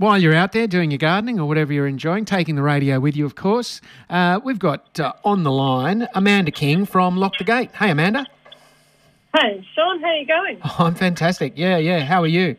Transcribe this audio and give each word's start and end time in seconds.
While 0.00 0.18
you're 0.18 0.34
out 0.34 0.52
there 0.52 0.66
doing 0.66 0.90
your 0.90 0.96
gardening 0.96 1.38
or 1.38 1.46
whatever 1.46 1.74
you're 1.74 1.86
enjoying, 1.86 2.24
taking 2.24 2.54
the 2.54 2.62
radio 2.62 2.98
with 3.00 3.14
you, 3.16 3.26
of 3.26 3.34
course, 3.34 3.82
uh, 4.08 4.40
we've 4.42 4.58
got 4.58 4.98
uh, 4.98 5.12
on 5.26 5.42
the 5.42 5.50
line 5.52 6.08
Amanda 6.14 6.50
King 6.50 6.86
from 6.86 7.18
Lock 7.18 7.36
the 7.36 7.44
Gate. 7.44 7.70
Hey, 7.74 7.90
Amanda. 7.90 8.26
Hey, 9.36 9.62
Sean, 9.74 10.00
how 10.00 10.06
are 10.06 10.14
you 10.16 10.26
going? 10.26 10.58
Oh, 10.64 10.76
I'm 10.86 10.94
fantastic. 10.94 11.52
Yeah, 11.54 11.76
yeah. 11.76 12.00
How 12.00 12.22
are 12.22 12.26
you? 12.26 12.56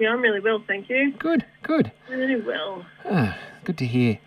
Yeah, 0.00 0.12
I'm 0.12 0.20
really 0.20 0.40
well, 0.40 0.60
thank 0.66 0.90
you. 0.90 1.12
Good, 1.12 1.44
good. 1.62 1.92
Really 2.10 2.40
well. 2.40 2.84
Ah, 3.04 3.38
good 3.62 3.78
to 3.78 3.86
hear. 3.86 4.18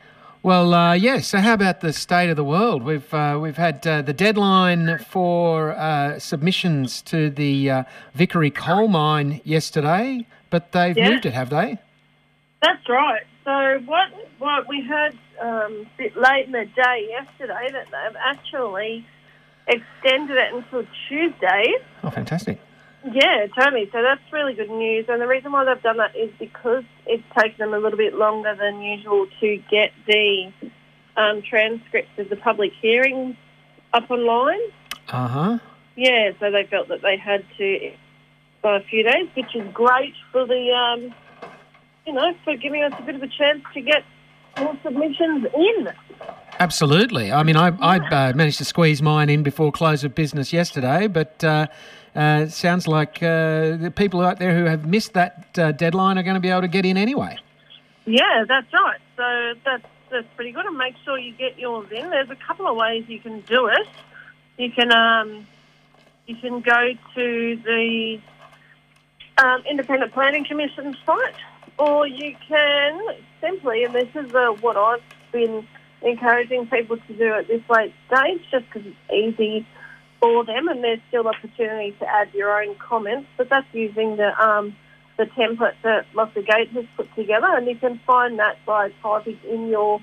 Well, 0.42 0.74
uh, 0.74 0.94
yeah. 0.94 1.20
So, 1.20 1.40
how 1.40 1.54
about 1.56 1.82
the 1.82 1.92
state 1.92 2.30
of 2.30 2.38
the 2.38 2.46
world? 2.46 2.84
We've 2.84 3.14
uh, 3.14 3.38
we've 3.42 3.58
had 3.58 3.86
uh, 3.86 4.02
the 4.02 4.14
deadline 4.14 4.98
for 5.10 5.72
uh, 5.74 6.18
submissions 6.20 7.02
to 7.02 7.30
the 7.30 7.70
uh, 7.70 7.84
Vickery 8.16 8.50
coal 8.50 8.88
mine 8.88 9.42
yesterday, 9.44 10.26
but 10.50 10.72
they've 10.72 10.98
Yeah. 10.98 11.10
moved 11.10 11.26
it, 11.26 11.34
have 11.34 11.50
they? 11.50 11.80
That's 12.62 12.88
right. 12.90 13.24
So 13.46 13.80
what 13.86 14.10
what 14.38 14.68
we 14.68 14.82
heard 14.82 15.18
um, 15.42 15.88
a 15.88 15.90
bit 15.98 16.18
late 16.18 16.46
in 16.46 16.52
the 16.52 16.66
day 16.66 17.08
yesterday 17.10 17.70
that 17.72 17.88
they've 17.92 18.18
actually 18.18 19.06
extended 19.68 20.38
it 20.38 20.54
until 20.54 20.86
Tuesday. 21.08 21.74
Oh, 22.04 22.10
fantastic. 22.10 22.60
Yeah, 23.12 23.48
totally. 23.58 23.90
So 23.92 24.02
that's 24.02 24.22
really 24.34 24.54
good 24.54 24.70
news. 24.70 25.06
And 25.08 25.22
the 25.22 25.28
reason 25.28 25.52
why 25.52 25.64
they've 25.64 25.82
done 25.82 25.98
that 25.98 26.16
is 26.16 26.32
because 26.38 26.84
it's 27.06 27.24
taken 27.38 27.58
them 27.58 27.74
a 27.74 27.80
little 27.80 27.98
bit 27.98 28.14
longer 28.14 28.56
than 28.60 28.82
usual 28.82 29.28
to 29.40 29.58
get 29.72 29.92
the 30.06 30.52
um, 31.16 31.42
transcripts 31.42 32.18
of 32.18 32.30
the 32.30 32.36
public 32.36 32.72
hearings 32.82 33.36
up 33.94 34.10
online. 34.12 34.60
Uh 35.08 35.28
huh. 35.28 35.60
Yeah, 35.96 36.32
so 36.40 36.52
they 36.52 36.66
felt 36.70 36.90
that 36.90 37.02
they 37.02 37.18
had 37.18 37.46
to 37.58 37.92
by 38.62 38.78
a 38.78 38.84
few 38.84 39.04
days, 39.04 39.28
which 39.36 39.56
is 39.56 39.66
great 39.74 40.14
for 40.32 40.46
the, 40.46 40.72
um, 40.72 41.16
you 42.10 42.16
know, 42.16 42.34
for 42.44 42.56
giving 42.56 42.82
us 42.82 42.92
a 42.98 43.04
bit 43.04 43.14
of 43.14 43.22
a 43.22 43.28
chance 43.28 43.64
to 43.76 43.82
get 43.82 44.04
more 44.58 44.76
submissions 44.82 45.46
in. 45.54 45.94
Absolutely. 46.60 47.32
I 47.32 47.44
mean, 47.44 47.56
I, 47.56 47.68
I 47.80 47.98
uh, 48.00 48.34
managed 48.34 48.58
to 48.58 48.66
squeeze 48.66 49.00
mine 49.00 49.30
in 49.30 49.44
before 49.44 49.72
close 49.72 50.04
of 50.04 50.16
business 50.16 50.52
yesterday, 50.52 51.06
but 51.06 51.44
uh, 51.44 51.68
uh, 52.16 52.48
sounds 52.48 52.88
like 52.88 53.22
uh, 53.22 53.78
the 53.78 53.94
people 53.96 54.22
out 54.22 54.40
there 54.40 54.58
who 54.58 54.66
have 54.66 54.88
missed 54.88 55.14
that 55.14 55.50
uh, 55.60 55.72
deadline 55.72 56.18
are 56.18 56.24
going 56.24 56.34
to 56.34 56.40
be 56.40 56.50
able 56.50 56.62
to 56.62 56.68
get 56.68 56.84
in 56.84 56.98
anyway. 56.98 57.38
Yeah, 58.06 58.44
that's 58.48 58.74
right. 58.74 59.00
So 59.16 59.54
that's 59.64 59.86
that's 60.10 60.28
pretty 60.36 60.52
good. 60.52 60.66
And 60.66 60.76
make 60.76 60.96
sure 61.06 61.20
you 61.20 61.34
get 61.34 61.60
yours 61.60 61.92
in. 61.92 62.10
There's 62.10 62.32
a 62.32 62.36
couple 62.36 62.66
of 62.66 62.76
ways 62.76 63.06
you 63.08 63.20
can 63.20 63.42
do 63.42 63.68
it. 63.68 63.88
You 64.58 64.72
can 64.72 64.92
um, 64.92 65.46
you 66.26 66.36
can 66.38 66.62
go 66.62 66.94
to 67.14 67.56
the 67.64 68.20
um, 69.38 69.64
Independent 69.70 70.12
Planning 70.12 70.46
Commission 70.46 70.98
site, 71.06 71.36
or 71.80 72.06
you 72.06 72.36
can 72.48 73.02
simply, 73.42 73.86
and 73.86 73.96
this 73.96 74.10
is 74.14 74.32
uh, 74.36 74.52
what 74.62 74.78
I've 74.78 75.02
been 75.32 75.68
encouraging 76.02 76.66
people 76.68 76.98
to 76.98 77.14
do 77.14 77.34
at 77.34 77.48
this 77.48 77.62
late 77.70 77.94
stage, 78.08 78.42
just 78.52 78.66
because 78.66 78.86
it's 78.86 78.98
easy 79.12 79.66
for 80.20 80.44
them, 80.46 80.68
and 80.68 80.84
there's 80.84 81.00
still 81.08 81.28
opportunity 81.28 81.94
to 82.00 82.08
add 82.08 82.32
your 82.34 82.62
own 82.62 82.76
comments. 82.76 83.28
But 83.38 83.50
that's 83.50 83.66
using 83.74 84.18
the 84.18 84.40
um, 84.40 84.76
the 85.18 85.26
template 85.26 85.74
that 85.84 86.06
Lock 86.14 86.34
the 86.34 86.42
Gate 86.42 86.70
has 86.72 86.86
put 86.96 87.14
together, 87.16 87.48
and 87.48 87.68
you 87.68 87.76
can 87.76 88.00
find 88.06 88.40
that 88.40 88.58
by 88.66 88.92
typing 89.02 89.40
in 89.50 89.70
your 89.70 90.02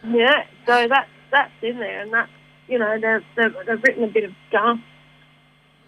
Yeah, 0.07 0.45
so 0.67 0.87
that's 0.87 1.09
that's 1.31 1.51
in 1.63 1.79
there, 1.79 2.01
and 2.01 2.13
that's 2.13 2.29
you 2.67 2.79
know 2.79 2.99
they've 2.99 3.25
they've, 3.35 3.65
they've 3.65 3.83
written 3.83 4.03
a 4.03 4.07
bit 4.07 4.23
of 4.23 4.31
stuff, 4.49 4.79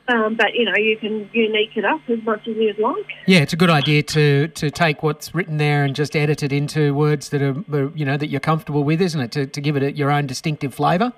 um, 0.07 0.35
but 0.35 0.53
you 0.53 0.65
know 0.65 0.75
you 0.75 0.97
can 0.97 1.29
unique 1.33 1.75
it 1.75 1.85
up 1.85 2.01
as 2.09 2.21
much 2.23 2.47
as 2.47 2.55
you'd 2.55 2.79
like. 2.79 3.05
Yeah, 3.27 3.39
it's 3.39 3.53
a 3.53 3.57
good 3.57 3.69
idea 3.69 4.03
to 4.03 4.47
to 4.47 4.71
take 4.71 5.03
what's 5.03 5.33
written 5.35 5.57
there 5.57 5.83
and 5.83 5.95
just 5.95 6.15
edit 6.15 6.43
it 6.43 6.51
into 6.51 6.93
words 6.93 7.29
that 7.29 7.41
are, 7.41 7.91
you 7.95 8.05
know 8.05 8.17
that 8.17 8.27
you're 8.27 8.39
comfortable 8.39 8.83
with, 8.83 9.01
isn't 9.01 9.21
it? 9.21 9.31
To, 9.33 9.45
to 9.45 9.61
give 9.61 9.75
it 9.75 9.83
a, 9.83 9.91
your 9.91 10.11
own 10.11 10.27
distinctive 10.27 10.73
flavour. 10.73 11.13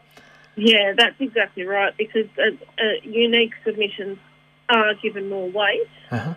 Yeah, 0.56 0.94
that's 0.98 1.16
exactly 1.20 1.64
right 1.64 1.96
because 1.98 2.28
uh, 2.38 2.52
uh, 2.78 2.84
unique 3.04 3.54
submissions 3.64 4.18
are 4.70 4.94
given 5.02 5.30
more 5.30 5.50
weight. 5.50 5.88
Uh-huh. 6.12 6.34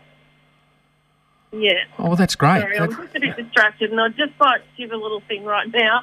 Yeah. 1.53 1.73
Oh, 1.99 2.09
well, 2.09 2.17
that's 2.17 2.35
great. 2.35 2.61
Sorry, 2.61 2.79
I'm 2.79 2.91
just 2.91 3.15
a 3.15 3.21
bit 3.21 3.37
distracted, 3.37 3.91
and 3.91 4.01
I'd 4.01 4.17
just 4.17 4.33
like 4.41 4.62
to 4.62 4.67
give 4.77 4.91
a 4.93 4.97
little 4.97 5.23
thing 5.29 5.45
right 5.45 5.69
now. 5.73 6.03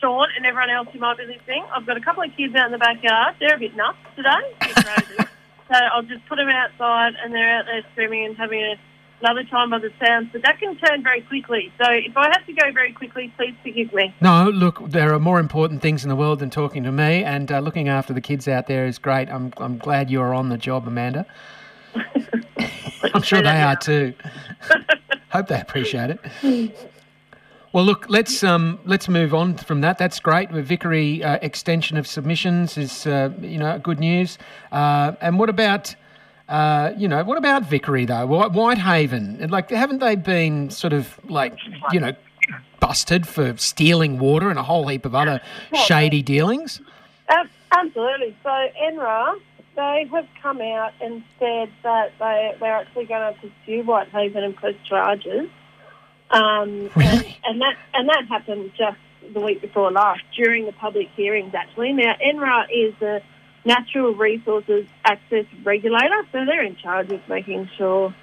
Sean 0.00 0.28
and 0.36 0.46
everyone 0.46 0.70
else 0.70 0.88
who 0.92 0.98
might 0.98 1.18
be 1.18 1.24
listening, 1.26 1.64
I've 1.74 1.86
got 1.86 1.96
a 1.96 2.00
couple 2.00 2.22
of 2.22 2.30
kids 2.36 2.54
out 2.54 2.66
in 2.66 2.72
the 2.72 2.78
backyard. 2.78 3.36
They're 3.40 3.56
a 3.56 3.58
bit 3.58 3.76
nuts 3.76 3.98
today. 4.16 4.28
a 4.28 4.66
bit 4.66 4.74
crazy. 4.84 5.16
so 5.68 5.74
I'll 5.92 6.02
just 6.02 6.26
put 6.26 6.36
them 6.36 6.48
outside, 6.48 7.14
and 7.22 7.34
they're 7.34 7.58
out 7.58 7.66
there 7.66 7.82
screaming 7.92 8.26
and 8.26 8.36
having 8.36 8.60
a 8.60 8.74
lovely 9.22 9.44
time 9.46 9.70
by 9.70 9.78
the 9.78 9.90
sounds. 10.04 10.28
But 10.32 10.42
that 10.42 10.58
can 10.58 10.76
turn 10.76 11.02
very 11.02 11.22
quickly. 11.22 11.72
So 11.78 11.90
if 11.90 12.16
I 12.16 12.26
have 12.26 12.46
to 12.46 12.52
go 12.52 12.72
very 12.72 12.92
quickly, 12.92 13.32
please 13.36 13.54
forgive 13.62 13.92
me. 13.92 14.14
No, 14.20 14.50
look, 14.50 14.90
there 14.90 15.12
are 15.14 15.18
more 15.18 15.40
important 15.40 15.82
things 15.82 16.04
in 16.04 16.08
the 16.08 16.16
world 16.16 16.40
than 16.40 16.50
talking 16.50 16.82
to 16.84 16.92
me, 16.92 17.24
and 17.24 17.50
uh, 17.50 17.60
looking 17.60 17.88
after 17.88 18.12
the 18.12 18.20
kids 18.20 18.46
out 18.48 18.66
there 18.66 18.86
is 18.86 18.98
great. 18.98 19.28
I'm, 19.28 19.52
I'm 19.56 19.78
glad 19.78 20.10
you 20.10 20.20
are 20.20 20.34
on 20.34 20.48
the 20.48 20.58
job, 20.58 20.86
Amanda. 20.86 21.26
I'm 23.14 23.22
sure 23.22 23.42
they 23.42 23.60
are 23.62 23.76
too. 23.76 24.14
Hope 25.30 25.48
they 25.48 25.60
appreciate 25.60 26.10
it. 26.10 26.90
Well, 27.74 27.84
look, 27.84 28.06
let's 28.08 28.44
um, 28.44 28.78
let's 28.84 29.08
move 29.08 29.34
on 29.34 29.56
from 29.56 29.80
that. 29.80 29.98
That's 29.98 30.20
great. 30.20 30.52
With 30.52 30.64
Vickery 30.64 31.24
uh, 31.24 31.40
extension 31.42 31.96
of 31.96 32.06
submissions 32.06 32.78
is 32.78 33.04
uh, 33.04 33.30
you 33.40 33.58
know 33.58 33.80
good 33.80 33.98
news. 33.98 34.38
Uh, 34.70 35.14
and 35.20 35.40
what 35.40 35.48
about 35.48 35.92
uh, 36.48 36.92
you 36.96 37.08
know 37.08 37.24
what 37.24 37.36
about 37.36 37.64
Vickery 37.64 38.04
though? 38.04 38.28
Whitehaven, 38.28 39.48
like 39.50 39.70
haven't 39.70 39.98
they 39.98 40.14
been 40.14 40.70
sort 40.70 40.92
of 40.92 41.18
like 41.28 41.58
you 41.90 41.98
know 41.98 42.12
busted 42.78 43.26
for 43.26 43.56
stealing 43.56 44.20
water 44.20 44.50
and 44.50 44.58
a 44.58 44.62
whole 44.62 44.86
heap 44.86 45.04
of 45.04 45.16
other 45.16 45.40
shady 45.84 46.22
dealings? 46.22 46.80
Absolutely. 47.72 48.36
So 48.44 48.50
NRAR, 48.50 49.40
they 49.74 50.08
have 50.12 50.28
come 50.40 50.60
out 50.60 50.92
and 51.00 51.24
said 51.40 51.72
that 51.82 52.12
they, 52.20 52.54
they're 52.60 52.76
actually 52.76 53.06
going 53.06 53.34
to 53.34 53.40
pursue 53.40 53.82
Whitehaven 53.82 54.44
and 54.44 54.54
press 54.54 54.76
charges. 54.88 55.50
Um, 56.30 56.90
and, 56.94 56.96
Really? 56.96 57.38
and 57.44 57.60
that 57.60 57.76
and 57.92 58.08
that 58.08 58.24
happened 58.28 58.72
just 58.76 58.98
the 59.32 59.40
week 59.40 59.60
before 59.60 59.90
last 59.90 60.22
during 60.36 60.66
the 60.66 60.72
public 60.72 61.08
hearings. 61.16 61.54
Actually, 61.54 61.92
now 61.92 62.14
NRAR 62.24 62.66
is 62.70 62.94
the 62.98 63.22
Natural 63.64 64.14
Resources 64.14 64.86
Access 65.04 65.46
Regulator, 65.62 66.22
so 66.32 66.44
they're 66.44 66.64
in 66.64 66.76
charge 66.76 67.10
of 67.10 67.26
making 67.28 67.68
sure 67.76 68.14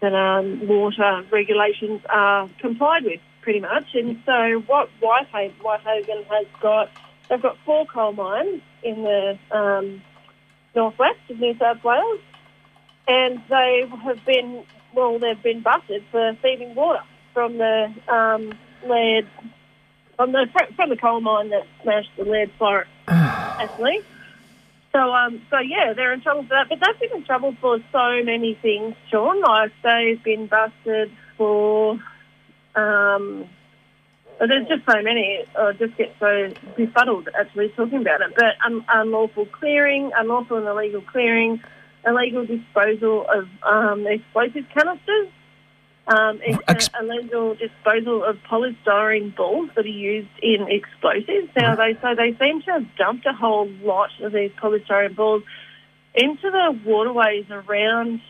that 0.00 0.14
um, 0.14 0.66
water 0.66 1.24
regulations 1.30 2.00
are 2.08 2.48
complied 2.58 3.04
with, 3.04 3.20
pretty 3.42 3.60
much. 3.60 3.94
And 3.94 4.20
so, 4.26 4.62
what 4.66 4.88
Whitehaven, 5.00 5.56
Whitehaven 5.60 6.24
has 6.24 6.46
got, 6.60 6.90
they've 7.28 7.40
got 7.40 7.56
four 7.64 7.86
coal 7.86 8.12
mines 8.12 8.62
in 8.82 9.02
the 9.02 9.38
um, 9.52 10.02
northwest 10.74 11.20
of 11.28 11.38
New 11.38 11.56
South 11.58 11.84
Wales, 11.84 12.20
and 13.06 13.40
they 13.48 13.88
have 14.04 14.24
been 14.24 14.64
well, 14.94 15.18
they've 15.18 15.42
been 15.42 15.62
busted 15.62 16.04
for 16.10 16.36
thieving 16.42 16.74
water 16.74 17.02
from 17.32 17.58
the 17.58 17.92
um, 18.08 18.52
Leard 18.88 19.26
from 20.16 20.32
the 20.32 20.46
from 20.76 20.90
the 20.90 20.96
coal 20.96 21.20
mine 21.20 21.50
that 21.50 21.66
smashed 21.82 22.10
the 22.16 22.24
Leard 22.24 22.50
forest, 22.58 22.90
actually. 23.08 24.00
So, 24.92 24.98
um, 24.98 25.40
so 25.50 25.58
yeah, 25.58 25.94
they're 25.94 26.12
in 26.12 26.20
trouble 26.20 26.42
for 26.42 26.50
that. 26.50 26.68
But 26.68 26.78
they've 26.80 27.10
been 27.10 27.18
in 27.18 27.24
trouble 27.24 27.56
for 27.60 27.78
so 27.90 28.22
many 28.22 28.54
things, 28.54 28.94
Sean. 29.10 29.40
Like 29.40 29.72
they've 29.82 30.22
been 30.22 30.46
busted 30.46 31.10
for. 31.36 31.98
Um, 32.74 33.48
there's 34.38 34.66
just 34.66 34.84
so 34.90 35.00
many. 35.02 35.44
I 35.56 35.72
just 35.72 35.96
get 35.96 36.14
so 36.18 36.52
befuddled 36.76 37.28
actually 37.38 37.68
talking 37.70 38.00
about 38.00 38.20
it. 38.22 38.34
But 38.34 38.56
un- 38.64 38.84
unlawful 38.88 39.46
clearing, 39.46 40.10
unlawful 40.16 40.58
and 40.58 40.66
illegal 40.66 41.00
clearing, 41.00 41.62
illegal 42.06 42.44
disposal 42.44 43.26
of 43.32 43.48
um, 43.62 44.06
explosive 44.06 44.64
canisters, 44.74 45.28
um, 46.08 46.40
ex- 46.44 46.58
Ex- 46.68 46.90
illegal 47.00 47.54
disposal 47.54 48.24
of 48.24 48.36
polystyrene 48.50 49.34
balls 49.34 49.70
that 49.76 49.84
are 49.84 49.88
used 49.88 50.28
in 50.42 50.66
explosives. 50.68 51.48
Now 51.56 51.76
they 51.76 51.96
so 52.00 52.14
they 52.14 52.36
seem 52.38 52.62
to 52.62 52.72
have 52.72 52.96
dumped 52.96 53.26
a 53.26 53.32
whole 53.32 53.68
lot 53.82 54.10
of 54.20 54.32
these 54.32 54.50
polystyrene 54.52 55.14
balls 55.14 55.42
into 56.14 56.50
the 56.50 56.78
waterways 56.84 57.46
around 57.50 58.20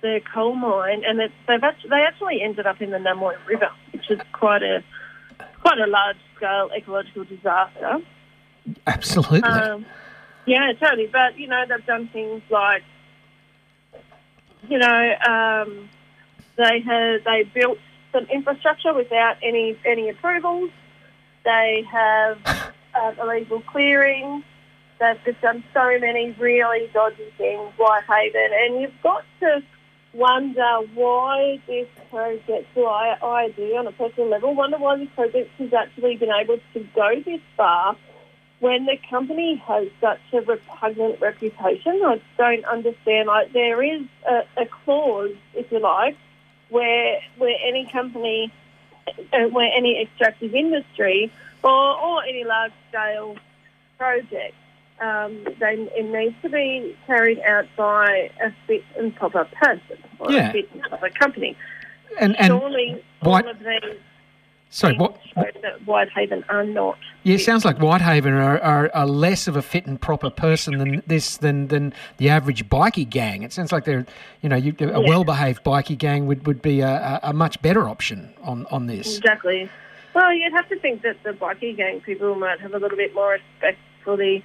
the 0.00 0.20
coal 0.32 0.54
mine, 0.54 1.02
and 1.06 1.20
it's, 1.20 1.34
they've 1.46 1.62
actually, 1.62 1.90
they 1.90 2.02
actually 2.02 2.42
ended 2.42 2.66
up 2.66 2.82
in 2.82 2.90
the 2.90 2.98
Namoi 2.98 3.34
River, 3.46 3.70
which 3.92 4.10
is 4.10 4.20
quite 4.32 4.62
a 4.62 4.84
quite 5.60 5.78
a 5.78 5.86
large 5.86 6.16
scale 6.36 6.70
ecological 6.76 7.24
disaster. 7.24 7.98
Absolutely. 8.86 9.42
Um, 9.42 9.86
yeah, 10.44 10.72
totally. 10.78 11.06
But 11.06 11.38
you 11.38 11.46
know, 11.46 11.64
they've 11.68 11.86
done 11.86 12.08
things 12.08 12.42
like, 12.50 12.82
you 14.68 14.78
know, 14.78 15.14
um, 15.26 15.88
they 16.56 16.80
have 16.80 17.24
they 17.24 17.44
built 17.54 17.78
some 18.12 18.26
infrastructure 18.26 18.92
without 18.94 19.36
any 19.42 19.76
any 19.84 20.08
approvals. 20.08 20.70
They 21.44 21.84
have 21.90 22.38
uh, 22.94 23.14
illegal 23.20 23.60
clearing. 23.62 24.44
They've 25.00 25.18
just 25.24 25.40
done 25.40 25.64
so 25.74 25.98
many 25.98 26.30
really 26.38 26.88
dodgy 26.92 27.32
things, 27.36 27.72
Whitehaven, 27.76 28.50
and 28.52 28.80
you've 28.80 29.02
got 29.02 29.24
to 29.40 29.62
wonder 30.14 30.78
why 30.94 31.60
this 31.66 31.88
project, 32.10 32.68
well, 32.76 32.88
I, 32.88 33.16
I 33.20 33.48
do 33.50 33.74
on 33.76 33.86
a 33.86 33.92
personal 33.92 34.28
level, 34.28 34.54
wonder 34.54 34.78
why 34.78 34.98
this 34.98 35.08
project 35.14 35.50
has 35.58 35.72
actually 35.72 36.16
been 36.16 36.30
able 36.30 36.58
to 36.74 36.86
go 36.94 37.20
this 37.24 37.40
far 37.56 37.96
when 38.60 38.86
the 38.86 38.96
company 39.10 39.56
has 39.66 39.88
such 40.00 40.20
a 40.32 40.40
repugnant 40.40 41.20
reputation. 41.20 42.00
I 42.04 42.20
don't 42.38 42.64
understand. 42.64 43.26
Like 43.26 43.52
there 43.52 43.82
is 43.82 44.02
a, 44.28 44.62
a 44.62 44.66
clause, 44.66 45.34
if 45.54 45.72
you 45.72 45.80
like, 45.80 46.16
where 46.72 47.20
where 47.36 47.56
any 47.64 47.86
company, 47.86 48.50
uh, 49.32 49.44
where 49.50 49.70
any 49.76 50.00
extractive 50.02 50.54
industry 50.54 51.30
or, 51.62 51.70
or 52.00 52.24
any 52.24 52.44
large 52.44 52.72
scale 52.88 53.36
project 53.98 54.54
um, 55.00 55.44
they, 55.58 55.74
it 55.96 56.04
needs 56.06 56.34
to 56.42 56.48
be 56.48 56.96
carried 57.06 57.40
out 57.40 57.66
by 57.76 58.30
a 58.42 58.52
fit 58.66 58.84
and 58.96 59.14
proper 59.14 59.44
person 59.60 59.98
or 60.18 60.30
Yeah. 60.32 60.48
a 60.48 60.52
fit 60.52 60.68
and 60.72 60.82
proper 60.82 61.10
company. 61.10 61.56
and 62.20 62.36
and 62.38 62.46
Surely 62.48 63.02
all 63.22 63.36
of 63.48 63.58
these 63.58 63.98
sorry, 64.72 64.96
what? 64.96 65.16
that 65.62 65.80
Whitehaven 65.84 66.44
are 66.48 66.64
not. 66.64 66.98
Yeah, 67.22 67.36
it 67.36 67.40
sounds 67.40 67.64
like 67.64 67.78
Whitehaven 67.78 68.32
are, 68.32 68.58
are, 68.60 68.90
are 68.92 69.06
less 69.06 69.46
of 69.46 69.56
a 69.56 69.62
fit 69.62 69.86
and 69.86 70.00
proper 70.00 70.28
person 70.28 70.78
than 70.78 71.02
this 71.06 71.36
than, 71.36 71.68
than 71.68 71.94
the 72.16 72.28
average 72.28 72.68
bikie 72.68 73.08
gang. 73.08 73.44
It 73.44 73.52
sounds 73.52 73.70
like 73.70 73.84
they're, 73.84 74.04
you 74.40 74.48
know, 74.48 74.56
you, 74.56 74.74
a 74.80 75.00
well-behaved 75.00 75.62
bikie 75.64 75.96
gang 75.96 76.26
would, 76.26 76.46
would 76.46 76.60
be 76.60 76.80
a, 76.80 76.88
a, 76.88 77.30
a 77.30 77.32
much 77.32 77.62
better 77.62 77.88
option 77.88 78.34
on, 78.42 78.66
on 78.66 78.86
this. 78.86 79.18
Exactly. 79.18 79.70
Well, 80.14 80.34
you'd 80.34 80.52
have 80.52 80.68
to 80.68 80.78
think 80.78 81.02
that 81.02 81.22
the 81.22 81.30
bikie 81.30 81.76
gang 81.76 82.00
people 82.00 82.34
might 82.34 82.60
have 82.60 82.74
a 82.74 82.78
little 82.78 82.98
bit 82.98 83.14
more 83.14 83.30
respect 83.30 83.78
for 84.04 84.16
the 84.16 84.42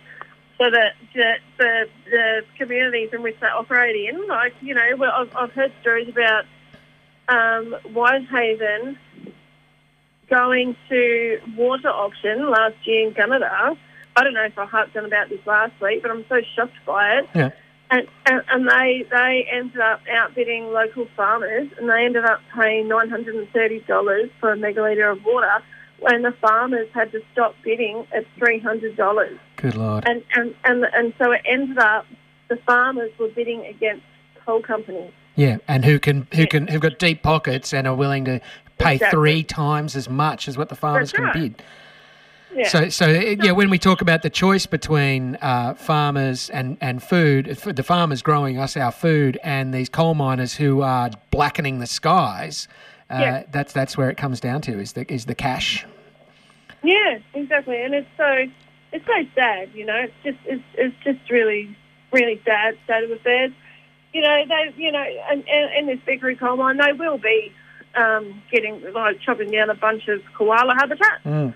for 0.57 0.69
the 0.69 0.89
the, 1.15 1.33
the, 1.57 1.89
the 2.11 2.41
communities 2.57 3.09
in 3.11 3.21
which 3.23 3.39
they 3.39 3.47
operate 3.47 3.95
in. 3.95 4.27
Like 4.27 4.53
you 4.61 4.75
know, 4.75 4.95
well, 4.97 5.11
I've, 5.15 5.35
I've 5.35 5.51
heard 5.51 5.73
stories 5.81 6.09
about 6.09 6.45
um, 7.27 7.75
Whitehaven 7.91 8.97
going 10.29 10.75
to 10.89 11.39
water 11.55 11.89
auction 11.89 12.49
last 12.49 12.75
year 12.85 13.07
in 13.07 13.13
Gunnedah. 13.13 13.77
I 14.15 14.23
don't 14.23 14.33
know 14.33 14.43
if 14.43 14.57
I 14.57 14.65
harped 14.65 14.97
on 14.97 15.05
about 15.05 15.29
this 15.29 15.39
last 15.45 15.79
week, 15.81 16.01
but 16.01 16.11
I'm 16.11 16.25
so 16.27 16.41
shocked 16.55 16.73
by 16.85 17.19
it. 17.19 17.29
Yeah. 17.35 17.49
And, 17.89 18.07
and, 18.25 18.43
and 18.49 18.67
they 18.67 19.05
they 19.09 19.47
ended 19.49 19.79
up 19.79 20.01
outbidding 20.11 20.73
local 20.73 21.07
farmers, 21.15 21.69
and 21.77 21.89
they 21.89 22.03
ended 22.03 22.25
up 22.25 22.41
paying 22.53 22.89
nine 22.89 23.09
hundred 23.09 23.35
and 23.35 23.47
thirty 23.51 23.79
dollars 23.81 24.29
for 24.41 24.51
a 24.51 24.57
megalitre 24.57 25.09
of 25.09 25.23
water, 25.23 25.63
when 25.99 26.23
the 26.23 26.33
farmers 26.41 26.89
had 26.93 27.13
to 27.13 27.21
stop 27.31 27.55
bidding 27.63 28.05
at 28.13 28.25
three 28.37 28.59
hundred 28.59 28.97
dollars. 28.97 29.39
Good 29.55 29.75
lord. 29.75 30.03
And, 30.05 30.21
and 30.35 30.53
and 30.65 30.83
and 30.93 31.13
so 31.17 31.31
it 31.31 31.41
ended 31.45 31.77
up 31.77 32.05
the 32.49 32.57
farmers 32.65 33.11
were 33.17 33.29
bidding 33.29 33.65
against 33.65 34.03
coal 34.45 34.61
companies. 34.61 35.13
Yeah, 35.35 35.57
and 35.67 35.85
who 35.85 35.97
can 35.97 36.27
who 36.33 36.45
can 36.45 36.67
who've 36.67 36.81
got 36.81 36.99
deep 36.99 37.23
pockets 37.23 37.73
and 37.73 37.87
are 37.87 37.95
willing 37.95 38.25
to 38.25 38.41
pay 38.77 38.95
Exactly. 38.95 39.17
three 39.17 39.43
times 39.43 39.95
as 39.95 40.09
much 40.09 40.47
as 40.47 40.57
what 40.57 40.69
the 40.69 40.75
farmers 40.75 41.11
can 41.11 41.29
bid. 41.33 41.63
Yeah. 42.55 42.67
So, 42.69 42.89
so 42.89 43.05
uh, 43.07 43.35
yeah, 43.43 43.51
when 43.51 43.69
we 43.69 43.77
talk 43.77 44.01
about 44.01 44.23
the 44.23 44.29
choice 44.29 44.65
between 44.65 45.37
uh, 45.41 45.75
farmers 45.75 46.49
and, 46.49 46.77
and 46.81 47.03
food, 47.03 47.45
the 47.47 47.83
farmers 47.83 48.21
growing 48.21 48.57
us 48.57 48.75
our 48.77 48.91
food 48.91 49.37
and 49.43 49.73
these 49.73 49.89
coal 49.89 50.15
miners 50.15 50.55
who 50.55 50.81
are 50.81 51.11
blackening 51.29 51.79
the 51.79 51.85
skies, 51.87 52.67
uh, 53.11 53.17
Yeah. 53.19 53.43
that's 53.51 53.73
that's 53.73 53.97
where 53.97 54.09
it 54.09 54.17
comes 54.17 54.39
down 54.39 54.61
to 54.61 54.79
is 54.79 54.93
the 54.93 55.11
is 55.11 55.25
the 55.25 55.35
cash. 55.35 55.85
Yeah, 56.83 57.19
exactly, 57.33 57.81
and 57.81 57.93
it's 57.93 58.07
so 58.17 58.45
it's 58.91 59.05
so 59.05 59.23
sad, 59.35 59.69
you 59.73 59.85
know. 59.85 59.95
It's 59.95 60.13
just 60.23 60.37
it's, 60.45 60.63
it's 60.75 60.95
just 61.03 61.29
really 61.29 61.75
really 62.11 62.41
sad 62.45 62.77
state 62.85 63.03
of 63.03 63.11
affairs. 63.11 63.51
You 64.13 64.21
know, 64.21 64.45
they 64.47 64.73
you 64.77 64.91
know, 64.91 65.03
and, 65.29 65.47
and, 65.47 65.73
and 65.73 65.89
this 65.89 65.99
Vickery 66.05 66.35
coal 66.35 66.55
mine, 66.57 66.77
they 66.77 66.93
will 66.93 67.17
be 67.17 67.51
um, 67.97 68.41
getting 68.51 68.81
like 68.93 69.19
chopping 69.21 69.51
down 69.51 69.69
a 69.69 69.75
bunch 69.75 70.07
of 70.07 70.21
koala 70.37 70.73
habitat. 70.77 71.23
Mm. 71.25 71.53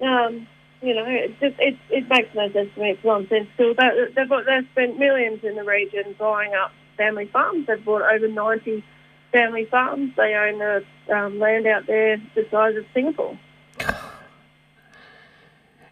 Um, 0.00 0.46
you 0.82 0.94
know, 0.94 1.04
it 1.06 1.30
just 1.40 1.56
it, 1.58 1.76
it 1.90 2.08
makes 2.08 2.34
no 2.34 2.50
sense 2.52 2.70
to 2.74 2.80
me. 2.80 2.90
It's 2.90 3.04
nonsensical. 3.04 3.74
They, 3.74 3.88
they've 4.14 4.28
got, 4.28 4.44
they've 4.46 4.68
spent 4.72 4.98
millions 4.98 5.44
in 5.44 5.54
the 5.56 5.64
region 5.64 6.14
buying 6.18 6.52
up 6.54 6.72
family 6.96 7.28
farms. 7.32 7.66
They've 7.66 7.84
bought 7.84 8.02
over 8.02 8.28
ninety 8.28 8.84
family 9.32 9.66
farms. 9.70 10.12
They 10.16 10.34
own 10.34 10.58
the 10.58 10.84
um, 11.14 11.38
land 11.38 11.66
out 11.66 11.86
there 11.86 12.18
the 12.34 12.46
size 12.50 12.76
of 12.76 12.84
Singapore. 12.92 13.38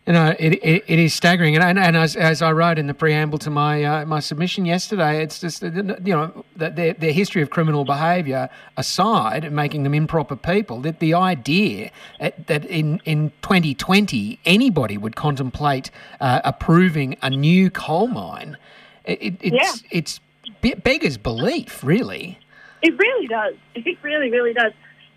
You 0.06 0.14
know, 0.14 0.34
it, 0.38 0.54
it, 0.54 0.84
it 0.86 0.98
is 0.98 1.14
staggering, 1.14 1.54
and, 1.54 1.62
and, 1.62 1.78
and 1.78 1.96
as, 1.96 2.16
as 2.16 2.40
I 2.40 2.52
wrote 2.52 2.78
in 2.78 2.86
the 2.86 2.94
preamble 2.94 3.38
to 3.38 3.50
my 3.50 3.84
uh, 3.84 4.04
my 4.06 4.18
submission 4.18 4.64
yesterday, 4.64 5.22
it's 5.22 5.38
just 5.38 5.62
you 5.62 5.70
know 5.72 6.44
that 6.56 6.74
their, 6.74 6.94
their 6.94 7.12
history 7.12 7.42
of 7.42 7.50
criminal 7.50 7.84
behaviour 7.84 8.48
aside, 8.78 9.52
making 9.52 9.82
them 9.82 9.92
improper 9.92 10.36
people, 10.36 10.80
that 10.80 11.00
the 11.00 11.12
idea 11.12 11.90
that 12.18 12.46
that 12.46 12.64
in 12.64 13.00
in 13.04 13.30
2020 13.42 14.40
anybody 14.46 14.96
would 14.96 15.16
contemplate 15.16 15.90
uh, 16.20 16.40
approving 16.44 17.16
a 17.20 17.28
new 17.28 17.70
coal 17.70 18.06
mine, 18.06 18.56
it, 19.04 19.20
it, 19.20 19.34
it's 19.42 19.84
it's 19.90 20.20
be- 20.60 20.74
beggars 20.74 21.18
belief, 21.18 21.84
really. 21.84 22.38
It 22.82 22.98
really 22.98 23.26
does. 23.26 23.54
It 23.74 23.98
really, 24.02 24.30
really 24.30 24.54
does. 24.54 24.72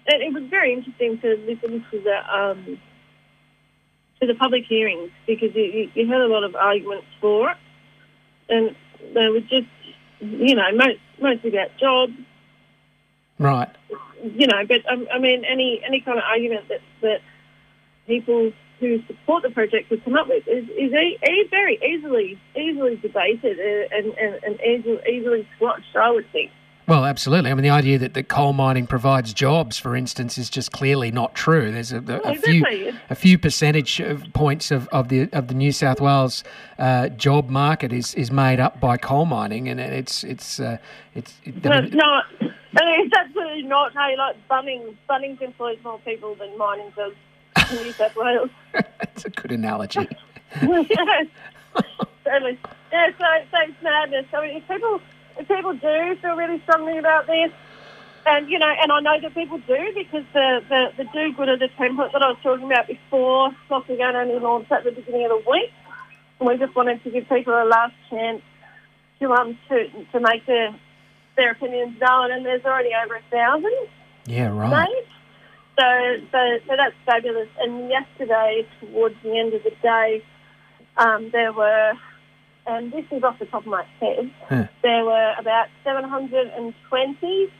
And 0.07 0.21
it 0.21 0.33
was 0.33 0.43
very 0.49 0.73
interesting 0.73 1.19
to 1.19 1.37
listen 1.47 1.85
to 1.91 1.99
the 2.01 2.37
um, 2.37 2.79
to 4.21 4.27
the 4.27 4.35
public 4.35 4.63
hearings 4.67 5.11
because 5.27 5.55
you, 5.55 5.89
you- 5.95 6.07
heard 6.07 6.21
a 6.21 6.27
lot 6.33 6.43
of 6.43 6.55
arguments 6.55 7.07
for 7.19 7.51
it, 7.51 7.57
and 8.49 8.75
they 9.13 9.27
were 9.29 9.41
just, 9.41 9.67
you 10.19 10.55
know, 10.55 10.71
most 10.73 10.99
mostly 11.21 11.49
about 11.49 11.75
jobs, 11.79 12.13
Right. 13.39 13.69
you 14.23 14.47
know. 14.47 14.65
But 14.67 14.89
um, 14.91 15.07
I 15.13 15.19
mean, 15.19 15.43
any 15.45 15.81
any 15.85 16.01
kind 16.01 16.17
of 16.17 16.23
argument 16.23 16.67
that 16.69 16.81
that 17.01 17.19
people 18.07 18.51
who 18.79 19.01
support 19.07 19.43
the 19.43 19.49
project 19.49 19.89
would 19.89 20.03
come 20.03 20.15
up 20.15 20.27
with 20.27 20.45
is, 20.47 20.65
is 20.69 20.91
e- 20.93 21.47
very 21.49 21.79
easily 21.83 22.37
easily 22.57 22.95
debated 22.97 23.57
uh, 23.59 23.95
and, 23.95 24.07
and, 24.17 24.43
and 24.43 24.59
easily, 24.61 24.99
easily 25.09 25.47
squashed. 25.55 25.95
I 25.95 26.11
would 26.11 26.29
think. 26.31 26.51
Well, 26.85 27.05
absolutely. 27.05 27.49
I 27.49 27.53
mean, 27.53 27.63
the 27.63 27.69
idea 27.69 27.97
that, 27.99 28.13
that 28.13 28.27
coal 28.27 28.51
mining 28.51 28.87
provides 28.87 29.33
jobs, 29.33 29.77
for 29.77 29.95
instance, 29.95 30.37
is 30.37 30.49
just 30.49 30.73
clearly 30.73 31.11
not 31.11 31.33
true. 31.33 31.71
There's 31.71 31.93
a, 31.93 31.97
a, 31.97 31.99
a 31.99 32.31
exactly. 32.31 32.61
few 32.61 32.93
a 33.09 33.15
few 33.15 33.37
percentage 33.37 34.01
of 34.01 34.23
points 34.33 34.69
of, 34.69 34.87
of 34.89 35.07
the 35.07 35.29
of 35.31 35.47
the 35.47 35.53
New 35.53 35.71
South 35.71 36.01
Wales 36.01 36.43
uh, 36.77 37.07
job 37.09 37.49
market 37.49 37.93
is, 37.93 38.13
is 38.15 38.31
made 38.31 38.59
up 38.59 38.81
by 38.81 38.97
coal 38.97 39.25
mining, 39.25 39.69
and 39.69 39.79
it's 39.79 40.23
it's 40.25 40.59
uh, 40.59 40.77
it's. 41.15 41.33
It, 41.45 41.65
I 41.65 41.79
it's 41.79 41.91
mean, 41.91 41.97
not. 41.97 42.25
I 42.41 42.85
mean, 42.85 43.05
it's 43.05 43.15
absolutely 43.15 43.63
not. 43.63 43.93
Hey, 43.93 44.15
like 44.17 44.35
Bunnings, 44.49 44.95
Bunnings 45.09 45.41
employs 45.41 45.77
more 45.83 45.99
people 45.99 46.35
than 46.35 46.57
mining 46.57 46.91
does 46.95 47.13
in 47.71 47.77
New 47.77 47.91
South 47.93 48.15
Wales. 48.15 48.49
it's 49.01 49.25
a 49.25 49.29
good 49.29 49.51
analogy. 49.51 50.07
yeah, 50.61 51.23
certainly. 52.23 52.59
Yeah, 52.91 53.09
so, 53.17 53.25
so 53.51 53.57
it's 53.61 53.81
madness. 53.81 54.25
So 54.31 54.41
if 54.41 54.67
people, 54.67 55.01
people 55.37 55.73
do 55.73 56.15
feel 56.21 56.35
really 56.35 56.61
strongly 56.61 56.97
about 56.97 57.27
this, 57.27 57.51
and 58.25 58.49
you 58.49 58.59
know, 58.59 58.71
and 58.81 58.91
I 58.91 58.99
know 58.99 59.19
that 59.21 59.33
people 59.33 59.57
do 59.59 59.91
because 59.95 60.25
the 60.33 60.61
the, 60.69 61.03
the 61.03 61.03
do-gooder, 61.13 61.57
the 61.57 61.69
template 61.79 62.11
that 62.13 62.21
I 62.21 62.29
was 62.29 62.37
talking 62.43 62.65
about 62.65 62.87
before, 62.87 63.51
Lockdown 63.69 64.15
only 64.15 64.39
launched 64.39 64.71
at 64.71 64.83
the 64.83 64.91
beginning 64.91 65.25
of 65.25 65.43
the 65.43 65.49
week, 65.49 65.71
and 66.39 66.49
we 66.49 66.57
just 66.57 66.75
wanted 66.75 67.03
to 67.03 67.11
give 67.11 67.27
people 67.29 67.53
a 67.53 67.65
last 67.65 67.95
chance 68.09 68.41
to 69.19 69.31
um 69.31 69.57
to 69.69 69.89
to 70.11 70.19
make 70.19 70.45
their 70.45 70.75
their 71.35 71.51
opinions 71.51 71.99
known, 71.99 72.31
and 72.31 72.45
there's 72.45 72.63
already 72.65 72.91
over 73.03 73.15
a 73.15 73.21
thousand 73.31 73.73
Yeah, 74.25 74.49
right. 74.49 75.05
So, 75.79 75.85
so, 76.31 76.59
so 76.67 76.75
that's 76.77 76.95
fabulous. 77.05 77.49
And 77.59 77.89
yesterday, 77.89 78.67
towards 78.79 79.15
the 79.23 79.37
end 79.37 79.53
of 79.53 79.63
the 79.63 79.71
day, 79.81 80.23
um, 80.97 81.31
there 81.31 81.51
were, 81.51 81.93
and 82.65 82.91
this 82.91 83.05
is 83.11 83.23
off 83.23 83.39
the 83.39 83.45
top 83.45 83.61
of 83.61 83.67
my 83.67 83.85
head, 83.99 84.31
Huh. 84.47 84.67
there 84.81 85.03
were 85.05 85.33
about 85.37 85.67
720 85.83 87.51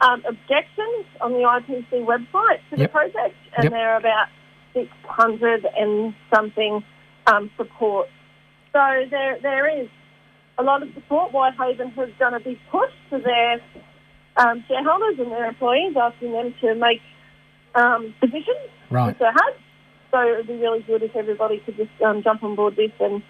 um, 0.00 0.22
objections 0.26 1.06
on 1.20 1.32
the 1.32 1.38
IPC 1.40 2.04
website 2.04 2.60
to 2.70 2.76
the 2.76 2.88
project, 2.88 3.36
and 3.56 3.64
Yep. 3.64 3.72
there 3.72 3.90
are 3.90 3.96
about 3.98 4.28
600 4.74 5.66
and 5.76 6.14
something 6.34 6.82
um, 7.26 7.50
support. 7.56 8.08
So 8.72 8.80
there, 9.10 9.38
there 9.42 9.80
is 9.80 9.88
a 10.58 10.62
lot 10.62 10.82
of 10.82 10.92
support. 10.94 11.32
Whitehaven 11.32 11.90
has 11.92 12.08
done 12.18 12.34
a 12.34 12.40
big 12.40 12.58
push 12.70 12.90
to 13.10 13.18
their 13.18 13.60
um, 14.36 14.64
shareholders 14.68 15.18
and 15.18 15.30
their 15.30 15.46
employees, 15.46 15.94
asking 16.00 16.32
them 16.32 16.54
to 16.60 16.74
make 16.74 17.00
um, 17.74 18.14
submissions 18.20 18.70
Right. 18.90 19.16
HUD. 19.16 19.54
So 20.10 20.18
it 20.20 20.36
would 20.38 20.46
be 20.48 20.54
really 20.56 20.82
good 20.82 21.02
if 21.04 21.14
everybody 21.14 21.58
could 21.60 21.76
just 21.76 21.90
um, 22.04 22.22
jump 22.24 22.42
on 22.42 22.56
board 22.56 22.74
this 22.74 22.90
and 22.98 23.22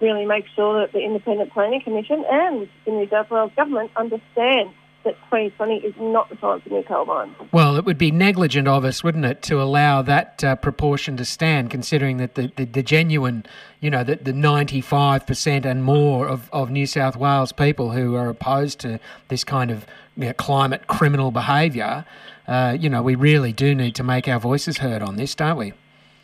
really 0.00 0.26
make 0.26 0.46
sure 0.54 0.80
that 0.80 0.92
the 0.92 1.00
Independent 1.00 1.52
Planning 1.52 1.82
Commission 1.82 2.24
and 2.30 2.68
the 2.84 2.90
New 2.92 3.08
South 3.08 3.30
Wales 3.30 3.52
Government 3.56 3.90
understand 3.96 4.70
that 5.04 5.14
2020 5.24 5.76
is 5.76 5.94
not 5.98 6.28
the 6.28 6.36
time 6.36 6.60
for 6.60 6.68
new 6.68 6.82
coal 6.82 7.06
mines. 7.06 7.34
Well, 7.52 7.76
it 7.76 7.84
would 7.84 7.96
be 7.96 8.10
negligent 8.10 8.68
of 8.68 8.84
us, 8.84 9.02
wouldn't 9.02 9.24
it, 9.24 9.42
to 9.42 9.60
allow 9.60 10.02
that 10.02 10.44
uh, 10.44 10.56
proportion 10.56 11.16
to 11.16 11.24
stand, 11.24 11.70
considering 11.70 12.18
that 12.18 12.34
the, 12.34 12.52
the, 12.56 12.64
the 12.66 12.82
genuine, 12.82 13.46
you 13.80 13.88
know, 13.88 14.04
the, 14.04 14.16
the 14.16 14.32
95% 14.32 15.64
and 15.64 15.84
more 15.84 16.28
of, 16.28 16.50
of 16.52 16.70
New 16.70 16.86
South 16.86 17.16
Wales 17.16 17.52
people 17.52 17.92
who 17.92 18.14
are 18.14 18.28
opposed 18.28 18.78
to 18.80 19.00
this 19.28 19.42
kind 19.42 19.70
of 19.70 19.86
you 20.16 20.26
know, 20.26 20.32
climate 20.34 20.86
criminal 20.86 21.30
behaviour, 21.30 22.04
uh, 22.46 22.76
you 22.78 22.90
know, 22.90 23.02
we 23.02 23.14
really 23.14 23.52
do 23.52 23.74
need 23.74 23.94
to 23.94 24.02
make 24.02 24.28
our 24.28 24.38
voices 24.38 24.78
heard 24.78 25.02
on 25.02 25.16
this, 25.16 25.34
don't 25.34 25.56
we? 25.56 25.72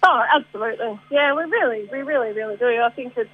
Oh, 0.02 0.22
absolutely. 0.36 1.00
Yeah, 1.10 1.34
we 1.34 1.44
really, 1.44 1.88
we 1.90 2.02
really, 2.02 2.32
really 2.32 2.56
do. 2.56 2.66
I 2.66 2.90
think 2.90 3.16
it's, 3.16 3.30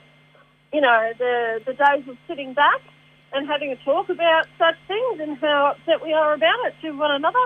you 0.73 0.81
know, 0.81 1.12
the, 1.19 1.61
the 1.67 1.73
days 1.75 2.09
of 2.09 2.17
sitting 2.26 2.55
back 2.55 2.81
and 3.33 3.47
having 3.47 3.71
a 3.73 3.76
talk 3.85 4.09
about 4.09 4.47
such 4.59 4.76
things 4.88 5.21
and 5.21 5.38
how 5.38 5.75
upset 5.76 6.02
we 6.02 6.12
are 6.12 6.35
about 6.35 6.67
it 6.67 6.75
to 6.83 6.93
one 6.93 7.11
another, 7.11 7.38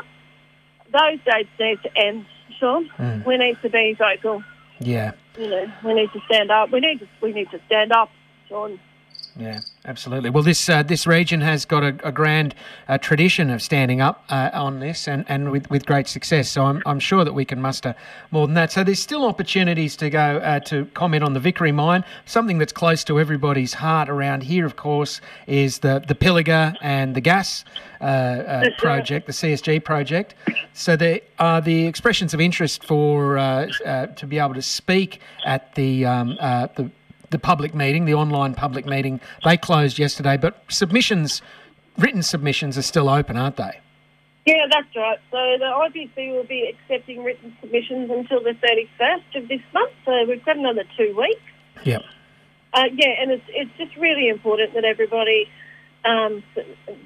those 0.92 1.18
days 1.24 1.46
need 1.58 1.78
to 1.82 1.90
end, 1.96 2.26
Sean. 2.58 2.88
Mm. 2.98 3.26
We 3.26 3.36
need 3.36 3.56
to 3.62 3.70
be 3.70 3.96
vocal. 3.98 4.42
Yeah, 4.78 5.12
You 5.38 5.48
know, 5.48 5.72
we 5.84 5.94
need 5.94 6.10
to 6.12 6.20
stand 6.26 6.50
up. 6.50 6.70
We 6.70 6.80
need 6.80 7.00
to, 7.00 7.08
we 7.22 7.32
need 7.32 7.50
to 7.50 7.60
stand 7.66 7.92
up, 7.92 8.10
Sean. 8.48 8.78
Yeah, 9.38 9.60
absolutely. 9.84 10.30
Well, 10.30 10.42
this 10.42 10.68
uh, 10.68 10.82
this 10.82 11.06
region 11.06 11.42
has 11.42 11.66
got 11.66 11.82
a, 11.82 11.88
a 12.02 12.10
grand 12.10 12.54
uh, 12.88 12.96
tradition 12.96 13.50
of 13.50 13.60
standing 13.60 14.00
up 14.00 14.24
uh, 14.30 14.50
on 14.54 14.80
this, 14.80 15.06
and, 15.06 15.26
and 15.28 15.50
with, 15.50 15.68
with 15.68 15.84
great 15.84 16.08
success. 16.08 16.48
So 16.48 16.64
I'm, 16.64 16.82
I'm 16.86 16.98
sure 16.98 17.22
that 17.22 17.34
we 17.34 17.44
can 17.44 17.60
muster 17.60 17.94
more 18.30 18.46
than 18.46 18.54
that. 18.54 18.72
So 18.72 18.82
there's 18.82 18.98
still 18.98 19.26
opportunities 19.26 19.94
to 19.96 20.08
go 20.08 20.38
uh, 20.38 20.60
to 20.60 20.86
comment 20.94 21.22
on 21.22 21.34
the 21.34 21.40
Vickery 21.40 21.70
mine. 21.70 22.02
Something 22.24 22.56
that's 22.56 22.72
close 22.72 23.04
to 23.04 23.20
everybody's 23.20 23.74
heart 23.74 24.08
around 24.08 24.42
here, 24.42 24.64
of 24.64 24.76
course, 24.76 25.20
is 25.46 25.80
the 25.80 26.02
the 26.06 26.14
Pilliga 26.14 26.74
and 26.80 27.14
the 27.14 27.20
gas 27.20 27.64
uh, 28.00 28.04
uh, 28.04 28.70
project, 28.78 29.26
the 29.26 29.32
CSG 29.32 29.84
project. 29.84 30.34
So 30.72 30.96
there 30.96 31.20
are 31.38 31.60
the 31.60 31.86
expressions 31.86 32.32
of 32.32 32.40
interest 32.40 32.84
for 32.84 33.36
uh, 33.36 33.68
uh, 33.84 34.06
to 34.06 34.26
be 34.26 34.38
able 34.38 34.54
to 34.54 34.62
speak 34.62 35.20
at 35.44 35.74
the 35.74 36.06
um, 36.06 36.36
uh, 36.40 36.68
the 36.74 36.90
the 37.30 37.38
public 37.38 37.74
meeting, 37.74 38.04
the 38.04 38.14
online 38.14 38.54
public 38.54 38.86
meeting, 38.86 39.20
they 39.44 39.56
closed 39.56 39.98
yesterday, 39.98 40.36
but 40.36 40.62
submissions, 40.68 41.42
written 41.98 42.22
submissions, 42.22 42.78
are 42.78 42.82
still 42.82 43.08
open, 43.08 43.36
aren't 43.36 43.56
they? 43.56 43.80
Yeah, 44.46 44.66
that's 44.70 44.94
right. 44.94 45.18
So 45.32 45.56
the 45.58 45.64
IPC 45.64 46.32
will 46.32 46.44
be 46.44 46.72
accepting 46.72 47.24
written 47.24 47.56
submissions 47.60 48.10
until 48.10 48.40
the 48.40 48.52
31st 48.52 49.42
of 49.42 49.48
this 49.48 49.60
month. 49.74 49.92
So 50.04 50.24
we've 50.28 50.44
got 50.44 50.56
another 50.56 50.84
two 50.96 51.16
weeks. 51.18 51.40
Yep. 51.84 52.02
Uh, 52.72 52.84
yeah, 52.92 53.14
and 53.20 53.30
it's 53.32 53.44
it's 53.48 53.70
just 53.78 53.96
really 53.96 54.28
important 54.28 54.74
that 54.74 54.84
everybody 54.84 55.48
um, 56.04 56.42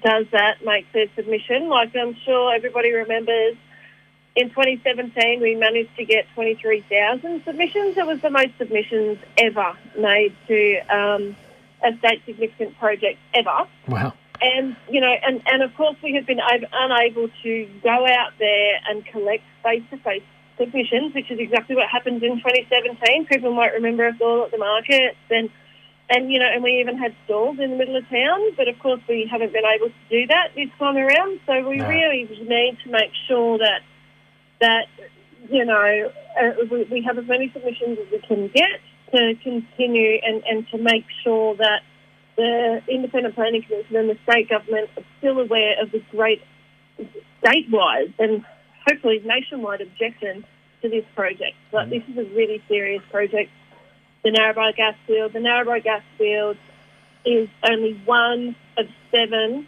does 0.02 0.26
that, 0.32 0.64
makes 0.64 0.88
their 0.92 1.06
submission. 1.16 1.68
Like 1.68 1.94
I'm 1.96 2.16
sure 2.24 2.54
everybody 2.54 2.92
remembers, 2.92 3.56
in 4.36 4.48
2017 4.50 5.40
we 5.40 5.54
managed 5.54 5.94
to 5.96 6.04
get 6.04 6.26
23,000 6.34 7.42
submissions. 7.44 7.96
It 7.96 8.06
was 8.06 8.20
the 8.20 8.30
most 8.30 8.50
submissions 8.58 9.18
ever 9.36 9.76
made 9.98 10.34
to 10.48 10.78
um, 10.88 11.36
a 11.82 11.96
state 11.98 12.22
significant 12.26 12.78
project 12.78 13.18
ever. 13.34 13.66
Wow. 13.88 14.14
And 14.42 14.74
you 14.88 15.00
know, 15.00 15.12
and, 15.26 15.42
and 15.46 15.62
of 15.62 15.74
course, 15.76 15.96
we 16.02 16.14
have 16.14 16.26
been 16.26 16.40
unable 16.40 17.28
to 17.42 17.68
go 17.82 18.06
out 18.06 18.32
there 18.38 18.80
and 18.88 19.04
collect 19.04 19.42
face-to-face 19.62 20.22
submissions, 20.56 21.14
which 21.14 21.30
is 21.30 21.38
exactly 21.38 21.76
what 21.76 21.88
happened 21.90 22.22
in 22.22 22.36
2017. 22.36 23.26
People 23.26 23.52
might 23.52 23.74
remember 23.74 24.06
us 24.06 24.14
all 24.20 24.44
at 24.44 24.50
the 24.50 24.56
markets, 24.58 25.16
and 25.30 25.50
and 26.08 26.32
you 26.32 26.38
know, 26.38 26.48
and 26.50 26.62
we 26.62 26.80
even 26.80 26.96
had 26.96 27.14
stalls 27.26 27.58
in 27.58 27.70
the 27.70 27.76
middle 27.76 27.96
of 27.96 28.08
town. 28.08 28.40
But 28.56 28.68
of 28.68 28.78
course, 28.78 29.00
we 29.08 29.28
haven't 29.30 29.52
been 29.52 29.64
able 29.64 29.88
to 29.88 30.08
do 30.08 30.26
that 30.28 30.52
this 30.54 30.70
time 30.78 30.96
around. 30.96 31.40
So 31.46 31.68
we 31.68 31.76
No. 31.76 31.88
really 31.88 32.24
need 32.40 32.78
to 32.84 32.90
make 32.90 33.12
sure 33.28 33.58
that 33.58 33.82
that 34.60 34.86
you 35.48 35.64
know 35.64 36.12
uh, 36.40 36.50
we, 36.70 36.84
we 36.84 37.02
have 37.02 37.18
as 37.18 37.26
many 37.26 37.50
submissions 37.52 37.98
as 37.98 38.10
we 38.10 38.18
can 38.20 38.48
get 38.48 38.80
to 39.12 39.34
continue 39.42 40.18
and, 40.22 40.42
and 40.44 40.68
to 40.68 40.78
make 40.78 41.04
sure 41.24 41.56
that 41.56 41.80
the 42.36 42.80
Independent 42.88 43.34
Planning 43.34 43.62
Commission 43.62 43.96
and 43.96 44.08
the 44.08 44.18
state 44.28 44.48
government 44.48 44.88
are 44.96 45.02
still 45.18 45.38
aware 45.40 45.82
of 45.82 45.90
the 45.90 46.02
great 46.10 46.42
statewide 47.42 48.14
and 48.18 48.44
hopefully 48.86 49.20
nationwide 49.24 49.80
objection 49.80 50.44
to 50.82 50.88
this 50.88 51.04
project. 51.14 51.56
But 51.70 51.90
this 51.90 52.02
is 52.08 52.16
a 52.16 52.24
really 52.34 52.62
serious 52.68 53.02
project. 53.10 53.50
The 54.22 54.30
Narrabri 54.30 54.76
gas 54.76 54.94
field. 55.06 55.32
The 55.32 55.38
Narrabri 55.38 55.82
gas 55.82 56.02
field 56.16 56.56
is 57.24 57.48
only 57.68 58.00
one 58.04 58.56
of 58.78 58.86
seven 59.10 59.66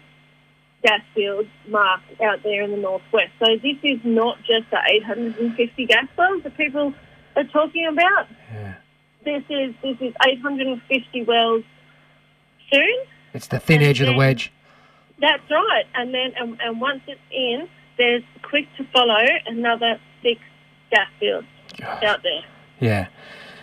gas 0.83 1.01
fields 1.15 1.49
marked 1.69 2.21
out 2.21 2.43
there 2.43 2.63
in 2.63 2.71
the 2.73 2.77
northwest. 2.77 3.31
So 3.39 3.47
this 3.63 3.77
is 3.83 4.01
not 4.05 4.39
just 4.39 4.71
the 4.71 4.79
850 5.03 5.87
gas 5.87 6.07
wells 6.17 6.43
that 6.43 6.57
people 6.57 6.93
are 7.37 7.45
talking 7.45 7.87
about. 7.87 8.27
Yeah. 8.53 8.75
This 9.25 9.43
is 9.49 9.75
this 9.83 9.97
is 10.01 10.13
850 10.27 11.23
wells 11.25 11.65
soon. 12.73 12.97
It's 13.35 13.47
the 13.47 13.61
thin 13.61 13.83
edge 13.83 14.01
of 14.01 14.09
the 14.09 14.17
wedge. 14.17 14.53
That's 15.21 15.49
right. 15.51 15.85
And 15.95 16.13
then 16.13 16.33
and, 16.39 16.61
and 16.61 16.81
once 16.81 17.03
it's 17.07 17.21
in, 17.31 17.69
there's 17.97 18.25
quick 18.43 18.67
to 18.79 18.85
follow 18.93 19.25
another 19.47 20.01
six 20.23 20.41
gas 20.91 21.09
fields 21.21 21.47
out 21.81 22.23
there. 22.23 22.43
Yeah. 22.81 23.07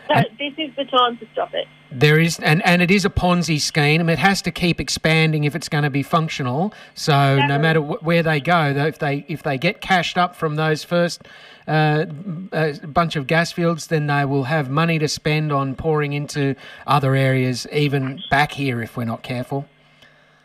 So 0.07 0.13
And- 0.13 0.25
this 0.39 0.53
is 0.57 0.75
the 0.77 0.85
time 0.85 1.17
to 1.17 1.27
stop 1.33 1.53
it. 1.53 1.67
There 1.91 2.19
is, 2.19 2.38
and, 2.39 2.63
and 2.65 2.84
it 2.84 2.91
is 2.91 3.03
a 3.03 3.10
Ponzi 3.10 3.60
scheme. 3.60 4.10
It 4.10 4.19
has 4.19 4.43
to 4.43 4.51
keep 4.51 4.79
expanding 4.79 5.46
if 5.46 5.55
it's 5.55 5.67
going 5.67 5.84
to 5.84 5.89
be 5.89 6.03
functional. 6.03 6.72
So 6.93 7.39
no 7.39 7.58
matter 7.58 7.79
wh- 7.79 8.03
where 8.03 8.22
they 8.22 8.39
go, 8.39 8.74
though, 8.74 8.86
if 8.86 9.00
they 9.00 9.25
if 9.27 9.41
they 9.41 9.58
get 9.58 9.81
cashed 9.81 10.15
up 10.15 10.36
from 10.36 10.55
those 10.55 10.84
first 10.84 11.24
uh, 11.67 12.05
uh, 12.51 12.74
bunch 12.86 13.15
of 13.15 13.25
gas 13.25 13.51
fields, 13.51 13.88
then 13.88 14.05
they 14.05 14.24
will 14.24 14.43
have 14.43 14.69
money 14.69 15.00
to 15.00 15.08
spend 15.08 15.51
on 15.51 15.75
pouring 15.75 16.13
into 16.13 16.55
other 16.86 17.15
areas, 17.15 17.65
even 17.72 18.22
back 18.29 18.51
here 18.51 18.84
if 18.84 18.96
we're 18.96 19.05
not 19.05 19.24
careful. 19.24 19.65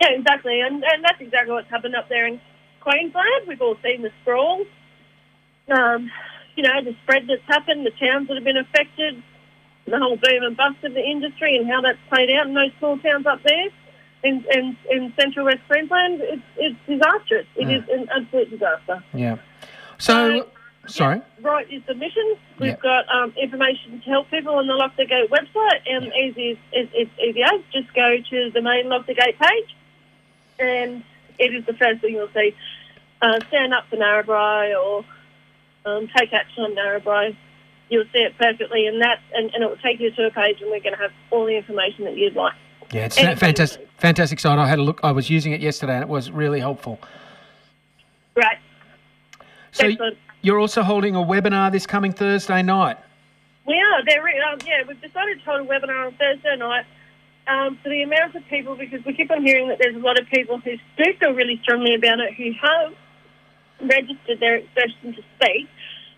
Yeah, 0.00 0.08
exactly. 0.12 0.60
And, 0.60 0.82
and 0.82 1.04
that's 1.04 1.20
exactly 1.20 1.52
what's 1.52 1.70
happened 1.70 1.94
up 1.94 2.08
there 2.08 2.26
in 2.26 2.40
Queensland. 2.80 3.48
We've 3.48 3.60
all 3.60 3.76
seen 3.82 4.02
the 4.02 4.10
sprawl. 4.22 4.64
Um, 5.68 6.10
you 6.56 6.62
know, 6.62 6.82
the 6.82 6.94
spread 7.02 7.26
that's 7.26 7.42
happened, 7.46 7.86
the 7.86 7.90
towns 7.90 8.28
that 8.28 8.34
have 8.34 8.44
been 8.44 8.56
affected, 8.56 9.22
the 9.86 9.98
whole 9.98 10.16
boom 10.16 10.42
and 10.42 10.56
bust 10.56 10.82
of 10.82 10.94
the 10.94 11.04
industry 11.04 11.56
and 11.56 11.66
how 11.66 11.80
that's 11.80 11.98
played 12.08 12.30
out 12.30 12.46
in 12.46 12.54
those 12.54 12.70
small 12.78 12.98
towns 12.98 13.26
up 13.26 13.42
there 13.42 13.68
in, 14.22 14.44
in, 14.52 14.76
in 14.90 15.12
central 15.18 15.44
West 15.46 15.60
Queensland. 15.68 16.20
It's, 16.22 16.42
it's 16.56 16.76
disastrous. 16.86 17.46
It 17.56 17.70
is 17.70 17.84
an 17.90 18.08
absolute 18.14 18.50
disaster. 18.50 19.04
Yeah. 19.12 19.36
So, 19.98 20.40
So, 20.40 20.48
sorry. 20.86 21.20
Right, 21.42 21.70
your 21.70 21.82
submissions. 21.86 22.38
We've 22.58 22.70
Yeah. 22.70 22.76
got 22.82 23.08
um, 23.14 23.32
information 23.40 24.00
to 24.00 24.10
help 24.10 24.30
people 24.30 24.54
on 24.54 24.66
the 24.66 24.74
Lock 24.74 24.96
the 24.96 25.04
Gate 25.04 25.30
website, 25.30 25.80
and 25.86 26.12
easy 26.14 26.52
as 26.52 26.56
it's, 26.72 26.90
it's 26.94 27.10
easy 27.22 27.42
as 27.42 27.60
just 27.72 27.92
go 27.94 28.16
to 28.30 28.50
the 28.52 28.62
main 28.62 28.88
Lock 28.88 29.06
the 29.06 29.14
Gate 29.14 29.38
page, 29.38 29.76
and 30.58 31.02
it 31.38 31.54
is 31.54 31.64
the 31.66 31.74
first 31.74 32.00
thing 32.00 32.14
you'll 32.14 32.28
see. 32.34 32.54
Uh, 33.20 33.40
stand 33.48 33.72
up 33.74 33.86
for 33.88 33.96
Narrabri 33.96 34.74
or 34.82 35.04
um, 35.86 36.08
take 36.16 36.32
action 36.32 36.64
on 36.64 36.74
Narrabri. 36.74 37.36
You'll 37.90 38.04
see 38.12 38.20
it 38.20 38.36
perfectly, 38.38 38.86
and 38.86 39.00
that, 39.02 39.20
and, 39.34 39.52
and 39.54 39.62
it 39.62 39.68
will 39.68 39.76
take 39.76 40.00
you 40.00 40.10
to 40.10 40.26
a 40.26 40.30
page, 40.30 40.60
and 40.60 40.70
we're 40.70 40.80
going 40.80 40.94
to 40.94 41.00
have 41.00 41.12
all 41.30 41.44
the 41.44 41.56
information 41.56 42.04
that 42.04 42.16
you'd 42.16 42.34
like. 42.34 42.54
Yeah, 42.92 43.06
it's 43.06 43.16
fantastic. 43.16 43.88
Fantastic 43.98 44.40
site. 44.40 44.58
I 44.58 44.66
had 44.66 44.78
a 44.78 44.82
look. 44.82 45.00
I 45.02 45.12
was 45.12 45.30
using 45.30 45.52
it 45.52 45.60
yesterday, 45.60 45.94
and 45.94 46.02
it 46.02 46.08
was 46.08 46.30
really 46.30 46.60
helpful. 46.60 46.98
Right. 48.34 48.58
So 49.72 49.86
Excellent. 49.86 50.18
you're 50.42 50.58
also 50.58 50.82
holding 50.82 51.14
a 51.14 51.20
webinar 51.20 51.70
this 51.70 51.86
coming 51.86 52.12
Thursday 52.12 52.62
night. 52.62 52.96
We 53.66 53.74
are. 53.74 54.04
They're, 54.04 54.20
um, 54.20 54.58
yeah, 54.66 54.82
we've 54.86 55.00
decided 55.00 55.38
to 55.38 55.44
hold 55.44 55.60
a 55.62 55.64
webinar 55.64 56.06
on 56.06 56.14
Thursday 56.14 56.56
night 56.56 56.84
um, 57.46 57.78
for 57.82 57.88
the 57.88 58.02
amount 58.02 58.34
of 58.34 58.44
people, 58.46 58.76
because 58.76 59.04
we 59.04 59.14
keep 59.14 59.30
on 59.30 59.42
hearing 59.42 59.68
that 59.68 59.78
there's 59.78 59.96
a 59.96 60.00
lot 60.00 60.18
of 60.18 60.26
people 60.28 60.58
who 60.58 60.76
do 60.96 61.04
feel 61.18 61.32
really 61.32 61.60
strongly 61.62 61.94
about 61.94 62.20
it, 62.20 62.34
who 62.34 62.52
have 62.60 62.94
registered 63.80 64.40
their 64.40 64.56
expression 64.56 65.14
to 65.14 65.22
speak, 65.36 65.68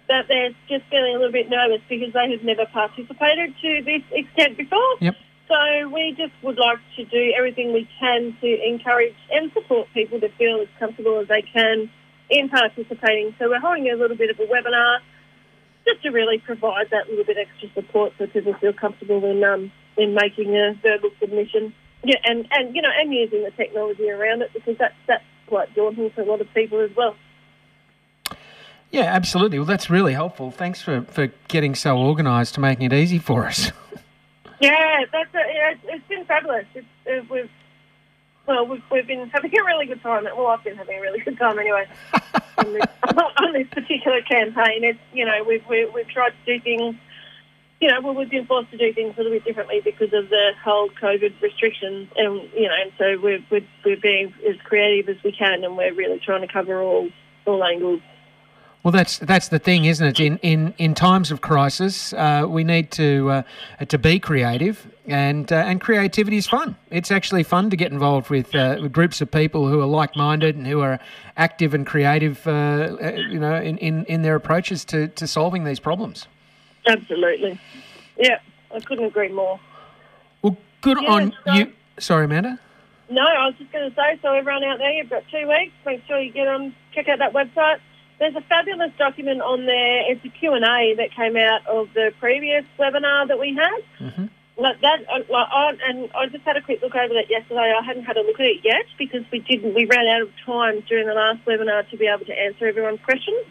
but 0.09 0.29
they're 0.29 0.55
just 0.69 0.85
feeling 0.91 1.17
a 1.17 1.19
little 1.19 1.33
bit 1.33 1.49
nervous 1.49 1.81
because 1.89 2.13
they 2.13 2.31
have 2.31 2.43
never 2.43 2.67
participated 2.67 3.55
to 3.61 3.83
this 3.85 4.03
extent 4.13 4.57
before. 4.57 4.97
Yep. 5.01 5.15
So 5.49 5.89
we 5.89 6.15
just 6.17 6.33
would 6.43 6.59
like 6.59 6.79
to 6.97 7.05
do 7.05 7.33
everything 7.37 7.73
we 7.73 7.89
can 8.01 8.37
to 8.41 8.67
encourage 8.67 9.15
and 9.31 9.53
support 9.53 9.89
people 9.95 10.21
to 10.21 10.29
feel 10.31 10.61
as 10.61 10.69
comfortable 10.79 11.21
as 11.21 11.29
they 11.29 11.43
can 11.43 11.91
in 12.31 12.49
participating. 12.49 13.35
So 13.39 13.49
we're 13.49 13.61
holding 13.61 13.89
a 13.91 13.95
little 13.95 14.17
bit 14.17 14.31
of 14.31 14.39
a 14.41 14.47
webinar 14.47 14.99
just 15.87 16.03
to 16.03 16.11
really 16.11 16.39
provide 16.39 16.91
that 16.91 17.09
little 17.09 17.25
bit 17.25 17.37
extra 17.39 17.69
support 17.75 18.13
so 18.19 18.27
people 18.27 18.55
feel 18.55 18.73
comfortable 18.73 19.25
in 19.25 19.45
um, 19.45 19.71
in 19.97 20.15
making 20.15 20.57
a 20.57 20.75
verbal 20.83 21.11
submission. 21.21 21.73
Yeah, 22.05 22.17
and, 22.25 22.47
and 22.51 22.75
you 22.75 22.83
know, 22.83 22.91
and 22.99 23.13
using 23.13 23.45
the 23.45 23.51
technology 23.53 24.11
around 24.11 24.43
it 24.43 24.51
because 24.53 24.77
that's 24.79 24.95
that's 25.07 25.25
quite 25.47 25.75
daunting 25.75 26.11
for 26.11 26.23
a 26.23 26.25
lot 26.25 26.41
of 26.41 26.53
people 26.55 26.81
as 26.81 26.91
well. 26.97 27.15
Yeah, 28.97 29.13
absolutely. 29.15 29.59
Well, 29.59 29.67
that's 29.67 29.91
really 29.91 30.15
helpful. 30.15 30.51
Thanks 30.51 30.81
for, 30.81 31.03
for 31.03 31.27
getting 31.49 31.75
so 31.75 31.99
organised 31.99 32.55
to 32.55 32.61
making 32.61 32.87
it 32.87 32.95
easy 32.95 33.19
for 33.19 33.47
us. 33.47 33.71
Yeah, 34.59 35.05
that's 35.13 35.35
a, 35.35 35.39
yeah, 35.53 35.75
it's 35.85 36.09
been 36.09 36.25
fabulous. 36.25 36.65
It's, 36.75 36.87
it, 37.05 37.31
we've 37.31 37.51
well, 38.47 38.67
we've, 38.67 38.83
we've 38.91 39.07
been 39.07 39.29
having 39.29 39.51
a 39.55 39.65
really 39.65 39.85
good 39.85 40.01
time. 40.03 40.25
Well, 40.25 40.47
I've 40.47 40.65
been 40.65 40.79
having 40.79 40.97
a 40.97 41.01
really 41.03 41.21
good 41.21 41.37
time 41.37 41.59
anyway 41.59 41.87
on, 42.57 42.73
this, 42.73 42.83
on 43.37 43.53
this 43.53 43.69
particular 43.69 44.23
campaign. 44.23 44.83
It's 44.83 44.99
you 45.13 45.27
know 45.27 45.45
we've 45.47 45.63
we, 45.69 45.81
have 45.81 45.93
we 45.93 46.01
have 46.05 46.11
tried 46.11 46.31
to 46.31 46.59
do 46.59 46.65
things. 46.65 46.97
You 47.83 47.91
know, 47.91 48.01
well, 48.01 48.15
we've 48.15 48.31
been 48.31 48.47
forced 48.47 48.71
to 48.71 48.79
do 48.79 48.95
things 48.95 49.13
a 49.17 49.19
little 49.19 49.33
bit 49.33 49.45
differently 49.45 49.83
because 49.85 50.15
of 50.15 50.31
the 50.31 50.53
whole 50.65 50.89
COVID 50.89 51.39
restrictions, 51.43 52.09
and 52.17 52.49
you 52.55 52.67
know, 52.67 52.75
and 52.83 52.93
so 52.97 53.21
we're 53.23 53.45
we're, 53.51 53.67
we're 53.85 54.01
being 54.01 54.33
as 54.49 54.57
creative 54.65 55.15
as 55.15 55.23
we 55.23 55.33
can, 55.33 55.65
and 55.65 55.77
we're 55.77 55.93
really 55.93 56.19
trying 56.19 56.41
to 56.41 56.51
cover 56.51 56.81
all 56.81 57.11
all 57.45 57.63
angles. 57.63 58.01
Well, 58.87 58.93
that's 58.93 59.19
that's 59.19 59.49
the 59.49 59.59
thing, 59.59 59.87
isn't 59.87 60.07
it? 60.07 60.21
In 60.21 60.39
in, 60.43 60.73
in 60.79 60.95
times 60.95 61.33
of 61.33 61.41
crisis, 61.41 62.13
uh, 62.13 62.47
we 62.49 62.63
need 62.63 62.93
to 62.93 63.31
uh, 63.31 63.85
to 63.85 63.99
be 63.99 64.21
creative, 64.21 64.87
and 65.07 65.53
uh, 65.53 65.57
and 65.57 65.81
creativity 65.81 66.37
is 66.37 66.47
fun. 66.47 66.77
It's 66.93 67.11
actually 67.11 67.43
fun 67.43 67.69
to 67.71 67.77
get 67.77 67.91
involved 67.91 68.31
with, 68.31 68.55
uh, 68.55 68.79
with 68.81 68.93
groups 68.93 69.21
of 69.21 69.29
people 69.29 69.67
who 69.67 69.81
are 69.81 69.87
like 69.87 70.15
minded 70.15 70.55
and 70.55 70.69
who 70.69 70.83
are 70.83 71.01
active 71.37 71.75
and 71.75 71.85
creative, 71.85 72.47
uh, 72.47 72.97
uh, 73.03 73.13
you 73.29 73.41
know, 73.41 73.57
in, 73.57 73.77
in, 73.79 74.05
in 74.05 74.23
their 74.23 74.37
approaches 74.37 74.85
to, 74.85 75.09
to 75.09 75.27
solving 75.27 75.65
these 75.65 75.81
problems. 75.81 76.29
Absolutely, 76.87 77.59
yeah, 78.17 78.39
I 78.73 78.79
couldn't 78.79 79.07
agree 79.07 79.31
more. 79.31 79.59
Well, 80.43 80.57
good 80.81 80.99
yeah, 81.03 81.11
on 81.11 81.35
so, 81.45 81.55
you. 81.55 81.73
Sorry, 81.99 82.27
Amanda. 82.27 82.61
No, 83.11 83.23
I 83.23 83.47
was 83.47 83.57
just 83.59 83.73
going 83.73 83.91
to 83.91 83.97
say, 83.97 84.21
so 84.23 84.33
everyone 84.33 84.63
out 84.63 84.79
there, 84.79 84.93
you've 84.93 85.11
got 85.11 85.25
two 85.29 85.49
weeks. 85.49 85.73
Make 85.85 86.07
sure 86.07 86.21
you 86.21 86.33
get 86.33 86.47
on, 86.47 86.73
check 86.95 87.09
out 87.09 87.19
that 87.19 87.33
website 87.33 87.81
there's 88.19 88.35
a 88.35 88.41
fabulous 88.43 88.93
document 88.99 89.43
on 89.43 89.67
there. 89.67 90.11
It's 90.11 90.25
a 90.25 90.29
Q&A 90.29 90.95
that 90.97 91.11
came 91.15 91.37
out 91.37 91.67
of 91.67 91.93
the 91.95 92.13
previous 92.19 92.65
webinar 92.79 93.29
that 93.29 93.39
we 93.39 93.55
had. 93.55 93.81
Mm-hmm. 94.01 94.27
Like 94.59 94.81
that, 94.81 95.01
uh, 95.13 95.21
like 95.29 95.49
I, 95.53 95.73
and 95.89 96.09
I 96.17 96.27
just 96.33 96.45
had 96.45 96.57
a 96.57 96.63
quick 96.63 96.81
look 96.81 96.95
over 96.95 97.13
that 97.13 97.29
yesterday. 97.29 97.75
I 97.77 97.85
hadn't 97.85 98.05
had 98.05 98.17
a 98.17 98.23
look 98.23 98.41
at 98.41 98.47
it 98.47 98.65
yet 98.65 98.87
because 98.97 99.21
we 99.31 99.41
didn't. 99.41 99.75
We 99.75 99.85
ran 99.85 100.09
out 100.09 100.23
of 100.23 100.31
time 100.47 100.81
during 100.89 101.07
the 101.07 101.13
last 101.13 101.45
webinar 101.45 101.89
to 101.91 101.97
be 101.99 102.07
able 102.07 102.25
to 102.25 102.33
answer 102.33 102.67
everyone's 102.67 103.01
questions. 103.05 103.45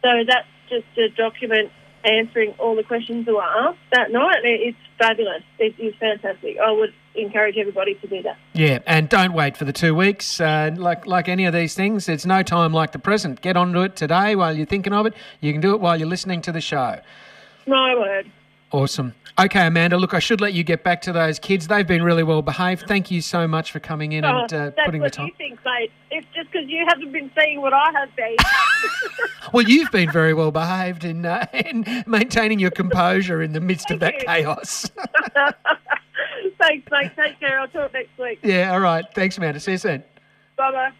So 0.00 0.08
that's 0.26 0.48
just 0.70 0.86
a 0.96 1.10
document 1.10 1.70
answering 2.04 2.54
all 2.58 2.76
the 2.76 2.82
questions 2.82 3.26
that 3.26 3.34
were 3.34 3.42
asked 3.42 3.78
that 3.92 4.10
night. 4.10 4.38
It's 4.44 4.78
fabulous. 4.98 5.42
It 5.58 5.74
is 5.78 5.94
fantastic. 5.98 6.58
I 6.58 6.70
would 6.70 6.92
encourage 7.14 7.56
everybody 7.56 7.94
to 7.96 8.06
do 8.06 8.22
that. 8.22 8.36
Yeah, 8.52 8.78
and 8.86 9.08
don't 9.08 9.32
wait 9.32 9.56
for 9.56 9.64
the 9.64 9.72
two 9.72 9.94
weeks. 9.94 10.40
Uh, 10.40 10.70
like 10.76 11.06
like 11.06 11.28
any 11.28 11.44
of 11.44 11.54
these 11.54 11.74
things, 11.74 12.08
it's 12.08 12.26
no 12.26 12.42
time 12.42 12.72
like 12.72 12.92
the 12.92 12.98
present. 12.98 13.40
Get 13.40 13.56
onto 13.56 13.82
it 13.82 13.96
today 13.96 14.36
while 14.36 14.56
you're 14.56 14.66
thinking 14.66 14.92
of 14.92 15.06
it. 15.06 15.14
You 15.40 15.52
can 15.52 15.60
do 15.60 15.74
it 15.74 15.80
while 15.80 15.98
you're 15.98 16.08
listening 16.08 16.40
to 16.42 16.52
the 16.52 16.60
show. 16.60 17.00
My 17.66 17.94
word. 17.94 18.30
Awesome. 18.70 19.14
Okay, 19.38 19.66
Amanda, 19.66 19.96
look, 19.96 20.14
I 20.14 20.18
should 20.18 20.40
let 20.40 20.52
you 20.52 20.64
get 20.64 20.82
back 20.82 21.00
to 21.02 21.12
those 21.12 21.38
kids. 21.38 21.68
They've 21.68 21.86
been 21.86 22.02
really 22.02 22.24
well 22.24 22.42
behaved. 22.42 22.86
Thank 22.88 23.10
you 23.10 23.20
so 23.20 23.46
much 23.46 23.70
for 23.70 23.78
coming 23.78 24.12
in 24.12 24.24
oh, 24.24 24.40
and 24.40 24.52
uh, 24.52 24.70
putting 24.84 25.00
the 25.00 25.10
time. 25.10 25.28
you 25.28 25.32
think, 25.38 25.60
mate. 25.64 25.92
It's 26.10 26.26
just 26.34 26.50
because 26.50 26.68
you 26.68 26.84
haven't 26.88 27.12
been 27.12 27.30
seeing 27.38 27.60
what 27.60 27.72
I 27.72 27.90
have 27.92 28.14
been. 28.16 28.36
well, 29.52 29.66
you've 29.66 29.92
been 29.92 30.10
very 30.10 30.34
well 30.34 30.50
behaved 30.50 31.04
in, 31.04 31.24
uh, 31.24 31.46
in 31.54 32.04
maintaining 32.06 32.58
your 32.58 32.72
composure 32.72 33.40
in 33.40 33.52
the 33.52 33.60
midst 33.60 33.88
Thank 33.88 33.96
of 33.96 34.00
that 34.00 34.14
you. 34.14 34.26
chaos. 34.26 34.90
Thanks, 36.58 36.90
mate. 36.90 37.12
Take 37.16 37.38
care. 37.38 37.60
I'll 37.60 37.68
talk 37.68 37.92
next 37.92 38.18
week. 38.18 38.40
Yeah, 38.42 38.72
all 38.72 38.80
right. 38.80 39.04
Thanks, 39.14 39.38
Amanda. 39.38 39.60
See 39.60 39.72
you 39.72 39.78
soon. 39.78 40.02
Bye 40.56 40.72
bye. 40.72 40.90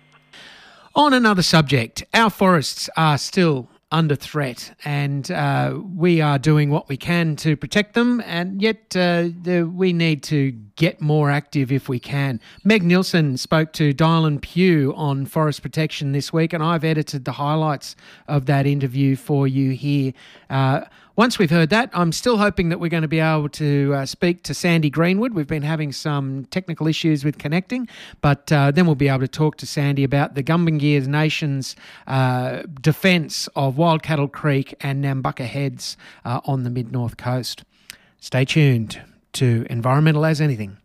On 0.94 1.12
another 1.12 1.42
subject, 1.42 2.04
our 2.14 2.30
forests 2.30 2.88
are 2.96 3.18
still 3.18 3.68
under 3.90 4.14
threat, 4.14 4.74
and 4.84 5.30
uh, 5.30 5.78
we 5.96 6.20
are 6.20 6.38
doing 6.38 6.70
what 6.70 6.88
we 6.88 6.96
can 6.96 7.36
to 7.36 7.56
protect 7.56 7.94
them, 7.94 8.22
and 8.26 8.60
yet 8.60 8.94
uh, 8.94 9.28
the, 9.42 9.62
we 9.62 9.92
need 9.92 10.22
to 10.24 10.52
get 10.76 11.00
more 11.00 11.30
active 11.30 11.72
if 11.72 11.88
we 11.88 11.98
can. 11.98 12.38
Meg 12.64 12.82
Nielsen 12.82 13.36
spoke 13.38 13.72
to 13.72 13.94
Dailan 13.94 14.42
Pugh 14.42 14.92
on 14.94 15.24
forest 15.24 15.62
protection 15.62 16.12
this 16.12 16.32
week, 16.32 16.52
and 16.52 16.62
I've 16.62 16.84
edited 16.84 17.24
the 17.24 17.32
highlights 17.32 17.96
of 18.28 18.44
that 18.46 18.66
interview 18.66 19.16
for 19.16 19.48
you 19.48 19.70
here. 19.70 20.12
Uh, 20.50 20.82
once 21.18 21.36
we've 21.36 21.50
heard 21.50 21.68
that, 21.70 21.90
I'm 21.92 22.12
still 22.12 22.36
hoping 22.36 22.68
that 22.68 22.78
we're 22.78 22.88
going 22.90 23.02
to 23.02 23.08
be 23.08 23.18
able 23.18 23.48
to 23.48 23.92
uh, 23.92 24.06
speak 24.06 24.44
to 24.44 24.54
Sandy 24.54 24.88
Greenwood. 24.88 25.34
We've 25.34 25.48
been 25.48 25.64
having 25.64 25.90
some 25.90 26.44
technical 26.44 26.86
issues 26.86 27.24
with 27.24 27.38
connecting, 27.38 27.88
but 28.20 28.52
uh, 28.52 28.70
then 28.70 28.86
we'll 28.86 28.94
be 28.94 29.08
able 29.08 29.22
to 29.22 29.28
talk 29.28 29.56
to 29.56 29.66
Sandy 29.66 30.04
about 30.04 30.36
the 30.36 30.44
Gumbaynggirr 30.44 31.08
Nation's 31.08 31.74
uh, 32.06 32.62
defence 32.80 33.48
of 33.56 33.76
Wild 33.76 34.04
Cattle 34.04 34.28
Creek 34.28 34.76
and 34.80 35.04
Nambucca 35.04 35.44
Heads 35.44 35.96
uh, 36.24 36.40
on 36.44 36.62
the 36.62 36.70
mid 36.70 36.92
north 36.92 37.16
coast. 37.16 37.64
Stay 38.20 38.44
tuned 38.44 39.02
to 39.32 39.66
Environmental 39.68 40.24
as 40.24 40.40
Anything. 40.40 40.76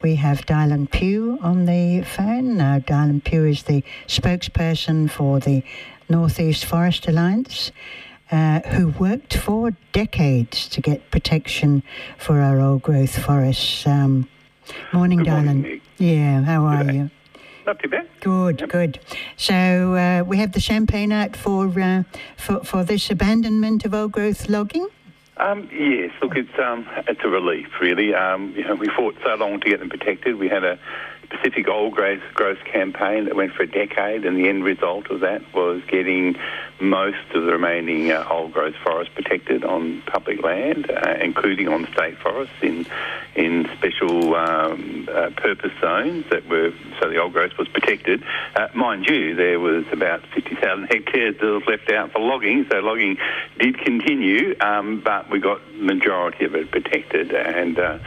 We 0.00 0.14
have 0.14 0.46
Dailan 0.46 0.90
Pugh 0.90 1.38
on 1.42 1.66
the 1.66 2.02
phone. 2.02 2.56
Now, 2.56 2.78
Dailan 2.78 3.22
Pugh 3.24 3.44
is 3.44 3.64
the 3.64 3.84
spokesperson 4.06 5.10
for 5.10 5.38
the 5.38 5.62
Northeast 6.08 6.64
Forest 6.64 7.08
Alliance 7.08 7.72
uh, 8.30 8.60
who 8.60 8.88
worked 8.88 9.36
for 9.36 9.72
decades 9.92 10.68
to 10.68 10.80
get 10.80 11.10
protection 11.10 11.82
for 12.18 12.40
our 12.40 12.60
old 12.60 12.82
growth 12.82 13.18
forests. 13.24 13.86
Um, 13.86 14.28
morning, 14.92 15.18
good 15.18 15.26
darling. 15.26 15.62
Morning, 15.62 15.80
yeah, 15.98 16.42
how 16.42 16.64
are 16.64 16.84
you? 16.84 17.10
Not 17.66 17.80
too 17.80 17.88
bad. 17.88 18.08
Good, 18.20 18.60
yep. 18.60 18.68
good. 18.68 19.00
So 19.36 19.94
uh, 19.94 20.24
we 20.24 20.36
have 20.38 20.52
the 20.52 20.60
champagne 20.60 21.12
out 21.12 21.36
for, 21.36 21.66
uh, 21.80 22.04
for 22.36 22.62
for 22.62 22.84
this 22.84 23.10
abandonment 23.10 23.84
of 23.84 23.92
old 23.92 24.12
growth 24.12 24.48
logging. 24.48 24.86
Um, 25.38 25.68
yes, 25.72 26.12
look, 26.22 26.36
it's 26.36 26.58
um, 26.58 26.86
it's 27.08 27.20
a 27.24 27.28
relief, 27.28 27.68
really. 27.80 28.14
Um, 28.14 28.54
you 28.56 28.64
know, 28.64 28.74
we 28.74 28.88
fought 28.88 29.16
so 29.24 29.34
long 29.34 29.60
to 29.60 29.68
get 29.68 29.80
them 29.80 29.90
protected. 29.90 30.36
We 30.36 30.48
had 30.48 30.64
a 30.64 30.78
Pacific 31.28 31.68
Old 31.68 31.94
Growth, 31.94 32.22
growth 32.34 32.62
campaign 32.64 33.24
that 33.26 33.36
went 33.36 33.52
for 33.52 33.64
a 33.64 33.66
decade, 33.66 34.24
and 34.24 34.36
the 34.36 34.48
end 34.48 34.64
result 34.64 35.10
of 35.10 35.20
that 35.20 35.42
was 35.52 35.82
getting 35.88 36.36
most 36.80 37.18
of 37.34 37.44
the 37.44 37.52
remaining 37.52 38.12
uh, 38.12 38.26
old 38.30 38.52
growth 38.52 38.74
forest 38.84 39.14
protected 39.14 39.64
on 39.64 40.02
public 40.02 40.42
land, 40.42 40.90
uh, 40.90 41.14
including 41.20 41.68
on 41.68 41.86
state 41.92 42.18
forests 42.18 42.54
in 42.62 42.86
in 43.34 43.68
special 43.76 44.34
um, 44.34 45.08
uh, 45.12 45.30
purpose 45.36 45.72
zones 45.80 46.24
that 46.30 46.48
were 46.48 46.72
so 47.00 47.10
the 47.10 47.18
old 47.18 47.32
growth 47.32 47.52
was 47.58 47.68
protected. 47.68 48.22
Uh, 48.54 48.68
mind 48.74 49.06
you, 49.08 49.34
there 49.34 49.60
was 49.60 49.84
about 49.92 50.22
50,000 50.34 50.86
hectares 50.86 51.36
that 51.38 51.46
was 51.46 51.62
left 51.66 51.90
out 51.90 52.12
for 52.12 52.20
logging, 52.20 52.66
so 52.70 52.78
logging 52.78 53.18
did 53.58 53.78
continue, 53.78 54.56
um, 54.60 55.00
but 55.04 55.30
we 55.30 55.38
got 55.38 55.60
majority 55.74 56.44
of 56.44 56.54
it 56.54 56.70
protected, 56.70 57.32
and 57.32 57.78
uh, 57.78 57.98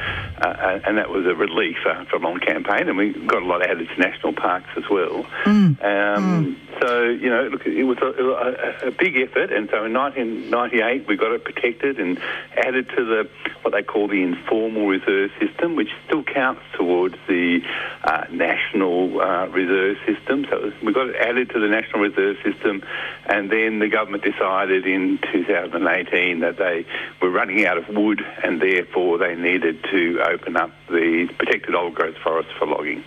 uh, 0.41 0.79
and 0.85 0.97
that 0.97 1.09
was 1.09 1.25
a 1.25 1.35
relief 1.35 1.77
after 1.85 2.15
a 2.15 2.19
long 2.19 2.39
campaign, 2.39 2.87
and 2.87 2.97
we 2.97 3.13
got 3.13 3.41
a 3.41 3.45
lot 3.45 3.61
added 3.61 3.87
to 3.87 3.99
national 3.99 4.33
parks 4.33 4.69
as 4.77 4.83
well. 4.89 5.23
Mm. 5.45 5.83
Um, 5.83 6.55
mm. 6.55 6.81
So 6.81 7.03
you 7.03 7.29
know, 7.29 7.47
look, 7.47 7.65
it 7.65 7.83
was 7.83 7.97
a, 7.99 8.58
a 8.83 8.91
big 8.91 9.15
effort, 9.17 9.51
and 9.51 9.69
so 9.69 9.85
in 9.85 9.93
1998 9.93 11.07
we 11.07 11.15
got 11.15 11.31
it 11.31 11.43
protected 11.43 11.99
and 11.99 12.19
added 12.55 12.89
to 12.89 13.05
the 13.05 13.29
what 13.61 13.71
they 13.71 13.83
call 13.83 14.07
the 14.07 14.21
informal 14.21 14.87
reserve 14.87 15.31
system, 15.39 15.75
which 15.75 15.89
still 16.05 16.23
counts 16.23 16.61
towards 16.75 17.15
the 17.27 17.61
uh, 18.03 18.25
national 18.31 19.19
uh, 19.21 19.47
reserve 19.47 19.97
system. 20.05 20.45
So 20.49 20.71
we 20.83 20.93
got 20.93 21.09
it 21.09 21.15
added 21.15 21.49
to 21.51 21.59
the 21.59 21.67
national 21.67 22.01
reserve 22.01 22.37
system, 22.43 22.83
and 23.25 23.49
then 23.49 23.79
the 23.79 23.89
government 23.89 24.23
decided 24.23 24.85
in 24.85 25.19
2018 25.31 26.39
that 26.39 26.57
they 26.57 26.85
were 27.21 27.29
running 27.29 27.65
out 27.65 27.77
of 27.77 27.87
wood, 27.89 28.25
and 28.43 28.61
therefore 28.61 29.17
they 29.17 29.35
needed 29.35 29.83
to 29.91 30.21
open 30.21 30.57
up 30.57 30.71
the 30.87 31.29
protected 31.37 31.75
old 31.75 31.95
growth 31.95 32.17
forests 32.17 32.51
for 32.57 32.65
logging. 32.65 33.03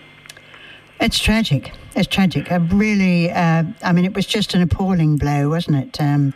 It's 0.99 1.19
tragic. 1.19 1.71
It's 1.95 2.07
tragic. 2.07 2.51
I 2.51 2.55
really, 2.55 3.31
uh, 3.31 3.63
I 3.83 3.91
mean, 3.91 4.05
it 4.05 4.13
was 4.13 4.25
just 4.25 4.53
an 4.53 4.61
appalling 4.61 5.17
blow, 5.17 5.49
wasn't 5.49 5.77
it? 5.77 6.01
Um, 6.01 6.33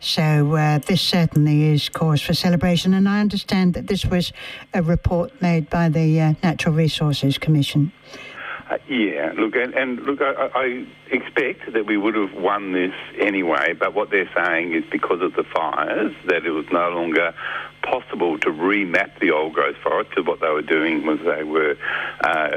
so 0.00 0.54
uh, 0.56 0.78
this 0.78 1.00
certainly 1.00 1.72
is 1.72 1.88
cause 1.88 2.20
for 2.20 2.34
celebration, 2.34 2.92
and 2.92 3.08
I 3.08 3.20
understand 3.20 3.72
that 3.74 3.86
this 3.86 4.04
was 4.04 4.32
a 4.74 4.82
report 4.82 5.40
made 5.40 5.70
by 5.70 5.88
the 5.88 6.20
uh, 6.20 6.34
Natural 6.42 6.74
Resources 6.74 7.38
Commission. 7.38 7.90
Uh, 8.70 8.78
yeah, 8.88 9.32
look, 9.36 9.56
and, 9.56 9.74
and 9.74 10.00
look, 10.00 10.20
I, 10.20 10.50
I, 10.54 10.86
expect 11.10 11.72
that 11.72 11.86
we 11.86 11.96
would 11.96 12.14
have 12.14 12.32
won 12.32 12.72
this 12.72 12.94
anyway, 13.20 13.74
but 13.78 13.94
what 13.94 14.10
they're 14.10 14.30
saying 14.34 14.74
is 14.74 14.82
because 14.90 15.20
of 15.20 15.34
the 15.34 15.44
fires 15.44 16.14
that 16.26 16.44
it 16.44 16.50
was 16.50 16.64
no 16.72 16.88
longer 16.88 17.34
possible 17.84 18.38
to 18.38 18.50
remap 18.50 19.18
the 19.20 19.30
old 19.30 19.52
growth 19.52 19.76
forest 19.76 20.10
because 20.10 20.26
what 20.26 20.40
they 20.40 20.48
were 20.48 20.62
doing 20.62 21.06
was 21.06 21.18
they 21.20 21.44
were 21.44 21.76
uh, 22.20 22.48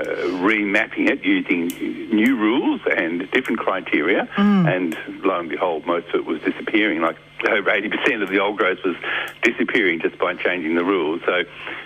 remapping 0.41 1.09
it 1.09 1.23
using 1.23 1.67
new 2.13 2.35
rules 2.35 2.81
and 2.95 3.29
different 3.31 3.59
criteria, 3.59 4.27
mm. 4.35 4.75
and 4.75 4.97
lo 5.23 5.39
and 5.39 5.49
behold, 5.49 5.85
most 5.85 6.07
of 6.09 6.15
it 6.15 6.25
was 6.25 6.41
disappearing. 6.41 7.01
Like 7.01 7.17
over 7.45 7.69
80% 7.69 8.23
of 8.23 8.29
the 8.29 8.39
old 8.39 8.57
growth 8.57 8.79
was 8.83 8.95
disappearing 9.43 10.01
just 10.01 10.17
by 10.17 10.33
changing 10.33 10.75
the 10.75 10.83
rules. 10.83 11.21
So, 11.25 11.43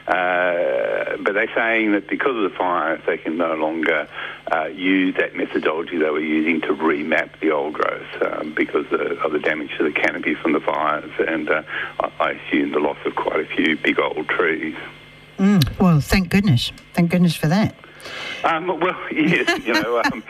uh, 0.07 1.17
but 1.17 1.33
they're 1.33 1.53
saying 1.53 1.91
that 1.91 2.07
because 2.07 2.35
of 2.35 2.43
the 2.43 2.57
fire, 2.57 3.01
they 3.05 3.17
can 3.17 3.37
no 3.37 3.55
longer 3.55 4.07
uh, 4.51 4.65
use 4.67 5.15
that 5.17 5.35
methodology 5.35 5.97
they 5.97 6.09
were 6.09 6.19
using 6.19 6.61
to 6.61 6.67
remap 6.67 7.39
the 7.39 7.51
old 7.51 7.73
growth 7.73 8.21
um, 8.21 8.53
because 8.53 8.85
of 8.91 9.31
the 9.31 9.39
damage 9.39 9.71
to 9.77 9.83
the 9.83 9.91
canopy 9.91 10.35
from 10.35 10.53
the 10.53 10.59
fires, 10.59 11.11
and 11.27 11.49
uh, 11.49 11.63
I 12.19 12.31
assume 12.31 12.71
the 12.71 12.79
loss 12.79 12.97
of 13.05 13.15
quite 13.15 13.39
a 13.39 13.45
few 13.45 13.77
big 13.77 13.99
old 13.99 14.27
trees. 14.27 14.75
Mm, 15.37 15.79
well, 15.79 15.99
thank 16.01 16.29
goodness. 16.29 16.71
Thank 16.93 17.11
goodness 17.11 17.35
for 17.35 17.47
that. 17.47 17.75
Um, 18.43 18.67
well, 18.67 18.97
yes, 19.11 19.65
you 19.65 19.73
know, 19.73 20.01
um, 20.11 20.23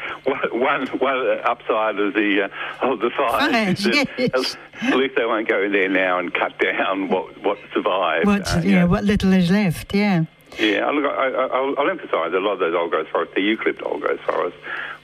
one, 0.53 0.87
one 0.99 1.39
upside 1.43 1.97
of 1.99 2.13
the 2.13 2.43
uh, 2.43 2.91
of 2.91 2.99
the 2.99 3.09
fire 3.09 3.69
is 3.69 3.83
that 3.85 4.07
yes. 4.17 4.57
at 4.81 4.97
least 4.97 5.15
they 5.15 5.25
won't 5.25 5.47
go 5.47 5.61
in 5.63 5.71
there 5.71 5.89
now 5.89 6.19
and 6.19 6.33
cut 6.33 6.57
down 6.59 7.09
what 7.09 7.41
what 7.43 7.57
survived. 7.73 8.25
What's, 8.25 8.53
uh, 8.53 8.61
yeah, 8.63 8.83
what 8.83 9.03
little 9.03 9.31
is 9.33 9.49
left, 9.49 9.95
yeah. 9.95 10.25
Yeah, 10.59 10.89
look, 10.91 11.05
I, 11.05 11.61
will 11.61 11.89
emphasise 11.89 12.33
a 12.33 12.39
lot 12.39 12.53
of 12.53 12.59
those 12.59 12.75
old 12.75 12.91
growth 12.91 13.07
forests, 13.07 13.33
the 13.33 13.41
eucalypt 13.41 13.83
old 13.83 14.01
growth 14.01 14.19
forests, 14.21 14.59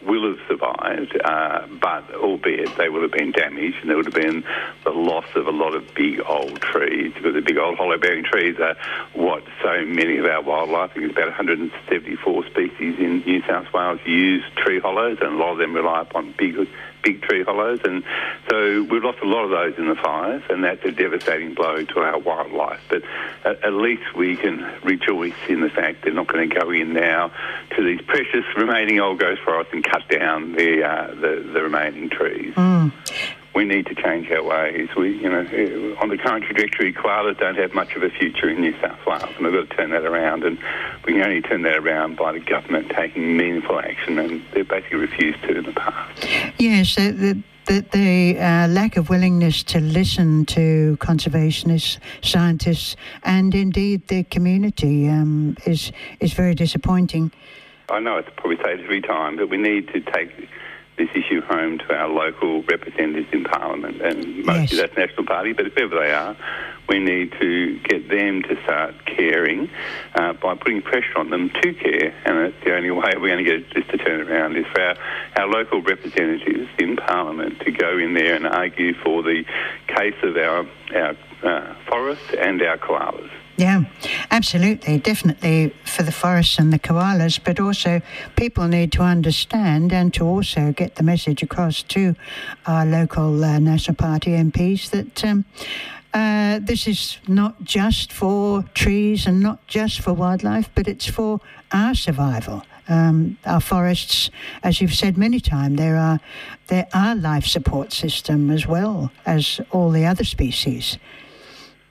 will 0.05 0.36
have 0.36 0.47
survived, 0.47 1.19
uh, 1.23 1.67
but 1.79 2.13
albeit 2.15 2.75
they 2.75 2.89
would 2.89 3.01
have 3.01 3.12
been 3.12 3.31
damaged 3.31 3.77
and 3.81 3.89
there 3.89 3.97
would 3.97 4.05
have 4.05 4.13
been 4.13 4.43
the 4.83 4.91
loss 4.91 5.25
of 5.36 5.47
a 5.47 5.51
lot 5.51 5.73
of 5.73 5.93
big 5.95 6.21
old 6.27 6.62
trees 6.62 7.13
because 7.13 7.33
the 7.33 7.41
big 7.41 7.57
old 7.57 7.77
hollow 7.77 7.97
bearing 7.97 8.23
trees 8.23 8.57
are 8.60 8.75
what 9.13 9.43
so 9.62 9.86
many 9.86 10.17
of 10.17 10.25
our 10.25 10.41
wildlife, 10.41 10.91
I 10.91 10.93
think 10.93 11.05
it's 11.07 11.13
about 11.13 11.27
174 11.27 12.45
species 12.45 12.99
in 12.99 13.19
New 13.19 13.41
South 13.43 13.71
Wales, 13.73 13.99
use 14.05 14.43
tree 14.55 14.79
hollows 14.79 15.17
and 15.21 15.33
a 15.33 15.38
lot 15.38 15.53
of 15.53 15.57
them 15.57 15.73
rely 15.73 16.01
upon 16.01 16.33
big 16.38 16.67
big 17.03 17.21
tree 17.21 17.43
hollows, 17.43 17.79
and 17.83 18.03
so 18.49 18.83
we've 18.83 19.03
lost 19.03 19.19
a 19.21 19.25
lot 19.25 19.43
of 19.43 19.51
those 19.51 19.77
in 19.77 19.88
the 19.88 19.95
fires, 19.95 20.43
and 20.49 20.63
that's 20.63 20.83
a 20.86 20.91
devastating 20.91 21.53
blow 21.53 21.83
to 21.83 21.99
our 21.99 22.19
wildlife. 22.19 22.81
But 22.89 23.03
at, 23.45 23.63
at 23.63 23.73
least 23.73 24.15
we 24.15 24.36
can 24.36 24.65
rejoice 24.83 25.33
in 25.49 25.62
the 25.62 25.69
fact 25.69 26.03
they're 26.03 26.13
not 26.13 26.27
going 26.27 26.49
to 26.49 26.55
go 26.55 26.71
in 26.71 26.93
now 26.93 27.31
to 27.75 27.83
these 27.83 28.01
precious 28.01 28.45
remaining 28.55 28.99
old 28.99 29.19
growth 29.19 29.39
forests 29.39 29.73
and 29.73 29.83
cut 29.83 30.07
down 30.10 30.53
the 30.53 30.83
uh, 30.83 31.07
the, 31.15 31.49
the, 31.53 31.62
remaining 31.62 32.10
trees. 32.10 32.53
Mm 32.55 32.91
we 33.58 33.65
need 33.65 33.88
to 33.88 33.96
change 33.96 34.30
our 34.30 34.43
ways. 34.43 34.88
We, 34.96 35.17
you 35.17 35.28
know, 35.28 35.98
on 36.00 36.10
the 36.10 36.17
current 36.20 36.46
trajectory, 36.46 36.93
koalas 36.93 37.39
don't 37.39 37.58
have 37.58 37.74
much 37.74 37.96
of 37.96 38.04
a 38.04 38.10
future 38.12 38.50
in 38.50 38.62
New 38.62 38.80
South 38.80 39.04
Wales, 39.08 39.34
and 39.36 39.48
we've 39.48 39.52
got 39.52 39.67
to 39.72 39.76
turn 39.76 39.89
that 39.89 40.06
around. 40.06 40.43
And 40.43 40.60
we 41.06 41.13
can 41.13 41.24
only 41.24 41.41
turn 41.41 41.63
that 41.63 41.78
around 41.78 42.17
by 42.17 42.34
the 42.34 42.39
government 42.39 42.91
taking 42.91 43.36
meaningful 43.36 43.80
action, 43.80 44.20
and 44.20 44.43
they've 44.54 44.67
basically 44.67 45.00
refused 45.00 45.41
to 45.41 45.58
in 45.58 45.63
the 45.63 45.72
past. 45.72 46.28
Yes, 46.60 46.93
the, 46.98 47.41
the, 47.65 47.84
the 47.91 48.38
uh, 48.39 48.67
lack 48.67 48.96
of 48.96 49.10
willingness 49.10 49.63
to 49.63 49.80
listen 49.80 50.46
to 50.46 50.96
conservationists, 51.00 51.98
scientists, 52.22 52.96
and 53.24 53.56
indeed 53.56 54.08
the 54.08 54.24
community 54.26 55.10
um, 55.10 55.58
is 55.65 55.91
is 56.20 56.34
very 56.34 56.54
disappointing. 56.54 57.32
I 57.89 58.02
know 58.02 58.17
it's 58.17 58.30
probably 58.38 58.58
said 58.58 58.82
every 58.82 59.02
time, 59.02 59.38
but 59.38 59.50
we 59.50 59.58
need 59.58 59.88
to 59.93 60.02
take 60.02 60.30
this 60.97 61.10
issue 61.13 61.41
home 61.41 61.77
to 61.77 61.93
our 61.93 62.10
local 62.10 62.63
representatives 62.63 63.27
in 63.31 63.43
Parliament, 63.43 64.01
and 64.01 64.45
mostly 64.45 64.77
yes. 64.77 64.88
that's 64.88 64.97
National 64.97 65.25
Party, 65.25 65.53
but 65.53 65.67
whoever 65.67 65.99
they 65.99 66.12
are, 66.12 66.36
we 66.89 66.99
need 66.99 67.31
to 67.39 67.79
get 67.79 68.10
them 68.10 68.41
to 68.43 68.62
start 68.63 68.95
caring 69.05 69.69
uh, 70.15 70.33
by 70.33 70.55
putting 70.55 70.81
pressure 70.81 71.17
on 71.17 71.29
them 71.29 71.49
to 71.62 71.73
care. 71.73 72.13
And 72.25 72.38
that's 72.38 72.63
the 72.63 72.75
only 72.75 72.91
way 72.91 73.13
we're 73.15 73.27
going 73.27 73.43
to 73.43 73.60
get 73.60 73.73
this 73.73 73.86
to 73.88 73.97
turn 73.97 74.27
around 74.27 74.55
is 74.55 74.65
for 74.67 74.81
our, 74.81 74.95
our 75.36 75.47
local 75.47 75.81
representatives 75.81 76.69
in 76.79 76.95
Parliament 76.95 77.60
to 77.62 77.71
go 77.71 77.97
in 77.97 78.13
there 78.13 78.36
and 78.36 78.47
argue 78.47 78.93
for 78.95 79.21
the 79.21 79.43
case 79.88 80.15
of 80.23 80.38
our, 80.38 80.65
our 80.95 81.15
uh, 81.43 81.75
forests 81.88 82.33
and 82.39 82.62
our 82.62 82.77
koalas. 82.77 83.29
Yeah, 83.58 83.86
absolutely, 84.30 85.00
definitely 85.00 85.74
for 85.84 86.04
the 86.04 86.12
forests 86.12 86.60
and 86.60 86.72
the 86.72 86.78
koalas, 86.78 87.39
but 87.43 87.60
also 87.60 88.02
people 88.36 88.67
need 88.67 88.91
to 88.91 89.02
understand 89.02 89.91
and 89.91 90.13
to 90.13 90.26
also 90.26 90.72
get 90.72 90.93
the 90.93 91.02
message 91.02 91.41
across 91.41 91.82
to 91.84 92.15
our 92.67 92.86
local 92.86 93.43
uh, 93.43 93.58
National 93.58 93.96
Party 93.96 94.32
MPs 94.32 94.91
that. 94.91 95.24
Um, 95.26 95.46
uh, 96.13 96.60
this 96.63 96.88
is 96.88 97.17
not 97.28 97.62
just 97.63 98.12
for 98.12 98.63
trees 98.74 99.28
and 99.28 99.39
not 99.39 99.67
just 99.67 100.00
for 100.00 100.13
wildlife, 100.13 100.70
but 100.74 100.88
it's 100.88 101.06
for 101.06 101.41
our 101.72 101.93
survival. 101.93 102.63
Um, 102.88 103.38
our 103.46 103.60
forests, 103.60 104.32
as 104.63 104.82
you've 104.82 104.96
said 104.96 105.17
many 105.17 105.39
times, 105.39 105.78
there 105.78 105.98
are 105.98 106.20
there 106.67 106.88
are 106.93 107.13
life 107.13 107.46
support 107.46 107.91
system 107.91 108.50
as 108.50 108.65
well 108.65 109.12
as 109.26 109.60
all 109.72 109.91
the 109.91 110.06
other 110.06 110.24
species. 110.24 110.98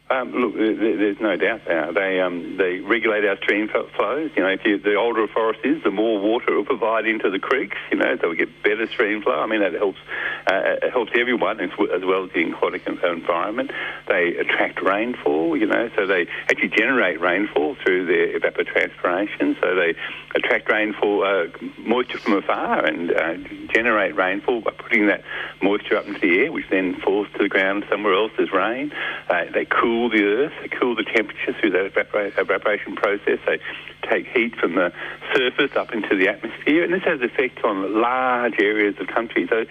Um, 0.09 0.31
look, 0.33 0.55
there's 0.55 1.19
no 1.21 1.35
doubt 1.37 1.62
there. 1.66 1.92
They 1.92 2.21
um, 2.21 2.57
they 2.57 2.79
regulate 2.79 3.25
our 3.25 3.37
stream 3.38 3.69
flows. 3.69 4.31
You 4.37 4.45
know, 4.45 4.51
if 4.51 4.64
you, 4.64 4.79
the 4.79 4.95
older 4.95 5.25
a 5.25 5.29
forest 5.29 5.61
is, 5.64 5.83
the 5.83 5.90
more 5.90 6.21
water 6.21 6.53
it 6.53 6.57
will 6.57 6.64
provide 6.64 7.07
into 7.07 7.29
the 7.29 7.40
creeks. 7.40 7.77
You 7.90 7.99
know, 7.99 8.16
so 8.21 8.29
we 8.29 8.37
get 8.37 8.62
better 8.62 8.87
stream 8.87 9.23
flow. 9.23 9.40
I 9.40 9.47
mean, 9.47 9.61
that 9.62 9.73
helps 9.73 9.99
uh, 10.47 10.79
it 10.81 10.92
helps 10.92 11.11
everyone 11.19 11.59
as 11.61 11.71
well 11.77 12.25
as 12.25 12.31
the 12.33 12.45
aquatic 12.53 12.87
environment. 12.87 13.73
They 14.07 14.37
attract 14.37 14.81
rainfall. 14.81 15.57
You 15.57 15.66
know, 15.66 15.90
so 15.97 16.07
they 16.07 16.29
actually 16.51 16.69
generate 16.69 17.21
rainfall 17.21 17.75
through 17.83 18.07
their 18.07 18.38
evapotranspiration. 18.38 19.61
So 19.61 19.75
they 19.75 19.97
attract 20.37 20.71
rainfall, 20.71 21.25
uh, 21.25 21.47
moisture 21.79 22.19
from 22.19 22.35
afar, 22.35 22.85
and 22.85 23.11
uh, 23.11 23.35
generate 23.75 24.14
rainfall 24.14 24.61
by 24.61 24.71
putting 24.71 25.09
that 25.09 25.25
moisture 25.61 25.97
up 25.97 26.07
into 26.07 26.21
the 26.21 26.45
air, 26.45 26.53
which 26.53 26.66
then 26.71 26.95
falls 27.01 27.27
to 27.33 27.38
the 27.38 27.49
ground 27.49 27.85
somewhere 27.90 28.14
else 28.14 28.33
as 28.38 28.53
rain. 28.53 28.92
Uh, 29.29 29.47
they 29.53 29.64
cool 29.64 29.96
cool 29.97 30.11
the 30.11 30.25
earth, 30.25 30.53
they 30.61 30.69
cool 30.69 30.95
the 30.95 31.05
temperature 31.05 31.55
through 31.59 31.71
that 31.71 31.87
evaporation 31.87 32.97
process. 32.97 33.39
They 33.47 33.59
take 34.03 34.27
heat 34.27 34.55
from 34.57 34.75
the 34.75 34.93
surface 35.35 35.75
up 35.75 35.93
into 35.93 36.15
the 36.17 36.29
atmosphere, 36.29 36.85
and 36.85 36.93
this 36.93 37.03
has 37.05 37.23
effect 37.23 37.65
on 37.65 37.99
large 38.01 38.61
areas 38.61 38.97
of 39.01 39.07
country. 39.07 39.47
So 39.49 39.65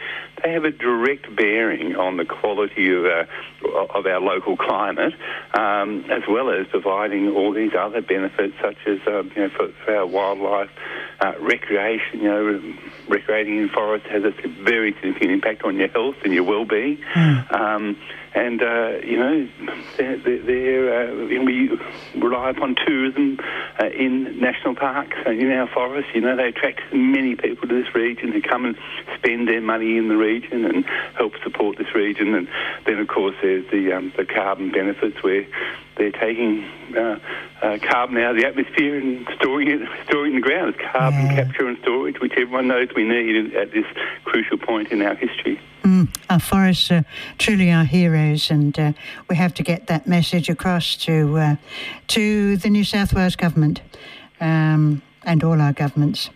they 0.46 0.52
have 0.52 0.64
a 0.64 0.72
direct 0.72 1.36
bearing 1.36 1.96
on 1.96 2.18
the 2.18 2.26
quality 2.26 2.94
of 2.94 3.06
our, 3.06 3.28
of 3.96 4.06
our 4.06 4.20
local 4.20 4.56
climate, 4.56 5.14
um, 5.56 6.06
as 6.12 6.22
well 6.30 6.52
as 6.52 6.68
providing 6.68 7.30
all 7.30 7.52
these 7.52 7.72
other 7.78 8.02
benefits, 8.02 8.54
such 8.62 8.78
as 8.86 9.00
um, 9.08 9.32
you 9.36 9.42
know, 9.42 9.50
for, 9.50 9.70
for 9.84 9.96
our 9.96 10.06
wildlife, 10.06 10.70
uh, 11.20 11.34
recreation. 11.40 12.20
You 12.20 12.30
know, 12.30 12.78
recreating 13.08 13.58
in 13.58 13.70
forests 13.70 14.08
has 14.10 14.24
a 14.24 14.34
very 14.64 14.94
significant 14.94 15.32
impact 15.32 15.64
on 15.64 15.78
your 15.78 15.88
health 15.88 16.18
and 16.24 16.34
your 16.34 16.44
well-being. 16.44 16.98
Mm. 17.16 17.52
Um, 17.52 17.98
and 18.36 18.62
uh, 18.62 18.98
you 19.04 19.18
know, 19.18 19.50
they're, 19.98 20.18
they're, 20.18 21.10
uh, 21.10 21.26
we 21.26 21.70
rely 22.16 22.50
upon 22.50 22.76
tourism 22.86 23.40
uh, 23.82 23.86
in 23.88 24.40
national 24.40 24.76
parks 24.76 25.16
and 25.26 25.42
in 25.42 25.52
our 25.52 25.68
forests. 25.68 26.12
You 26.14 26.22
know, 26.22 26.36
they 26.36 26.50
attract 26.50 26.82
many 26.94 27.36
people 27.36 27.68
to 27.68 27.82
this 27.82 27.96
region 27.96 28.34
who 28.34 28.42
come 28.42 28.66
and 28.66 28.76
spend 29.18 29.48
their 29.48 29.62
money 29.62 29.98
in 29.98 30.10
the 30.10 30.18
region 30.18 30.35
and 30.44 30.86
help 31.16 31.34
support 31.44 31.78
this 31.78 31.94
region. 31.96 32.36
And 32.36 32.48
then, 32.86 33.00
of 33.00 33.08
course, 33.08 33.36
there's 33.42 33.70
the 33.72 33.94
um, 33.94 34.14
the 34.18 34.26
carbon 34.26 34.72
benefits 34.72 35.22
where 35.24 35.46
they're 35.98 36.12
taking 36.12 36.64
uh, 36.96 37.20
uh, 37.62 37.78
carbon 37.82 38.18
out 38.18 38.32
of 38.32 38.42
the 38.42 38.46
atmosphere 38.46 38.98
and 38.98 39.28
storing 39.36 39.70
it, 39.70 39.88
storing 40.06 40.34
it 40.34 40.36
in 40.36 40.42
the 40.42 40.48
ground. 40.48 40.76
It's 40.76 40.92
carbon 40.92 41.26
yeah. 41.28 41.44
capture 41.44 41.68
and 41.68 41.78
storage, 41.80 42.20
which 42.20 42.34
everyone 42.34 42.68
knows 42.68 42.90
we 42.96 43.04
need 43.04 43.56
at 43.56 43.72
this 43.72 43.86
crucial 44.26 44.58
point 44.58 44.92
in 44.92 45.02
our 45.02 45.16
history. 45.16 45.60
Mm, 45.84 46.10
our 46.30 46.40
forests 46.40 46.92
are 46.92 47.06
truly 47.38 47.72
our 47.72 47.86
heroes, 47.86 48.50
and 48.50 48.78
uh, 48.78 48.94
we 49.30 49.36
have 49.36 49.54
to 49.56 49.64
get 49.64 49.88
that 49.88 50.08
message 50.08 50.50
across 50.50 50.96
to 50.98 51.38
uh, 51.38 51.56
to 52.08 52.58
the 52.58 52.70
New 52.70 52.84
South 52.84 53.14
Wales 53.14 53.36
government 53.36 53.82
um, 54.42 55.02
and 55.24 55.44
all 55.44 55.62
our 55.62 55.74
governments 55.74 56.30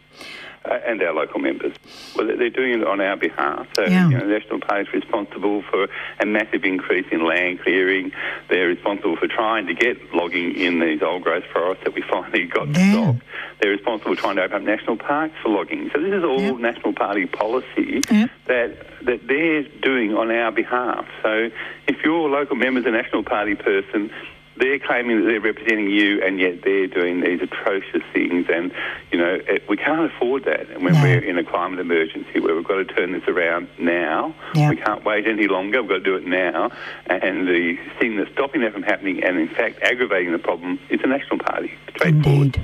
uh, 0.69 0.79
and 0.85 1.01
our 1.01 1.13
local 1.13 1.39
members. 1.39 1.73
Well, 2.15 2.27
they're 2.27 2.49
doing 2.49 2.81
it 2.81 2.87
on 2.87 3.01
our 3.01 3.17
behalf. 3.17 3.67
So, 3.75 3.85
yeah. 3.85 4.09
you 4.09 4.17
know, 4.17 4.25
National 4.25 4.59
Party 4.59 4.87
is 4.87 4.93
responsible 4.93 5.63
for 5.63 5.87
a 6.19 6.25
massive 6.25 6.63
increase 6.63 7.07
in 7.11 7.25
land 7.25 7.61
clearing. 7.61 8.11
They're 8.49 8.67
responsible 8.67 9.17
for 9.17 9.27
trying 9.27 9.67
to 9.67 9.73
get 9.73 10.13
logging 10.13 10.55
in 10.55 10.79
these 10.79 11.01
old 11.01 11.23
growth 11.23 11.45
forests 11.51 11.83
that 11.83 11.93
we 11.93 12.01
finally 12.09 12.45
got 12.45 12.67
yeah. 12.67 12.73
to 12.73 12.91
stop. 12.91 13.15
They're 13.59 13.71
responsible 13.71 14.15
for 14.15 14.21
trying 14.21 14.35
to 14.37 14.43
open 14.43 14.57
up 14.57 14.61
national 14.63 14.97
parks 14.97 15.35
for 15.41 15.49
logging. 15.49 15.89
So 15.93 16.01
this 16.01 16.13
is 16.13 16.23
all. 16.23 16.59
National 16.59 16.93
Party 16.93 17.25
policy 17.25 18.01
that 18.47 18.85
that 19.05 19.27
they're 19.27 19.63
doing 19.81 20.13
on 20.13 20.29
our 20.31 20.51
behalf. 20.51 21.05
So 21.23 21.49
if 21.87 22.03
your 22.03 22.29
local 22.29 22.55
member's 22.55 22.85
a 22.85 22.91
National 22.91 23.23
Party 23.23 23.55
person, 23.55 24.11
they're 24.59 24.79
claiming 24.79 25.21
that 25.21 25.27
they're 25.27 25.39
representing 25.39 25.89
you, 25.89 26.21
and 26.21 26.39
yet 26.39 26.61
they're 26.63 26.87
doing 26.87 27.21
these 27.21 27.41
atrocious 27.41 28.03
things. 28.13 28.47
And 28.49 28.71
you 29.11 29.17
know, 29.17 29.39
it, 29.47 29.67
we 29.69 29.77
can't 29.77 30.11
afford 30.11 30.45
that. 30.45 30.69
And 30.69 30.83
when 30.83 30.93
no. 30.93 31.01
we're 31.01 31.23
in 31.23 31.37
a 31.37 31.43
climate 31.43 31.79
emergency, 31.79 32.39
where 32.39 32.55
we've 32.55 32.67
got 32.67 32.75
to 32.75 32.85
turn 32.85 33.13
this 33.13 33.27
around 33.27 33.69
now, 33.79 34.35
we 34.53 34.75
can't 34.75 35.03
wait 35.05 35.27
any 35.27 35.47
longer. 35.47 35.81
We've 35.81 35.89
got 35.89 35.97
to 35.97 36.03
do 36.03 36.15
it 36.15 36.25
now. 36.25 36.71
And 37.07 37.47
the 37.47 37.77
thing 37.99 38.17
that's 38.17 38.31
stopping 38.31 38.61
that 38.61 38.73
from 38.73 38.83
happening, 38.83 39.23
and 39.23 39.37
in 39.37 39.47
fact 39.47 39.81
aggravating 39.81 40.31
the 40.31 40.39
problem, 40.39 40.79
is 40.89 41.01
the 41.01 41.07
National 41.07 41.39
Party. 41.39 41.73
Indeed. 42.03 42.63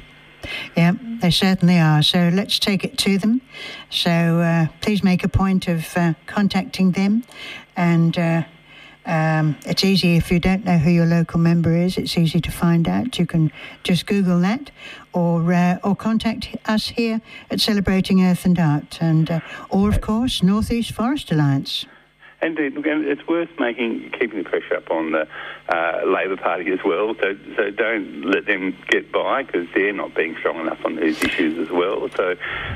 Yeah, 0.76 0.94
they 1.22 1.32
certainly 1.32 1.80
are. 1.80 2.04
So 2.04 2.30
let's 2.32 2.60
take 2.60 2.84
it 2.84 2.98
to 3.00 3.18
them. 3.18 3.42
So 3.90 4.12
uh, 4.12 4.68
please 4.82 5.04
make 5.04 5.24
a 5.24 5.28
point 5.28 5.68
of 5.68 5.96
uh, 5.98 6.14
contacting 6.28 6.92
them 6.92 7.24
and 7.76 8.18
uh, 8.18 8.44
Um, 9.06 9.58
it's 9.66 9.84
easy 9.84 10.18
if 10.18 10.32
you 10.32 10.40
don't 10.40 10.66
know 10.66 10.78
who 10.78 10.90
your 10.90 11.06
local 11.06 11.40
member 11.40 11.76
is. 11.76 11.98
It's 11.98 12.18
easy 12.18 12.40
to 12.42 12.52
find 12.52 12.88
out. 12.88 13.20
You 13.20 13.28
can 13.28 13.52
just 13.84 14.08
Google 14.08 14.40
that, 14.40 14.72
or 15.14 15.54
uh, 15.54 15.78
or 15.84 15.96
contact 15.96 16.56
us 16.66 16.88
here 16.90 17.22
at 17.52 17.62
Celebrating 17.62 18.24
Earth 18.24 18.46
and 18.46 18.58
Art, 18.58 18.98
and 19.02 19.30
uh, 19.30 19.40
or 19.70 19.90
of 19.90 20.02
course 20.02 20.42
Northeast 20.42 20.92
Forest 20.92 21.32
Alliance. 21.32 21.86
And 22.42 22.60
it's 22.60 23.28
worth 23.28 23.50
making 23.60 24.12
keeping 24.20 24.44
the 24.44 24.50
pressure 24.50 24.76
up 24.76 24.92
on 24.92 25.12
the 25.12 25.28
uh, 25.70 26.02
Labor 26.06 26.38
Party 26.38 26.72
as 26.72 26.80
well. 26.86 27.16
So, 27.16 27.36
so 27.56 27.72
don't 27.72 28.22
let 28.24 28.46
them 28.46 28.78
get 28.88 29.12
by 29.12 29.44
because 29.44 29.68
they're 29.74 29.94
not 29.94 30.14
being 30.14 30.36
strong 30.38 30.60
enough 30.60 30.80
on 30.86 30.98
these 30.98 31.24
issues 31.24 31.58
as 31.58 31.72
well. 31.72 32.08
So, 32.10 32.36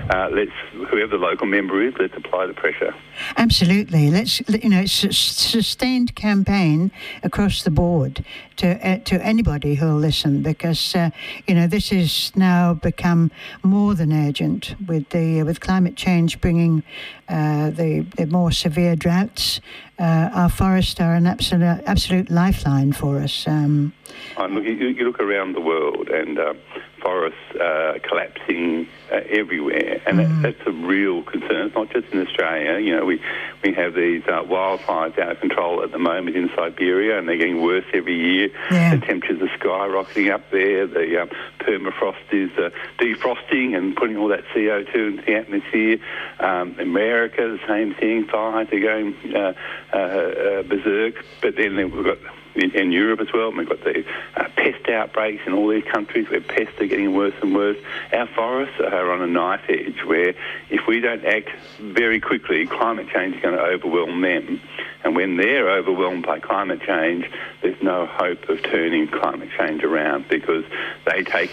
uh, 0.10 0.30
let's 0.32 0.52
whoever 0.72 1.18
the 1.18 1.18
local 1.18 1.46
member 1.46 1.84
is, 1.84 1.94
let's 2.00 2.16
apply 2.16 2.48
the 2.48 2.54
pressure. 2.54 2.96
Absolutely, 3.38 4.10
let's 4.10 4.42
you 4.50 4.70
know 4.70 4.86
sustained 4.86 6.16
campaign 6.16 6.92
across 7.22 7.64
the 7.64 7.72
board 7.72 8.26
to 8.56 8.88
uh, 8.88 8.98
to 9.00 9.24
anybody 9.24 9.76
who'll 9.76 10.00
listen 10.00 10.42
because 10.42 10.96
uh, 10.96 11.10
you 11.48 11.54
know 11.54 11.68
this 11.68 11.90
has 11.90 12.32
now 12.36 12.74
become 12.74 13.30
more 13.62 13.94
than 13.94 14.12
urgent 14.12 14.76
with 14.88 15.10
the 15.10 15.44
with 15.44 15.60
climate 15.60 15.96
change 15.96 16.42
bringing 16.42 16.84
uh, 17.28 17.70
the 17.70 18.06
the 18.16 18.26
more 18.26 18.52
severe 18.52 18.96
droughts. 18.96 19.59
Uh, 19.98 20.30
our 20.34 20.50
forests 20.50 21.00
are 21.00 21.16
an 21.16 21.28
absolute 21.28 21.82
absolute 21.86 22.30
lifeline 22.30 22.94
for 22.94 23.18
us. 23.18 23.48
Um, 23.48 23.94
look, 24.38 24.64
you, 24.64 24.74
you, 24.74 25.06
look 25.06 25.20
around 25.20 25.54
the 25.54 25.62
world 25.62 26.10
and 26.10 26.40
uh, 26.40 26.54
forests 27.02 27.38
uh, 27.56 28.00
collapsing 28.08 28.88
uh, 29.12 29.22
everywhere, 29.30 30.02
and 30.06 30.20
mm. 30.20 30.42
that, 30.42 30.56
that's 30.58 30.68
a 30.68 30.72
real 30.72 31.24
concern. 31.24 31.68
It's 31.68 31.76
not 31.76 31.92
just 31.92 32.14
in 32.14 32.26
Australia. 32.26 32.80
You 32.80 32.98
know, 32.98 33.06
we 33.06 33.22
we 33.64 33.74
have 33.74 33.94
these 33.94 34.24
uh, 34.26 34.44
wildfires 34.44 35.18
out 35.20 35.32
of 35.32 35.40
control 35.40 35.84
at 35.84 35.92
the 35.92 36.00
moment 36.00 36.36
in 36.36 36.50
Siberia, 36.56 37.20
and 37.20 37.28
they're 37.28 37.38
getting 37.38 37.62
worse 37.62 37.86
every 37.94 38.16
year. 38.16 38.50
Yeah. 38.72 38.96
The 38.96 39.06
temperatures 39.06 39.42
are 39.42 39.58
skyrocketing 39.58 40.32
up 40.32 40.50
there. 40.52 40.88
The 40.88 41.22
um, 41.24 41.30
permafrost 41.60 42.32
is 42.32 42.52
uh, 42.58 42.70
defrosting 42.98 43.76
and 43.76 43.96
putting 43.96 44.18
all 44.18 44.30
that 44.30 44.44
CO2 44.56 44.96
into 44.96 45.22
the 45.24 45.36
atmosphere. 45.36 45.98
Um, 46.40 46.80
America, 46.80 47.42
the 47.42 47.68
same 47.68 47.94
thing. 47.96 48.28
Fires 48.28 48.68
are 48.72 48.80
going 48.80 49.16
uh, 49.36 49.54
uh, 49.92 50.64
berserk, 50.64 51.26
but 51.42 51.56
then 51.56 51.76
we've 51.76 52.06
got 52.06 52.18
in, 52.60 52.72
in 52.76 52.92
Europe 52.92 53.20
as 53.22 53.32
well. 53.34 53.52
we've 53.52 53.68
got 53.68 53.84
the 53.84 54.06
uh, 54.36 54.50
pest 54.56 54.88
outbreaks 54.90 55.44
in 55.46 55.54
all 55.54 55.68
these 55.68 55.84
countries 55.86 56.30
where 56.30 56.42
pests 56.42 56.80
are 56.80 56.88
getting 56.88 57.14
worse 57.14 57.34
and 57.42 57.56
worse. 57.56 57.78
Our 58.14 58.28
forests 58.28 58.80
are 58.80 59.12
on 59.12 59.22
a 59.22 59.28
knife 59.28 59.66
edge 59.70 60.04
where 60.06 60.34
if 60.70 60.88
we 60.88 61.00
don't 61.00 61.26
act 61.26 61.50
very 61.80 62.20
quickly, 62.20 62.66
climate 62.66 63.08
change 63.14 63.36
is 63.36 63.42
going 63.42 63.56
to 63.56 63.62
overwhelm 63.62 64.22
them. 64.22 64.62
And 65.04 65.16
when 65.16 65.38
they're 65.38 65.70
overwhelmed 65.70 66.26
by 66.26 66.40
climate 66.40 66.82
change, 66.82 67.26
there's 67.62 67.82
no 67.82 68.06
hope 68.06 68.50
of 68.50 68.62
turning 68.64 69.08
climate 69.08 69.50
change 69.58 69.84
around 69.84 70.28
because 70.28 70.66
they 71.06 71.24
take 71.24 71.52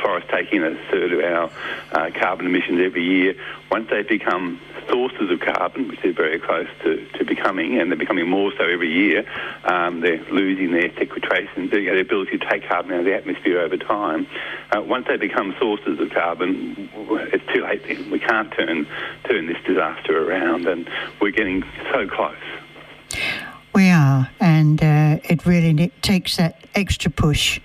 forests 0.00 0.30
taking 0.32 0.62
in 0.62 0.76
a 0.76 0.90
third 0.90 1.12
of 1.12 1.20
our 1.20 1.50
uh, 1.92 2.10
carbon 2.18 2.46
emissions 2.46 2.80
every 2.82 3.04
year. 3.04 3.34
Once 3.70 3.90
they 3.90 4.02
become 4.02 4.58
sources 4.88 5.30
of 5.30 5.40
carbon, 5.40 5.88
which 5.88 6.00
they're 6.02 6.12
very 6.12 6.38
close 6.38 6.68
to, 6.82 7.06
to 7.18 7.24
becoming, 7.24 7.78
and 7.78 7.90
they're 7.90 7.98
becoming 7.98 8.28
more 8.28 8.52
so 8.56 8.64
every 8.64 8.92
year, 8.92 9.24
um, 9.64 10.00
they're 10.00 10.22
losing 10.30 10.72
their 10.72 10.92
sequestration, 10.98 11.70
their 11.70 11.98
ability 11.98 12.38
to 12.38 12.48
take 12.48 12.68
carbon 12.68 12.92
out 12.92 13.00
of 13.00 13.04
the 13.04 13.14
atmosphere 13.14 13.60
over 13.60 13.76
time. 13.76 14.26
Uh, 14.70 14.82
once 14.82 15.06
they 15.08 15.16
become 15.16 15.54
sources 15.58 16.00
of 16.00 16.10
carbon, 16.10 16.90
it's 17.32 17.44
too 17.52 17.62
late 17.62 17.82
then. 17.86 18.10
We 18.10 18.18
can't 18.18 18.52
turn, 18.52 18.86
turn 19.24 19.46
this 19.46 19.62
disaster 19.66 20.28
around, 20.28 20.66
and 20.66 20.88
we're 21.20 21.30
getting 21.30 21.64
so 21.92 22.08
close. 22.08 22.36
We 23.74 23.90
are, 23.90 24.28
and 24.40 24.82
uh, 24.82 25.18
it 25.24 25.46
really 25.46 25.88
takes 26.02 26.36
that 26.36 26.66
extra 26.74 27.10
push. 27.10 27.60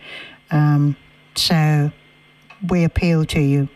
Um, 0.52 0.96
so 1.36 1.92
we 2.70 2.84
appeal 2.84 3.26
to 3.26 3.42
you. 3.42 3.68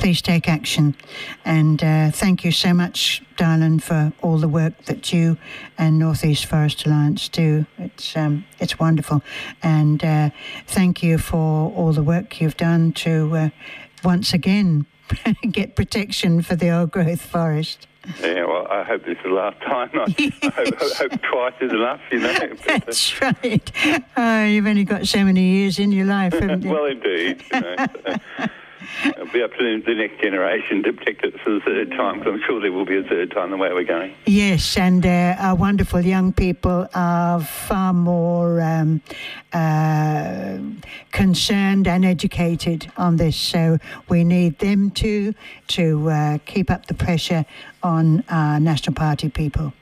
Please 0.00 0.22
take 0.22 0.48
action. 0.48 0.96
And 1.44 1.84
uh, 1.84 2.10
thank 2.10 2.42
you 2.42 2.52
so 2.52 2.72
much, 2.72 3.22
Dailan, 3.36 3.82
for 3.82 4.14
all 4.22 4.38
the 4.38 4.48
work 4.48 4.86
that 4.86 5.12
you 5.12 5.36
and 5.76 5.98
Northeast 5.98 6.46
Forest 6.46 6.86
Alliance 6.86 7.28
do. 7.28 7.66
It's, 7.76 8.16
um, 8.16 8.46
it's 8.58 8.78
wonderful. 8.78 9.20
And 9.62 10.02
uh, 10.02 10.30
thank 10.66 11.02
you 11.02 11.18
for 11.18 11.70
all 11.72 11.92
the 11.92 12.02
work 12.02 12.40
you've 12.40 12.56
done 12.56 12.92
to 12.92 13.36
uh, 13.36 13.48
once 14.02 14.32
again 14.32 14.86
get 15.50 15.76
protection 15.76 16.40
for 16.40 16.56
the 16.56 16.70
old 16.70 16.92
growth 16.92 17.20
forest. 17.20 17.86
Yeah, 18.22 18.46
well, 18.46 18.66
I 18.70 18.82
hope 18.84 19.04
this 19.04 19.18
is 19.18 19.24
the 19.24 19.28
last 19.28 19.60
time. 19.60 19.90
I, 19.92 20.04
I, 20.42 20.50
hope, 20.50 20.82
I 20.82 20.94
hope, 20.96 21.22
twice 21.30 21.54
is 21.60 21.72
enough, 21.72 22.00
you 22.10 22.20
know. 22.20 22.54
That's 22.66 23.20
right. 23.20 23.70
Oh, 24.16 24.44
you've 24.46 24.66
only 24.66 24.84
got 24.84 25.06
so 25.06 25.22
many 25.24 25.42
years 25.42 25.78
in 25.78 25.92
your 25.92 26.06
life, 26.06 26.32
haven't 26.32 26.62
you? 26.62 26.70
well, 26.70 26.86
indeed. 26.86 27.44
You 27.52 27.60
know, 27.60 27.76
so. 28.06 28.46
It'll 29.04 29.26
be 29.26 29.42
up 29.42 29.52
to 29.54 29.82
the 29.84 29.94
next 29.94 30.20
generation 30.20 30.82
to 30.82 30.92
protect 30.92 31.24
it 31.24 31.40
for 31.40 31.50
the 31.50 31.60
third 31.60 31.90
time, 31.90 32.18
because 32.18 32.34
I'm 32.34 32.42
sure 32.46 32.60
there 32.60 32.72
will 32.72 32.84
be 32.84 32.98
a 32.98 33.02
third 33.02 33.30
time 33.30 33.50
the 33.50 33.56
way 33.56 33.72
we're 33.72 33.84
going. 33.84 34.14
Yes, 34.26 34.76
and 34.76 35.04
uh, 35.04 35.36
our 35.38 35.54
wonderful 35.54 36.00
young 36.00 36.32
people 36.32 36.88
are 36.94 37.40
far 37.40 37.92
more 37.92 38.60
um, 38.60 39.00
uh, 39.52 40.58
concerned 41.12 41.86
and 41.86 42.04
educated 42.04 42.90
on 42.96 43.16
this, 43.16 43.36
so 43.36 43.78
we 44.08 44.24
need 44.24 44.58
them 44.58 44.90
to 44.92 45.34
to 45.68 46.10
uh, 46.10 46.38
keep 46.46 46.70
up 46.70 46.86
the 46.86 46.94
pressure 46.94 47.44
on 47.82 48.24
our 48.28 48.60
National 48.60 48.94
Party 48.94 49.28
people. 49.28 49.72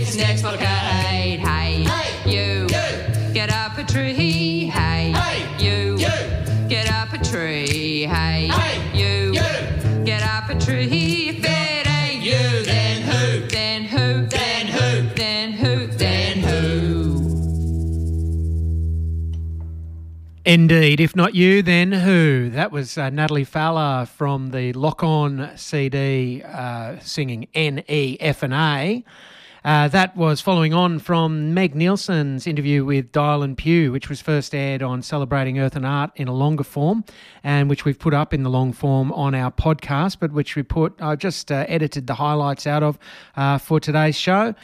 It's 0.00 0.14
next 0.16 0.42
to 0.42 0.52
the 0.52 0.58
hey, 0.58 1.36
hey, 1.38 1.82
hey, 1.82 2.30
you, 2.30 2.62
you, 2.62 3.34
get 3.34 3.50
up 3.50 3.76
a 3.78 3.82
tree, 3.82 4.66
hey, 4.66 5.10
hey, 5.10 5.44
you, 5.58 5.98
you, 5.98 6.68
get 6.68 6.88
up 6.88 7.12
a 7.12 7.18
tree, 7.18 8.04
hey, 8.04 8.46
hey, 8.46 8.96
you, 8.96 9.32
you, 9.32 10.04
get 10.04 10.22
up 10.22 10.48
a 10.50 10.54
tree, 10.54 11.30
if 11.30 11.44
it 11.44 11.88
ain't 11.88 12.22
you, 12.22 12.64
then 12.64 13.02
who, 13.02 13.48
then 13.48 13.82
who, 13.86 14.24
then 14.26 14.66
who, 14.68 15.14
then 15.16 15.52
who, 15.52 15.86
then 15.88 16.38
who. 16.38 17.18
Indeed, 20.44 21.00
if 21.00 21.16
not 21.16 21.34
you, 21.34 21.60
then 21.60 21.90
who? 21.90 22.50
That 22.50 22.70
was 22.70 22.96
uh, 22.96 23.10
Natalie 23.10 23.42
Fowler 23.42 24.06
from 24.06 24.50
the 24.52 24.72
Lock 24.74 25.02
On 25.02 25.50
CD 25.56 26.40
uh, 26.44 27.00
singing 27.00 27.48
N, 27.52 27.82
E, 27.88 28.16
F, 28.20 28.44
and 28.44 28.54
A. 28.54 29.04
Uh, 29.68 29.86
that 29.86 30.16
was 30.16 30.40
following 30.40 30.72
on 30.72 30.98
from 30.98 31.52
Meg 31.52 31.74
Nielsen's 31.74 32.46
interview 32.46 32.86
with 32.86 33.12
Dailan 33.12 33.54
Pugh, 33.54 33.92
which 33.92 34.08
was 34.08 34.18
first 34.18 34.54
aired 34.54 34.82
on 34.82 35.02
Celebrating 35.02 35.58
Earth 35.58 35.76
and 35.76 35.84
Art 35.84 36.10
in 36.16 36.26
a 36.26 36.32
longer 36.32 36.64
form, 36.64 37.04
and 37.44 37.68
which 37.68 37.84
we've 37.84 37.98
put 37.98 38.14
up 38.14 38.32
in 38.32 38.44
the 38.44 38.48
long 38.48 38.72
form 38.72 39.12
on 39.12 39.34
our 39.34 39.52
podcast, 39.52 40.16
but 40.20 40.32
which 40.32 40.56
we 40.56 40.62
put, 40.62 40.94
I 41.02 41.16
just 41.16 41.52
uh, 41.52 41.66
edited 41.68 42.06
the 42.06 42.14
highlights 42.14 42.66
out 42.66 42.82
of 42.82 42.98
uh, 43.36 43.58
for 43.58 43.78
today's 43.78 44.16
show. 44.16 44.54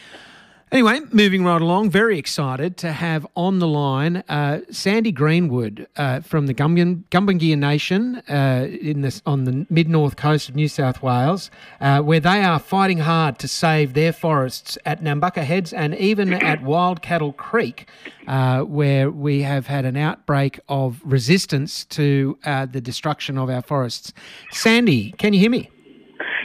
Anyway, 0.75 0.99
moving 1.13 1.45
right 1.45 1.63
along, 1.63 1.89
very 1.89 2.19
excited 2.19 2.77
to 2.77 2.91
have 2.91 3.25
on 3.37 3.61
the 3.61 3.69
line 3.69 4.25
uh, 4.29 4.59
Sandy 4.73 5.13
Greenwood 5.13 5.87
uh, 5.97 6.19
from 6.19 6.49
the 6.49 6.53
Gumbaynggirr 6.53 7.57
Nation 7.57 8.17
uh, 8.29 8.67
in 8.81 9.03
this, 9.03 9.23
on 9.25 9.45
the 9.45 9.67
mid 9.71 9.89
north 9.89 10.17
coast 10.17 10.49
of 10.49 10.57
New 10.57 10.67
South 10.67 11.01
Wales, 11.01 11.49
uh, 11.81 12.01
where 12.01 12.19
they 12.19 12.43
are 12.43 12.59
fighting 12.59 12.99
hard 12.99 13.39
to 13.39 13.47
save 13.47 13.95
their 13.95 14.13
forests 14.13 14.77
at 14.85 15.01
Nambucca 15.01 15.45
Heads 15.45 15.73
and 15.73 15.95
even 15.95 16.33
at 16.43 16.65
Wild 16.65 17.03
Cattle 17.03 17.35
Creek, 17.35 17.89
uh, 18.27 18.63
where 18.63 19.13
we 19.13 19.43
have 19.43 19.69
had 19.69 19.85
an 19.85 19.97
outbreak 19.97 20.59
of 20.69 21.01
resistance 21.05 21.85
to 21.85 22.37
uh, 22.45 22.67
the 22.67 22.81
destruction 22.81 23.39
of 23.39 23.49
our 23.49 23.63
forests. 23.63 24.13
Sandy, 24.51 25.13
can 25.19 25.35
you 25.35 25.39
hear 25.39 25.51
me? 25.51 25.71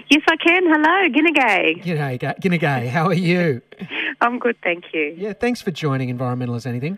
Yes, 0.09 0.23
I 0.27 0.37
can. 0.37 0.63
Hello, 0.65 1.09
Ginnegay. 1.09 1.83
G'day, 1.83 2.39
Ginnegay. 2.41 2.89
How 2.89 3.05
are 3.07 3.13
you? 3.13 3.61
I'm 4.21 4.39
good, 4.39 4.57
thank 4.61 4.85
you. 4.93 5.13
Yeah, 5.17 5.33
thanks 5.33 5.61
for 5.61 5.71
joining 5.71 6.09
Environmental 6.09 6.55
as 6.55 6.65
Anything. 6.65 6.97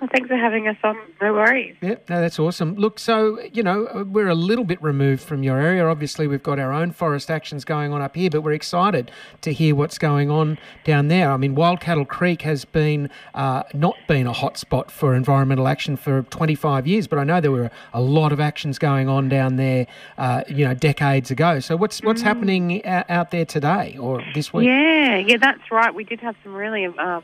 Well, 0.00 0.08
thanks 0.14 0.28
for 0.28 0.36
having 0.36 0.66
us 0.66 0.78
on. 0.82 0.96
No 1.20 1.34
worries. 1.34 1.76
Yeah, 1.82 1.96
no, 2.08 2.22
that's 2.22 2.38
awesome. 2.38 2.74
Look, 2.76 2.98
so, 2.98 3.38
you 3.52 3.62
know, 3.62 4.06
we're 4.10 4.28
a 4.28 4.34
little 4.34 4.64
bit 4.64 4.82
removed 4.82 5.22
from 5.22 5.42
your 5.42 5.60
area. 5.60 5.86
Obviously, 5.86 6.26
we've 6.26 6.42
got 6.42 6.58
our 6.58 6.72
own 6.72 6.92
forest 6.92 7.30
actions 7.30 7.66
going 7.66 7.92
on 7.92 8.00
up 8.00 8.16
here, 8.16 8.30
but 8.30 8.40
we're 8.40 8.54
excited 8.54 9.10
to 9.42 9.52
hear 9.52 9.74
what's 9.74 9.98
going 9.98 10.30
on 10.30 10.56
down 10.84 11.08
there. 11.08 11.30
I 11.30 11.36
mean, 11.36 11.54
Wild 11.54 11.80
Cattle 11.80 12.06
Creek 12.06 12.40
has 12.42 12.64
been 12.64 13.10
uh, 13.34 13.64
not 13.74 13.96
been 14.08 14.26
a 14.26 14.32
hotspot 14.32 14.90
for 14.90 15.14
environmental 15.14 15.68
action 15.68 15.98
for 15.98 16.22
25 16.22 16.86
years, 16.86 17.06
but 17.06 17.18
I 17.18 17.24
know 17.24 17.42
there 17.42 17.52
were 17.52 17.70
a 17.92 18.00
lot 18.00 18.32
of 18.32 18.40
actions 18.40 18.78
going 18.78 19.06
on 19.06 19.28
down 19.28 19.56
there, 19.56 19.86
uh, 20.16 20.44
you 20.48 20.64
know, 20.64 20.72
decades 20.72 21.30
ago. 21.30 21.60
So, 21.60 21.76
what's 21.76 22.00
what's 22.02 22.22
mm. 22.22 22.24
happening 22.24 22.86
out 22.86 23.32
there 23.32 23.44
today 23.44 23.98
or 24.00 24.22
this 24.34 24.50
week? 24.50 24.66
Yeah, 24.66 25.16
yeah, 25.16 25.36
that's 25.36 25.70
right. 25.70 25.94
We 25.94 26.04
did 26.04 26.20
have 26.20 26.36
some 26.42 26.54
really. 26.54 26.86
Uh, 26.86 27.20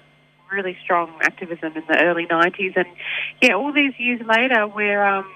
really 0.53 0.77
strong 0.83 1.13
activism 1.23 1.77
in 1.77 1.85
the 1.89 1.99
early 1.99 2.27
90s. 2.27 2.77
And 2.77 2.87
yeah, 3.43 3.55
all 3.55 3.73
these 3.73 3.93
years 3.99 4.21
later, 4.27 4.67
where 4.67 5.07
um, 5.07 5.27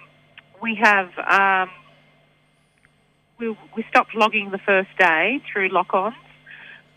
we 0.63 0.77
have 0.77 1.11
um, 1.19 1.71
we, 3.39 3.57
we 3.77 3.85
stopped 3.89 4.15
logging 4.15 4.51
the 4.51 4.59
first 4.59 4.91
day 4.99 5.41
through 5.51 5.71
lock-ons. 5.71 6.15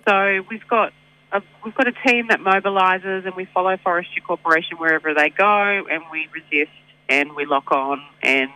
So 0.07 0.43
we've 0.49 0.67
got 0.67 0.91
a, 1.31 1.41
we've 1.63 1.75
got 1.75 1.87
a 1.87 1.93
team 2.05 2.27
that 2.29 2.39
mobilises 2.39 3.25
and 3.25 3.35
we 3.35 3.45
follow 3.45 3.77
Forestry 3.77 4.21
Corporation 4.21 4.77
wherever 4.77 5.13
they 5.13 5.29
go, 5.29 5.85
and 5.89 6.03
we 6.11 6.27
resist 6.33 6.71
and 7.09 7.35
we 7.35 7.45
lock 7.45 7.71
on 7.71 8.01
and 8.21 8.51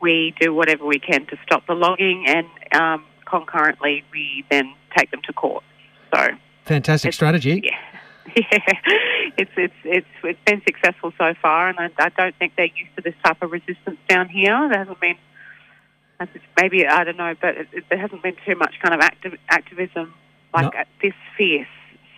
we 0.00 0.34
do 0.40 0.52
whatever 0.52 0.84
we 0.84 0.98
can 0.98 1.24
to 1.26 1.36
stop 1.44 1.66
the 1.66 1.72
logging, 1.72 2.26
and 2.26 2.46
um, 2.78 3.04
concurrently 3.24 4.04
we 4.12 4.44
then 4.50 4.74
take 4.96 5.10
them 5.10 5.20
to 5.26 5.32
court. 5.32 5.64
So 6.14 6.28
fantastic 6.64 7.12
strategy. 7.12 7.62
Yeah. 7.64 7.93
Yeah, 8.36 8.58
it's 9.36 9.50
it's 9.56 9.74
it's 9.84 10.06
it's 10.22 10.38
been 10.44 10.62
successful 10.66 11.12
so 11.18 11.34
far, 11.42 11.68
and 11.68 11.78
I, 11.78 11.90
I 11.98 12.08
don't 12.08 12.34
think 12.36 12.54
they're 12.56 12.66
used 12.66 12.94
to 12.96 13.02
this 13.02 13.14
type 13.24 13.42
of 13.42 13.52
resistance 13.52 13.98
down 14.08 14.28
here. 14.28 14.68
There 14.68 14.78
hasn't 14.78 15.00
been, 15.00 15.16
maybe 16.60 16.86
I 16.86 17.04
don't 17.04 17.16
know, 17.16 17.34
but 17.40 17.56
it, 17.56 17.68
it, 17.72 17.84
there 17.90 17.98
hasn't 17.98 18.22
been 18.22 18.36
too 18.46 18.54
much 18.54 18.76
kind 18.82 18.94
of 18.94 19.00
activ- 19.00 19.38
activism 19.48 20.14
like 20.52 20.72
no. 20.72 20.82
this 21.02 21.14
fierce. 21.36 21.66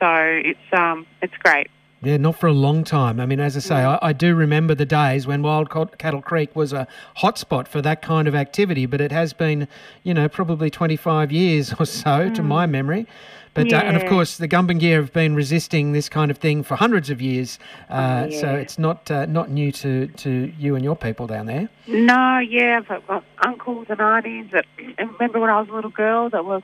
So 0.00 0.08
it's 0.10 0.72
um 0.72 1.06
it's 1.22 1.36
great. 1.38 1.70
Yeah, 2.02 2.18
not 2.18 2.36
for 2.36 2.46
a 2.46 2.52
long 2.52 2.84
time. 2.84 3.18
I 3.20 3.26
mean, 3.26 3.40
as 3.40 3.56
I 3.56 3.60
say, 3.60 3.76
I, 3.76 3.98
I, 4.02 4.12
do 4.12 4.34
remember 4.34 4.74
the 4.74 4.84
days 4.84 5.26
when 5.26 5.42
Wild 5.42 5.70
Cattle 5.98 6.20
Creek 6.20 6.54
was 6.54 6.74
a 6.74 6.86
hotspot 7.18 7.66
for 7.66 7.80
that 7.80 8.02
kind 8.02 8.28
of 8.28 8.34
activity, 8.34 8.84
but 8.84 9.00
it 9.00 9.12
has 9.12 9.32
been, 9.32 9.66
you 10.02 10.12
know, 10.12 10.28
probably 10.28 10.68
25 10.68 11.32
years 11.32 11.72
or 11.80 11.86
so 11.86 12.28
mm. 12.28 12.34
to 12.34 12.42
my 12.42 12.66
memory. 12.66 13.06
But 13.54 13.70
yeah. 13.70 13.78
uh, 13.78 13.84
and 13.84 13.96
of 13.96 14.04
course, 14.04 14.36
the 14.36 14.46
Gumbaynggirr 14.46 14.96
have 14.96 15.14
been 15.14 15.34
resisting 15.34 15.92
this 15.92 16.10
kind 16.10 16.30
of 16.30 16.36
thing 16.36 16.62
for 16.62 16.76
hundreds 16.76 17.08
of 17.08 17.22
years. 17.22 17.58
Uh, 17.88 18.24
oh, 18.26 18.28
yeah. 18.28 18.40
So 18.40 18.54
it's 18.54 18.78
not 18.78 19.10
uh, 19.10 19.24
not 19.24 19.50
new 19.50 19.72
to, 19.72 20.08
to 20.08 20.52
you 20.58 20.74
and 20.74 20.84
your 20.84 20.96
people 20.96 21.26
down 21.26 21.46
there. 21.46 21.70
No, 21.86 22.38
yeah, 22.38 22.80
but 22.86 23.06
got 23.06 23.24
uncles 23.46 23.86
and 23.88 23.98
aunties 23.98 24.50
that 24.52 24.66
remember 24.98 25.40
when 25.40 25.48
I 25.48 25.58
was 25.58 25.70
a 25.70 25.72
little 25.72 25.90
girl 25.90 26.28
that 26.28 26.44
was, 26.44 26.62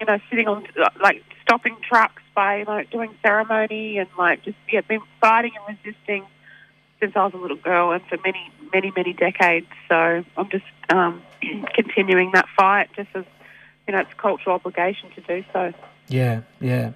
you 0.00 0.06
know, 0.06 0.18
sitting 0.28 0.48
on 0.48 0.66
like 1.00 1.22
stopping 1.44 1.76
trucks 1.88 2.23
by 2.34 2.64
like 2.64 2.90
doing 2.90 3.14
ceremony 3.22 3.98
and 3.98 4.08
like 4.18 4.42
just 4.42 4.56
yeah, 4.70 4.80
been 4.82 5.00
fighting 5.20 5.52
and 5.56 5.78
resisting 5.84 6.24
since 7.00 7.14
I 7.16 7.24
was 7.24 7.34
a 7.34 7.36
little 7.36 7.56
girl 7.56 7.92
and 7.92 8.02
for 8.06 8.18
many 8.24 8.50
many 8.72 8.92
many 8.96 9.12
decades. 9.12 9.66
So 9.88 10.24
I'm 10.36 10.50
just 10.50 10.64
um, 10.90 11.22
continuing 11.74 12.32
that 12.32 12.46
fight 12.56 12.90
just 12.96 13.08
as 13.14 13.24
you 13.86 13.94
know 13.94 14.00
it's 14.00 14.12
a 14.12 14.16
cultural 14.16 14.56
obligation 14.56 15.10
to 15.14 15.20
do 15.20 15.44
so. 15.52 15.72
Yeah, 16.08 16.42
yeah. 16.60 16.92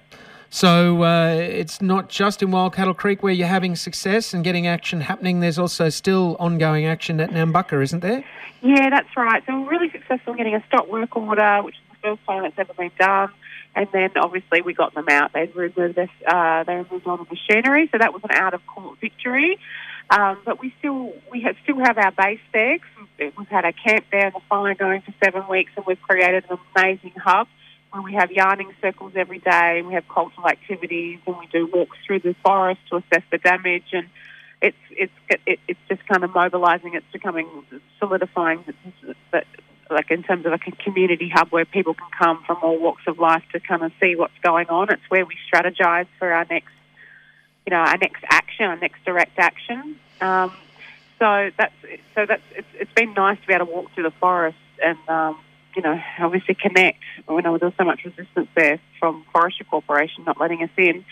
So 0.51 1.03
uh, 1.03 1.35
it's 1.35 1.79
not 1.79 2.09
just 2.09 2.41
in 2.41 2.49
Wild 2.49 2.73
Cattle 2.73 2.95
Creek 2.95 3.21
where 3.21 3.31
you're 3.31 3.47
having 3.47 3.75
success 3.75 4.33
and 4.33 4.43
getting 4.43 4.65
action 4.65 5.01
happening. 5.01 5.41
There's 5.41 5.59
also 5.59 5.89
still 5.89 6.35
ongoing 6.39 6.85
action 6.85 7.19
at 7.19 7.29
Nambucca, 7.29 7.83
isn't 7.83 7.99
there? 7.99 8.23
Yeah, 8.61 8.89
that's 8.89 9.15
right. 9.15 9.43
So 9.45 9.61
we're 9.61 9.69
really 9.69 9.91
successful 9.91 10.33
in 10.33 10.37
getting 10.37 10.55
a 10.55 10.63
stop 10.67 10.87
work 10.89 11.15
order, 11.15 11.61
which 11.63 11.75
is 11.75 11.88
first 12.01 12.25
time 12.25 12.45
it's 12.45 12.57
ever 12.57 12.73
been 12.73 12.91
done. 12.99 13.29
And 13.75 13.87
then 13.91 14.11
obviously 14.15 14.61
we 14.61 14.73
got 14.73 14.93
them 14.95 15.05
out. 15.09 15.33
They 15.33 15.45
removed 15.53 15.95
this. 15.95 16.09
Uh, 16.25 16.63
they 16.63 16.75
removed 16.75 17.05
all 17.05 17.17
the 17.17 17.25
machinery, 17.29 17.87
so 17.91 17.97
that 17.97 18.13
was 18.13 18.23
an 18.23 18.31
out 18.31 18.53
of 18.53 18.65
court 18.65 18.97
victory. 18.99 19.59
Um, 20.09 20.39
but 20.43 20.59
we 20.59 20.73
still 20.79 21.13
we 21.31 21.41
have, 21.41 21.55
still 21.63 21.77
have 21.79 21.97
our 21.97 22.11
base 22.11 22.39
there. 22.51 22.79
We've 23.19 23.47
had 23.47 23.65
a 23.65 23.73
camp 23.73 24.05
there, 24.11 24.31
the 24.31 24.39
fire 24.49 24.73
going 24.73 25.01
for 25.01 25.13
seven 25.23 25.47
weeks, 25.47 25.71
and 25.75 25.85
we've 25.85 26.01
created 26.01 26.45
an 26.49 26.57
amazing 26.75 27.13
hub 27.17 27.47
where 27.91 28.01
we 28.01 28.13
have 28.13 28.31
yarning 28.31 28.71
circles 28.81 29.13
every 29.15 29.39
day, 29.39 29.79
and 29.79 29.87
we 29.87 29.93
have 29.93 30.07
cultural 30.07 30.47
activities, 30.47 31.19
and 31.25 31.37
we 31.37 31.47
do 31.47 31.67
walks 31.67 31.97
through 32.05 32.19
the 32.19 32.35
forest 32.43 32.79
to 32.89 32.97
assess 32.97 33.23
the 33.31 33.37
damage, 33.37 33.85
and 33.93 34.07
it's 34.61 34.77
it's 34.91 35.13
it, 35.45 35.59
it's 35.67 35.79
just 35.87 36.05
kind 36.07 36.23
of 36.23 36.33
mobilising. 36.33 36.95
It's 36.95 37.11
becoming 37.11 37.47
solidifying 37.99 38.63
that, 39.31 39.45
like 39.89 40.11
in 40.11 40.23
terms 40.23 40.45
of 40.45 40.51
like 40.51 40.67
a 40.67 40.71
community 40.71 41.29
hub 41.29 41.49
where 41.49 41.65
people 41.65 41.93
can 41.93 42.07
come 42.17 42.43
from 42.43 42.57
all 42.61 42.77
walks 42.79 43.03
of 43.07 43.19
life 43.19 43.43
to 43.53 43.59
kind 43.59 43.83
of 43.83 43.91
see 43.99 44.15
what's 44.15 44.37
going 44.43 44.67
on. 44.67 44.89
It's 44.91 45.01
where 45.09 45.25
we 45.25 45.35
strategize 45.51 46.07
for 46.17 46.31
our 46.31 46.45
next, 46.49 46.73
you 47.65 47.71
know, 47.71 47.77
our 47.77 47.97
next 47.97 48.23
action, 48.29 48.65
our 48.65 48.77
next 48.77 49.03
direct 49.05 49.37
action. 49.37 49.97
Um, 50.21 50.51
so 51.17 51.51
that's 51.57 51.73
so 52.15 52.25
that's 52.25 52.43
it's, 52.55 52.67
it's 52.73 52.93
been 52.93 53.13
nice 53.13 53.39
to 53.41 53.47
be 53.47 53.53
able 53.53 53.65
to 53.65 53.71
walk 53.71 53.93
through 53.93 54.03
the 54.03 54.11
forest 54.11 54.57
and 54.81 54.97
um, 55.07 55.37
you 55.75 55.81
know, 55.81 55.99
obviously 56.19 56.55
connect. 56.55 57.03
You 57.29 57.41
know, 57.41 57.57
there's 57.57 57.73
so 57.77 57.83
much 57.83 58.03
resistance 58.03 58.47
there 58.55 58.79
from 58.99 59.25
Forestry 59.31 59.65
Corporation 59.69 60.23
not 60.25 60.39
letting 60.39 60.63
us 60.63 60.69
in. 60.77 61.05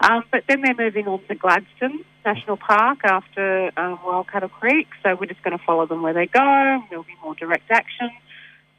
Um, 0.00 0.22
but 0.30 0.44
then 0.48 0.62
they're 0.62 0.74
moving 0.74 1.08
on 1.08 1.20
to 1.26 1.34
Gladstone 1.34 2.04
National 2.24 2.56
Park 2.56 3.00
after 3.04 3.72
um, 3.76 3.98
Wild 4.04 4.28
Cattle 4.28 4.48
Creek, 4.48 4.86
so 5.02 5.16
we're 5.18 5.26
just 5.26 5.42
going 5.42 5.56
to 5.56 5.64
follow 5.64 5.86
them 5.86 6.02
where 6.02 6.14
they 6.14 6.26
go. 6.26 6.82
There'll 6.88 7.04
be 7.04 7.16
more 7.22 7.34
direct 7.34 7.70
action. 7.70 8.10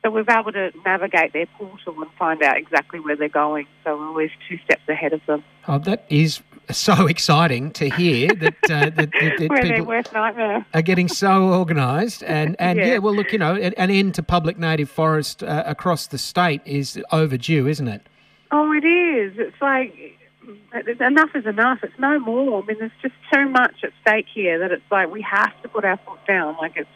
So 0.03 0.09
we're 0.11 0.23
able 0.29 0.53
to 0.53 0.71
navigate 0.85 1.33
their 1.33 1.45
portal 1.45 2.01
and 2.01 2.09
find 2.17 2.41
out 2.41 2.57
exactly 2.57 3.01
where 3.01 3.17
they're 3.17 3.27
going. 3.27 3.67
So 3.83 3.97
we're 3.97 4.07
always 4.07 4.31
two 4.47 4.57
steps 4.63 4.87
ahead 4.87 5.11
of 5.11 5.19
them. 5.25 5.43
Oh, 5.67 5.77
that 5.79 6.05
is 6.09 6.41
so 6.71 7.07
exciting 7.07 7.71
to 7.71 7.89
hear 7.89 8.29
that, 8.29 8.55
uh, 8.63 8.89
that, 8.91 8.95
that, 8.95 9.11
people 9.61 9.91
are 10.73 10.81
getting 10.81 11.09
so 11.09 11.51
organised. 11.51 12.23
And, 12.23 12.55
and 12.59 12.79
yeah. 12.79 12.85
yeah. 12.85 12.97
well, 12.99 13.13
look, 13.13 13.33
you 13.33 13.39
know, 13.39 13.55
an, 13.55 13.73
end 13.73 14.15
to 14.15 14.23
public 14.23 14.57
native 14.57 14.89
forest 14.89 15.43
uh, 15.43 15.63
across 15.65 16.07
the 16.07 16.17
state 16.17 16.61
is 16.65 17.01
overdue, 17.11 17.67
isn't 17.67 17.87
it? 17.89 18.07
Oh, 18.51 18.71
it 18.71 18.85
is. 18.85 19.33
It's 19.37 19.61
like 19.61 20.17
enough 20.99 21.35
is 21.35 21.45
enough. 21.45 21.79
It's 21.83 21.97
no 21.99 22.19
more. 22.19 22.63
I 22.63 22.65
mean, 22.65 22.77
there's 22.79 22.91
just 23.01 23.15
too 23.31 23.47
much 23.49 23.83
at 23.83 23.91
stake 24.01 24.27
here 24.33 24.59
that 24.59 24.71
it's 24.71 24.91
like 24.91 25.11
we 25.11 25.21
have 25.21 25.59
to 25.61 25.69
put 25.69 25.85
our 25.85 25.97
foot 25.97 26.19
down. 26.27 26.55
Like 26.57 26.73
it's 26.75 26.89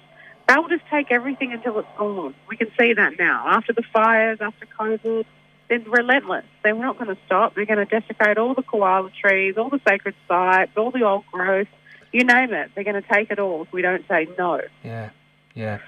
they'll 0.47 0.67
just 0.67 0.85
take 0.89 1.11
everything 1.11 1.53
until 1.53 1.79
it's 1.79 1.87
gone. 1.97 2.35
We 2.47 2.57
can 2.57 2.71
see 2.79 2.93
that 2.93 3.13
now. 3.17 3.45
After 3.47 3.73
the 3.73 3.83
fires, 3.93 4.39
after 4.41 4.65
COVID, 4.65 5.25
they're 5.69 5.79
relentless. 5.79 6.45
They're 6.63 6.75
not 6.75 6.97
going 6.97 7.15
to 7.15 7.17
stop. 7.25 7.55
They're 7.55 7.65
going 7.65 7.85
to 7.85 7.99
desecrate 7.99 8.37
all 8.37 8.53
the 8.53 8.63
koala 8.63 9.09
trees, 9.11 9.57
all 9.57 9.69
the 9.69 9.81
sacred 9.87 10.15
sites, 10.27 10.71
all 10.75 10.91
the 10.91 11.03
old 11.03 11.25
growth, 11.31 11.67
you 12.13 12.23
name 12.23 12.53
it. 12.53 12.71
They're 12.75 12.83
going 12.83 13.01
to 13.01 13.07
take 13.09 13.31
it 13.31 13.39
all 13.39 13.63
if 13.63 13.73
we 13.73 13.81
don't 13.81 14.07
say 14.07 14.27
no. 14.37 14.61
Yeah, 14.83 15.09
yeah. 15.55 15.79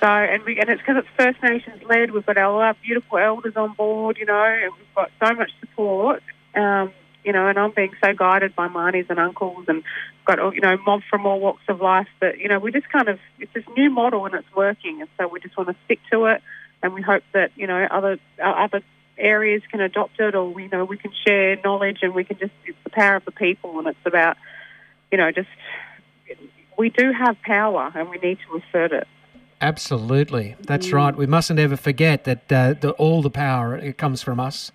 So, 0.00 0.08
and, 0.08 0.42
we, 0.42 0.58
and 0.58 0.68
it's 0.68 0.80
because 0.80 0.96
it's 0.96 1.08
First 1.16 1.40
Nations 1.42 1.80
led. 1.84 2.10
We've 2.10 2.26
got 2.26 2.36
our 2.36 2.74
beautiful 2.82 3.18
elders 3.18 3.56
on 3.56 3.74
board, 3.74 4.18
you 4.18 4.26
know, 4.26 4.42
and 4.42 4.72
we've 4.72 4.94
got 4.96 5.12
so 5.24 5.32
much 5.34 5.52
support. 5.60 6.22
Um, 6.54 6.92
you 7.24 7.32
know, 7.32 7.46
and 7.48 7.58
I'm 7.58 7.70
being 7.70 7.92
so 8.02 8.12
guided 8.12 8.56
by 8.56 8.66
aunties 8.66 9.06
and 9.08 9.18
uncles 9.18 9.66
and 9.68 9.84
got, 10.26 10.38
you 10.54 10.60
know, 10.60 10.76
mob 10.84 11.02
from 11.08 11.24
all 11.26 11.40
walks 11.40 11.62
of 11.68 11.80
life 11.80 12.08
that, 12.20 12.38
you 12.38 12.48
know, 12.48 12.58
we 12.58 12.72
just 12.72 12.88
kind 12.88 13.08
of, 13.08 13.18
it's 13.38 13.52
this 13.54 13.64
new 13.76 13.90
model 13.90 14.26
and 14.26 14.34
it's 14.34 14.52
working. 14.56 15.00
And 15.00 15.08
so 15.18 15.28
we 15.28 15.40
just 15.40 15.56
want 15.56 15.68
to 15.68 15.76
stick 15.84 16.00
to 16.10 16.26
it. 16.26 16.42
And 16.82 16.94
we 16.94 17.02
hope 17.02 17.22
that, 17.32 17.52
you 17.54 17.68
know, 17.68 17.86
other, 17.90 18.18
other 18.42 18.82
areas 19.16 19.62
can 19.70 19.80
adopt 19.80 20.18
it 20.18 20.34
or, 20.34 20.60
you 20.60 20.68
know, 20.68 20.84
we 20.84 20.96
can 20.96 21.12
share 21.24 21.56
knowledge 21.62 21.98
and 22.02 22.12
we 22.12 22.24
can 22.24 22.38
just, 22.38 22.52
it's 22.66 22.78
the 22.82 22.90
power 22.90 23.16
of 23.16 23.24
the 23.24 23.30
people 23.30 23.78
and 23.78 23.86
it's 23.86 24.04
about, 24.04 24.36
you 25.12 25.18
know, 25.18 25.30
just, 25.30 25.48
we 26.76 26.88
do 26.90 27.12
have 27.12 27.40
power 27.42 27.92
and 27.94 28.08
we 28.08 28.18
need 28.18 28.38
to 28.48 28.56
assert 28.56 28.92
it. 28.92 29.06
Absolutely, 29.60 30.56
that's 30.60 30.88
mm. 30.88 30.94
right. 30.94 31.16
We 31.16 31.26
mustn't 31.26 31.60
ever 31.60 31.76
forget 31.76 32.24
that 32.24 32.52
uh, 32.52 32.74
the, 32.80 32.90
all 32.92 33.22
the 33.22 33.30
power 33.30 33.76
it 33.76 33.96
comes 33.96 34.20
from 34.20 34.40
us. 34.40 34.72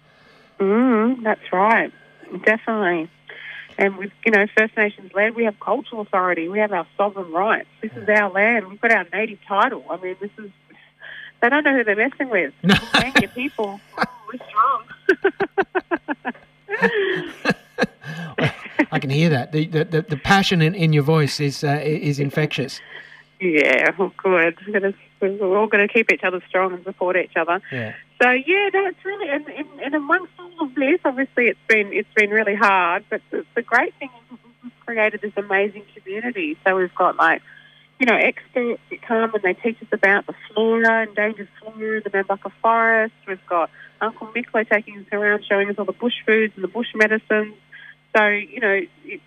Mm, 0.59 1.23
that's 1.23 1.51
right, 1.51 1.91
definitely. 2.43 3.09
And 3.77 3.97
with 3.97 4.11
you 4.25 4.31
know 4.31 4.47
First 4.57 4.75
Nations 4.75 5.13
land, 5.13 5.35
we 5.35 5.43
have 5.45 5.59
cultural 5.59 6.01
authority. 6.01 6.49
We 6.49 6.59
have 6.59 6.71
our 6.71 6.87
sovereign 6.97 7.31
rights. 7.31 7.67
This 7.81 7.91
is 7.95 8.09
our 8.09 8.31
land. 8.31 8.67
We've 8.67 8.81
got 8.81 8.91
our 8.91 9.05
native 9.13 9.39
title. 9.47 9.85
I 9.89 9.97
mean, 9.97 10.15
this 10.19 10.31
is 10.39 10.49
they 11.41 11.49
don't 11.49 11.63
know 11.63 11.77
who 11.77 11.83
they're 11.83 11.95
messing 11.95 12.29
with. 12.29 12.53
Thank 12.93 13.21
you, 13.21 13.27
people. 13.27 13.79
Oh, 13.97 14.03
we're 14.33 14.39
strong. 14.47 14.83
I 18.91 18.99
can 18.99 19.09
hear 19.11 19.29
that. 19.29 19.51
The 19.51 19.67
the, 19.67 20.05
the 20.07 20.17
passion 20.17 20.61
in, 20.61 20.73
in 20.73 20.93
your 20.93 21.03
voice 21.03 21.39
is 21.39 21.63
uh, 21.63 21.79
is 21.83 22.19
infectious. 22.19 22.81
Yeah, 23.39 23.91
well, 23.97 24.11
good. 24.17 24.57
We're 25.21 25.57
all 25.57 25.67
going 25.67 25.87
to 25.87 25.93
keep 25.93 26.11
each 26.11 26.23
other 26.23 26.41
strong 26.47 26.73
and 26.73 26.83
support 26.83 27.15
each 27.15 27.35
other. 27.35 27.61
Yeah. 27.71 27.93
So 28.21 28.31
yeah, 28.31 28.69
that's 28.73 29.05
really 29.05 29.29
and, 29.29 29.47
and, 29.47 29.67
and 29.79 29.95
amongst 29.95 30.33
all 30.39 30.67
of 30.67 30.75
this, 30.75 30.99
obviously 31.05 31.47
it's 31.47 31.59
been 31.67 31.93
it's 31.93 32.11
been 32.15 32.31
really 32.31 32.55
hard. 32.55 33.05
But 33.09 33.21
the, 33.29 33.45
the 33.55 33.61
great 33.61 33.93
thing 33.95 34.09
is 34.31 34.39
we've 34.63 34.71
created 34.85 35.21
this 35.21 35.33
amazing 35.37 35.83
community. 35.95 36.57
So 36.65 36.75
we've 36.75 36.95
got 36.95 37.15
like 37.15 37.41
you 37.99 38.07
know 38.07 38.15
experts 38.15 38.81
that 38.89 39.01
come 39.03 39.33
and 39.35 39.43
they 39.43 39.53
teach 39.53 39.81
us 39.81 39.89
about 39.91 40.25
the 40.25 40.33
flora, 40.47 41.03
endangered 41.07 41.49
flora, 41.59 42.01
the 42.01 42.09
Nambucca 42.09 42.51
forest. 42.61 43.13
We've 43.27 43.45
got 43.47 43.69
Uncle 44.01 44.27
Miklo 44.27 44.67
taking 44.67 44.97
us 44.97 45.05
around, 45.11 45.45
showing 45.47 45.69
us 45.69 45.75
all 45.77 45.85
the 45.85 45.91
bush 45.91 46.15
foods 46.25 46.53
and 46.55 46.63
the 46.63 46.69
bush 46.69 46.87
medicines. 46.95 47.55
So, 48.15 48.27
you 48.27 48.59
know, 48.59 48.79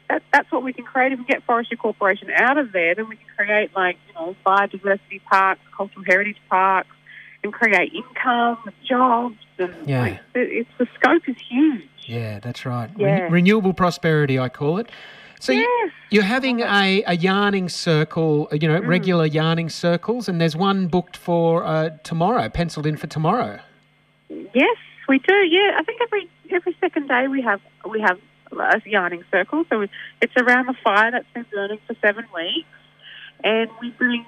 that, 0.09 0.23
that's 0.33 0.51
what 0.51 0.63
we 0.63 0.73
can 0.73 0.85
create. 0.85 1.13
If 1.13 1.19
we 1.19 1.25
get 1.25 1.45
Forestry 1.45 1.77
Corporation 1.77 2.31
out 2.35 2.59
of 2.59 2.73
there, 2.73 2.95
then 2.95 3.09
we 3.09 3.17
can 3.17 3.27
create, 3.37 3.71
like, 3.77 3.99
you 4.09 4.15
know, 4.15 4.35
biodiversity 4.45 5.23
parks, 5.31 5.61
cultural 5.77 6.05
heritage 6.05 6.39
parks, 6.49 6.89
and 7.43 7.53
create 7.53 7.93
income 7.93 8.59
and 8.65 8.75
jobs. 8.87 9.37
And 9.59 9.75
yeah. 9.87 10.03
Like, 10.03 10.21
it's, 10.35 10.71
the 10.79 10.87
scope 10.95 11.29
is 11.29 11.37
huge. 11.49 11.83
Yeah, 12.05 12.41
that's 12.41 12.67
right. 12.67 12.91
Yeah. 12.97 13.21
Re- 13.21 13.29
renewable 13.29 13.73
prosperity, 13.73 14.39
I 14.39 14.49
call 14.49 14.79
it. 14.79 14.91
So 15.41 15.53
yes. 15.53 15.91
you're 16.11 16.23
having 16.23 16.61
a, 16.61 17.03
a 17.07 17.17
yarning 17.17 17.71
circle, 17.71 18.49
you 18.53 18.69
know, 18.69 18.79
mm. 18.79 18.87
regular 18.87 19.25
yarning 19.25 19.71
circles, 19.71 20.29
and 20.29 20.39
there's 20.39 20.55
one 20.55 20.87
booked 20.87 21.17
for 21.17 21.65
uh, 21.65 21.91
tomorrow, 22.03 22.51
penciled 22.51 22.87
in 22.87 22.99
for 22.99 23.07
tomorrow. 23.07 23.59
Yes, 24.29 24.77
we 25.09 25.19
do. 25.19 25.35
Yeah, 25.35 25.79
I 25.79 25.83
think 25.83 26.03
every 26.03 26.29
every 26.51 26.77
second 26.79 27.09
day 27.09 27.27
we 27.29 27.41
have 27.41 27.61
we 27.89 28.03
have 28.03 28.19
a 28.53 28.83
yarning 28.85 29.25
circle. 29.31 29.65
So 29.71 29.87
it's 30.21 30.33
around 30.37 30.67
the 30.67 30.75
fire 30.85 31.11
that's 31.11 31.27
been 31.33 31.47
burning 31.51 31.79
for 31.87 31.97
seven 32.03 32.27
weeks, 32.35 32.69
and 33.43 33.71
we 33.81 33.91
bring 33.91 34.27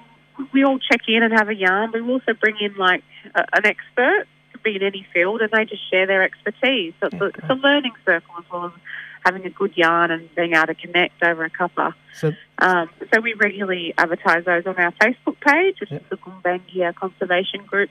we 0.51 0.63
all 0.63 0.79
check 0.79 1.01
in 1.07 1.23
and 1.23 1.33
have 1.33 1.49
a 1.49 1.55
yarn. 1.55 1.91
We 1.93 2.01
also 2.01 2.33
bring 2.33 2.57
in 2.59 2.75
like 2.75 3.03
a, 3.35 3.45
an 3.53 3.65
expert, 3.65 4.25
could 4.51 4.63
be 4.63 4.75
in 4.75 4.83
any 4.83 5.05
field, 5.13 5.41
and 5.41 5.51
they 5.51 5.65
just 5.65 5.89
share 5.89 6.07
their 6.07 6.23
expertise. 6.23 6.93
So 6.99 7.07
it's, 7.07 7.15
okay. 7.15 7.25
a, 7.25 7.27
it's 7.27 7.49
a 7.49 7.53
learning 7.55 7.93
circle 8.05 8.33
as 8.37 8.43
well 8.51 8.65
as 8.67 8.71
having 9.25 9.45
a 9.45 9.49
good 9.49 9.75
yarn 9.77 10.11
and 10.11 10.33
being 10.35 10.53
able 10.53 10.67
to 10.67 10.75
connect 10.75 11.23
over 11.23 11.45
a 11.45 11.49
cuppa. 11.49 11.93
So, 12.13 12.33
um, 12.57 12.89
so 13.13 13.21
we 13.21 13.33
regularly 13.33 13.93
advertise 13.97 14.45
those 14.45 14.65
on 14.65 14.75
our 14.75 14.91
Facebook 14.93 15.39
page, 15.39 15.79
which 15.79 15.91
yep. 15.91 16.01
is 16.01 16.09
the 16.09 16.17
Gumbaynggirr 16.17 16.95
Conservation 16.95 17.63
Group 17.65 17.89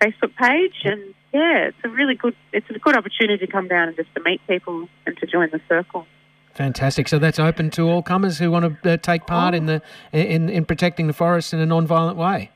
Facebook 0.00 0.34
page, 0.36 0.74
yep. 0.84 0.94
and 0.94 1.14
yeah, 1.32 1.68
it's 1.68 1.78
a 1.84 1.88
really 1.88 2.14
good 2.14 2.36
it's 2.52 2.68
a 2.68 2.78
good 2.78 2.96
opportunity 2.96 3.46
to 3.46 3.50
come 3.50 3.68
down 3.68 3.88
and 3.88 3.96
just 3.96 4.14
to 4.14 4.22
meet 4.22 4.46
people 4.46 4.88
and 5.06 5.16
to 5.18 5.26
join 5.26 5.48
the 5.50 5.60
circle. 5.68 6.06
Fantastic. 6.54 7.08
So 7.08 7.18
that's 7.18 7.38
open 7.38 7.70
to 7.70 7.88
all 7.88 8.02
comers 8.02 8.38
who 8.38 8.50
want 8.50 8.82
to 8.82 8.92
uh, 8.92 8.96
take 8.98 9.26
part 9.26 9.54
oh. 9.54 9.56
in 9.56 9.66
the 9.66 9.82
in 10.12 10.48
in 10.48 10.64
protecting 10.64 11.06
the 11.06 11.12
forest 11.12 11.52
in 11.52 11.60
a 11.60 11.66
non-violent 11.66 12.16
way. 12.16 12.50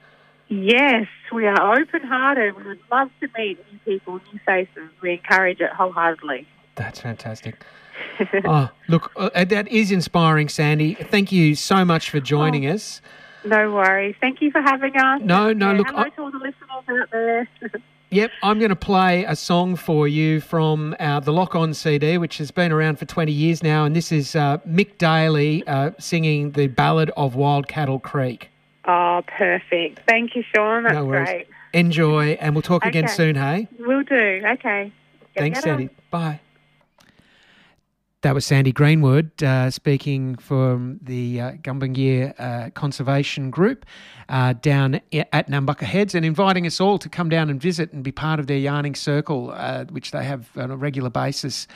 Yes, 0.48 1.08
we 1.32 1.46
are 1.46 1.76
open-hearted. 1.76 2.56
We 2.56 2.62
would 2.62 2.80
love 2.92 3.10
to 3.20 3.28
meet 3.36 3.58
new 3.72 3.78
people, 3.84 4.20
new 4.32 4.38
faces. 4.46 4.90
We 5.00 5.12
encourage 5.12 5.60
it 5.60 5.70
wholeheartedly. 5.70 6.46
That's 6.76 7.00
fantastic. 7.00 7.64
oh, 8.44 8.70
look, 8.88 9.10
uh, 9.16 9.44
that 9.44 9.66
is 9.66 9.90
inspiring, 9.90 10.48
Sandy. 10.48 10.94
Thank 10.94 11.32
you 11.32 11.56
so 11.56 11.84
much 11.84 12.10
for 12.10 12.20
joining 12.20 12.66
oh, 12.68 12.74
us. 12.74 13.02
No 13.44 13.72
worries. 13.72 14.14
Thank 14.20 14.40
you 14.40 14.52
for 14.52 14.60
having 14.60 14.96
us. 14.96 15.20
No, 15.22 15.52
no, 15.52 15.72
yeah, 15.72 15.78
look. 15.78 15.88
Hello 15.88 16.02
I, 16.02 16.08
to 16.10 16.22
all 16.22 16.30
the 16.30 16.38
listeners 16.38 16.70
out 16.70 17.10
there. 17.10 17.48
Yep, 18.16 18.30
I'm 18.42 18.58
going 18.58 18.70
to 18.70 18.76
play 18.76 19.24
a 19.24 19.36
song 19.36 19.76
for 19.76 20.08
you 20.08 20.40
from 20.40 20.96
our, 20.98 21.20
the 21.20 21.34
Lock 21.34 21.54
On 21.54 21.74
CD, 21.74 22.16
which 22.16 22.38
has 22.38 22.50
been 22.50 22.72
around 22.72 22.98
for 22.98 23.04
20 23.04 23.30
years 23.30 23.62
now, 23.62 23.84
and 23.84 23.94
this 23.94 24.10
is 24.10 24.34
uh, 24.34 24.56
Mick 24.66 24.96
Daly 24.96 25.62
uh, 25.66 25.90
singing 25.98 26.52
the 26.52 26.66
Ballad 26.68 27.10
of 27.14 27.34
Wild 27.34 27.68
Cattle 27.68 27.98
Creek. 27.98 28.48
Oh, 28.86 29.22
perfect. 29.26 30.00
Thank 30.08 30.34
you, 30.34 30.42
Sean. 30.54 30.84
That's 30.84 30.94
no 30.94 31.04
worries. 31.04 31.28
great. 31.28 31.48
Enjoy, 31.74 32.38
and 32.40 32.54
we'll 32.54 32.62
talk 32.62 32.86
okay. 32.86 32.88
again 32.88 33.08
soon, 33.08 33.34
hey? 33.34 33.68
We'll 33.78 34.02
do. 34.02 34.14
Okay. 34.46 34.90
Get 35.34 35.40
Thanks, 35.42 35.60
Sandy. 35.60 35.90
Bye. 36.10 36.40
That 38.22 38.34
was 38.34 38.46
Sandy 38.46 38.72
Greenwood 38.72 39.42
uh, 39.42 39.70
speaking 39.70 40.36
from 40.36 40.98
the 41.02 41.40
uh, 41.40 41.52
Gumbaynggirr 41.52 42.34
uh, 42.38 42.70
Conservation 42.70 43.50
Group 43.50 43.84
uh, 44.30 44.54
down 44.54 45.00
at 45.12 45.48
Nambucca 45.50 45.82
Heads 45.82 46.14
and 46.14 46.24
inviting 46.24 46.66
us 46.66 46.80
all 46.80 46.98
to 46.98 47.10
come 47.10 47.28
down 47.28 47.50
and 47.50 47.60
visit 47.60 47.92
and 47.92 48.02
be 48.02 48.12
part 48.12 48.40
of 48.40 48.46
their 48.46 48.56
yarning 48.56 48.94
circle, 48.94 49.52
uh, 49.54 49.84
which 49.90 50.12
they 50.12 50.24
have 50.24 50.48
on 50.56 50.70
a 50.70 50.76
regular 50.76 51.10
basis. 51.10 51.68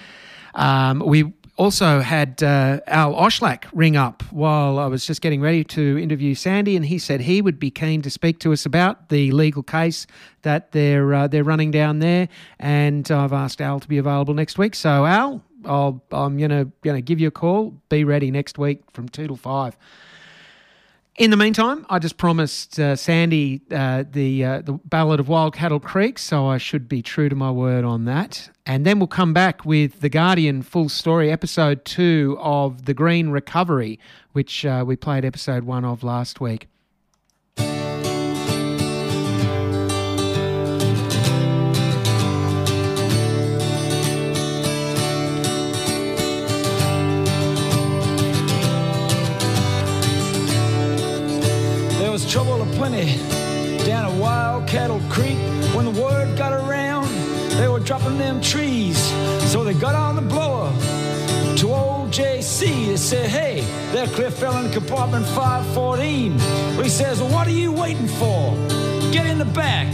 Um, 0.55 1.01
we 1.05 1.30
also 1.57 2.01
had 2.01 2.43
uh, 2.43 2.80
Al 2.86 3.14
Oshlack 3.14 3.66
ring 3.74 3.95
up 3.95 4.22
while 4.32 4.78
I 4.78 4.86
was 4.86 5.07
just 5.07 5.20
getting 5.20 5.43
ready 5.43 5.62
to 5.64 5.99
interview 5.99 6.34
Sandy, 6.34 6.74
and 6.74 6.86
he 6.86 6.99
said 6.99 7.20
he 7.20 7.43
would 7.43 7.59
be 7.59 7.70
keen 7.70 8.01
to 8.01 8.11
speak 8.11 8.38
to 8.41 8.53
us 8.53 8.64
about 8.64 9.11
the 9.11 9.30
legal 9.32 9.62
case 9.62 10.07
that 10.41 10.72
they're 10.72 11.12
uh, 11.12 11.28
they're 11.28 11.45
running 11.45 11.70
down 11.70 11.99
there. 11.99 12.28
And 12.59 13.09
I've 13.11 13.34
asked 13.34 13.61
Al 13.61 13.78
to 13.78 13.86
be 13.86 13.99
available 13.99 14.32
next 14.32 14.57
week. 14.57 14.74
So 14.74 15.05
Al, 15.05 15.45
I'll 15.64 16.02
I'm 16.12 16.38
gonna 16.38 16.66
gonna 16.82 17.00
give 17.00 17.20
you 17.20 17.28
a 17.28 17.32
call. 17.32 17.74
Be 17.88 18.04
ready 18.04 18.30
next 18.30 18.58
week 18.58 18.82
from 18.92 19.08
two 19.08 19.26
to 19.28 19.36
five. 19.36 19.76
In 21.16 21.30
the 21.30 21.36
meantime, 21.36 21.84
I 21.90 21.98
just 21.98 22.16
promised 22.16 22.78
uh, 22.80 22.96
Sandy 22.96 23.61
uh, 23.70 24.04
the 24.11 24.44
uh, 24.44 24.62
the 24.62 24.72
Ballad 24.84 25.20
of 25.20 25.28
Wild 25.28 25.54
Cattle 25.54 25.80
Creek, 25.80 26.18
so 26.18 26.46
I 26.46 26.56
should 26.56 26.88
be 26.88 27.02
true 27.02 27.28
to 27.28 27.36
my 27.36 27.50
word 27.50 27.84
on 27.84 28.06
that. 28.06 28.48
And 28.64 28.86
then 28.86 28.98
we'll 28.98 29.06
come 29.08 29.34
back 29.34 29.64
with 29.66 30.00
the 30.00 30.08
Guardian 30.08 30.62
full 30.62 30.88
story, 30.88 31.30
episode 31.30 31.84
two 31.84 32.38
of 32.40 32.86
the 32.86 32.94
Green 32.94 33.28
Recovery, 33.28 33.98
which 34.32 34.64
uh, 34.64 34.84
we 34.86 34.96
played 34.96 35.24
episode 35.24 35.64
one 35.64 35.84
of 35.84 36.02
last 36.02 36.40
week. 36.40 36.68
Trouble 52.28 52.62
aplenty 52.62 53.16
down 53.84 54.04
at 54.04 54.20
Wild 54.20 54.66
Cattle 54.66 55.00
Creek. 55.08 55.38
When 55.74 55.84
the 55.84 56.02
word 56.02 56.36
got 56.36 56.52
around, 56.52 57.06
they 57.58 57.68
were 57.68 57.78
dropping 57.78 58.18
them 58.18 58.40
trees. 58.40 58.98
So 59.50 59.62
they 59.64 59.74
got 59.74 59.94
on 59.94 60.16
the 60.16 60.22
blower 60.22 60.72
to 61.56 61.72
old 61.72 62.10
JC. 62.10 62.86
They 62.86 62.96
said, 62.96 63.28
hey, 63.28 63.60
there 63.92 64.06
Cliff 64.08 64.34
fell 64.34 64.56
in 64.64 64.72
compartment 64.72 65.24
514. 65.26 66.36
But 66.76 66.84
he 66.84 66.90
says, 66.90 67.20
well, 67.20 67.32
what 67.32 67.46
are 67.46 67.52
you 67.52 67.70
waiting 67.70 68.08
for? 68.08 68.54
Get 69.12 69.26
in 69.26 69.38
the 69.38 69.44
back. 69.44 69.86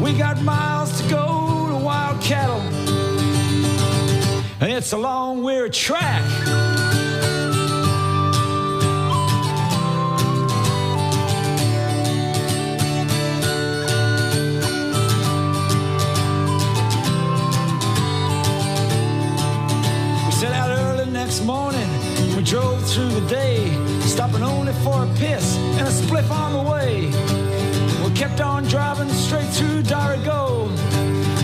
We 0.00 0.16
got 0.16 0.40
miles 0.42 1.00
to 1.02 1.08
go 1.10 1.68
to 1.70 1.76
Wild 1.76 2.20
Cattle. 2.22 2.60
And 4.60 4.70
it's 4.72 4.92
a 4.92 4.98
long, 4.98 5.42
weird 5.42 5.72
track. 5.72 6.69
Next 21.30 21.44
morning, 21.44 21.88
we 22.36 22.42
drove 22.42 22.84
through 22.90 23.08
the 23.08 23.24
day, 23.28 23.70
stopping 24.00 24.42
only 24.42 24.72
for 24.82 25.04
a 25.04 25.06
piss 25.14 25.56
and 25.78 25.86
a 25.86 25.90
spliff 25.92 26.28
on 26.28 26.52
the 26.52 26.70
way. 26.72 27.06
We 28.04 28.12
kept 28.16 28.40
on 28.40 28.64
driving 28.64 29.08
straight 29.10 29.46
through 29.50 29.82
Dorrigo. 29.84 30.68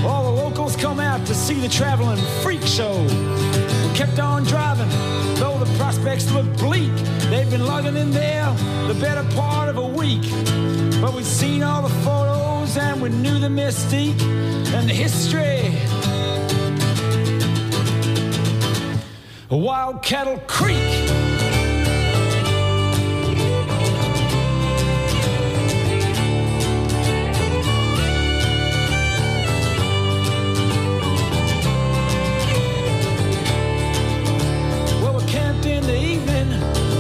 All 0.04 0.24
the 0.24 0.42
locals 0.42 0.74
come 0.74 0.98
out 0.98 1.24
to 1.28 1.34
see 1.36 1.54
the 1.54 1.68
traveling 1.68 2.18
freak 2.42 2.62
show. 2.62 3.00
We 3.00 3.94
kept 3.94 4.18
on 4.18 4.42
driving, 4.42 4.88
though 5.36 5.56
the 5.56 5.72
prospects 5.78 6.32
looked 6.32 6.58
bleak. 6.58 6.90
They'd 7.30 7.48
been 7.48 7.64
logging 7.64 7.96
in 7.96 8.10
there 8.10 8.52
the 8.88 8.98
better 9.00 9.22
part 9.36 9.68
of 9.68 9.76
a 9.76 9.86
week. 9.86 10.22
But 11.00 11.14
we'd 11.14 11.24
seen 11.24 11.62
all 11.62 11.82
the 11.82 11.94
photos 12.02 12.76
and 12.76 13.00
we 13.00 13.10
knew 13.10 13.38
the 13.38 13.46
mystique 13.60 14.20
and 14.74 14.90
the 14.90 14.94
history. 14.94 15.95
A 19.48 19.56
wild 19.56 20.02
Cattle 20.02 20.42
Creek. 20.48 20.76
Where 35.00 35.12
we 35.12 35.24
camped 35.30 35.66
in 35.66 35.86
the 35.86 35.96
evening, 35.96 36.50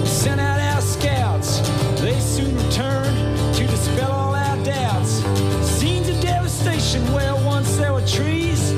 sent 0.06 0.40
out 0.40 0.60
our 0.60 0.80
scouts, 0.80 1.58
they 2.00 2.20
soon 2.20 2.56
returned 2.56 3.56
to 3.56 3.66
dispel 3.66 4.12
all 4.12 4.34
our 4.36 4.64
doubts. 4.64 5.24
Scenes 5.68 6.08
of 6.08 6.20
devastation 6.20 7.02
where 7.12 7.34
once 7.44 7.76
there 7.76 7.92
were 7.92 8.06
trees, 8.06 8.72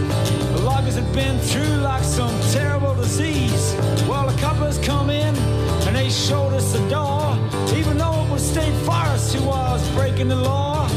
the 0.55 0.63
had 0.95 1.13
been 1.13 1.39
through 1.41 1.78
breaking 10.19 10.37
the 10.37 10.43
law. 10.43 10.89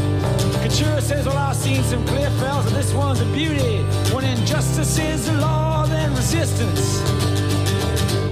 Couture 0.64 1.00
says, 1.00 1.28
Well, 1.28 1.38
I've 1.38 1.56
seen 1.56 1.84
some 1.84 2.04
clear 2.08 2.30
fells, 2.40 2.66
and 2.66 2.76
this 2.76 2.92
one's 2.92 3.22
a 3.22 3.26
beauty. 3.26 3.84
When 4.14 4.26
injustice 4.26 4.98
is 4.98 5.28
the 5.28 5.34
law, 5.34 5.86
then 5.86 6.10
resistance 6.16 7.02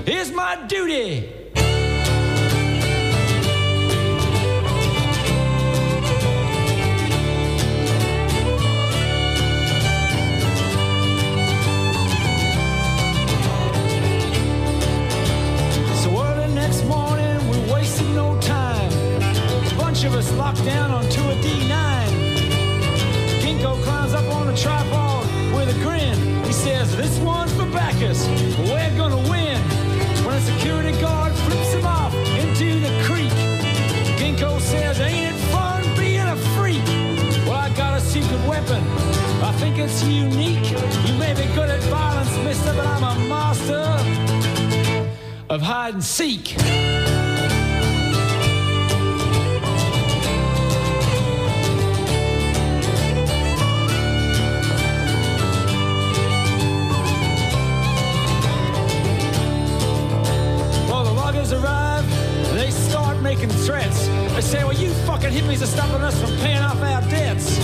is 0.07 0.31
my 0.31 0.55
duty. 0.65 1.38
Of 20.09 20.15
us 20.15 20.31
locked 20.33 20.63
down 20.65 20.91
onto 20.91 21.21
a 21.21 21.35
D9. 21.35 22.09
Ginkgo 23.41 23.81
climbs 23.83 24.13
up 24.13 24.25
on 24.33 24.47
the 24.47 24.55
tripod 24.55 25.25
with 25.53 25.69
a 25.75 25.79
grin. 25.83 26.17
He 26.45 26.53
says, 26.53 26.95
This 26.97 27.19
one's 27.19 27.53
for 27.53 27.65
Bacchus. 27.65 28.27
We're 28.57 28.95
gonna 28.97 29.21
win. 29.29 29.61
When 30.25 30.35
a 30.35 30.41
security 30.41 30.99
guard 30.99 31.33
flips 31.33 31.73
him 31.73 31.85
off 31.85 32.13
into 32.41 32.79
the 32.79 32.91
creek, 33.03 33.33
Ginkgo 34.17 34.59
says, 34.59 34.99
Ain't 34.99 35.35
it 35.35 35.39
fun 35.51 35.83
being 35.95 36.27
a 36.27 36.37
freak? 36.57 36.85
Well, 37.45 37.61
I 37.67 37.71
got 37.75 37.97
a 37.97 38.01
secret 38.01 38.41
weapon. 38.47 38.83
I 39.43 39.51
think 39.59 39.77
it's 39.77 40.03
unique. 40.03 40.71
You 41.07 41.13
may 41.17 41.33
be 41.33 41.45
good 41.53 41.69
at 41.69 41.81
violence, 41.83 42.35
mister, 42.43 42.73
but 42.73 42.85
I'm 42.85 43.03
a 43.03 43.15
master 43.27 43.85
of 45.49 45.61
hide 45.61 45.93
and 45.93 46.03
seek. 46.03 46.55
Hippies 65.49 65.63
are 65.63 65.67
stopping 65.67 66.01
us 66.01 66.19
from 66.21 66.35
paying 66.37 66.61
off 66.61 66.81
our 66.81 67.01
debts. 67.09 67.57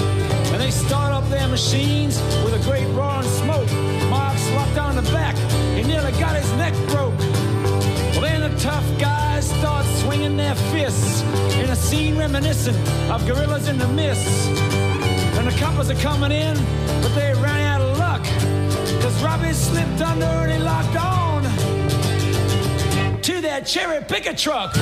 And 0.51 0.61
they 0.61 0.71
start 0.71 1.13
up 1.13 1.27
their 1.29 1.47
machines 1.47 2.19
with 2.43 2.53
a 2.53 2.63
great 2.63 2.87
roaring 2.95 3.27
smoke. 3.27 3.69
Mark's 4.09 4.49
locked 4.51 4.77
on 4.77 4.95
the 4.95 5.01
back. 5.11 5.35
He 5.75 5.83
nearly 5.83 6.11
got 6.13 6.35
his 6.35 6.51
neck 6.53 6.73
broke. 6.89 7.17
Well, 8.13 8.21
then 8.21 8.41
the 8.41 8.59
tough 8.59 8.85
guys 8.99 9.49
start 9.49 9.85
swinging 9.85 10.37
their 10.37 10.55
fists 10.71 11.21
in 11.53 11.69
a 11.69 11.75
scene 11.75 12.17
reminiscent 12.17 12.77
of 13.11 13.25
gorillas 13.27 13.67
in 13.67 13.77
the 13.77 13.87
mist. 13.89 14.49
And 15.37 15.47
the 15.47 15.57
coppers 15.59 15.89
are 15.89 15.95
coming 15.95 16.31
in, 16.31 16.55
but 17.01 17.13
they 17.13 17.33
ran 17.35 17.61
out 17.61 17.81
of 17.81 17.97
luck. 17.97 18.23
Cause 19.01 19.23
Robbie 19.23 19.53
slipped 19.53 20.01
under 20.01 20.25
and 20.25 20.51
he 20.51 20.57
locked 20.59 20.95
on 20.95 21.43
to 23.21 23.41
that 23.41 23.65
cherry 23.65 24.03
picker 24.03 24.33
truck. 24.33 24.75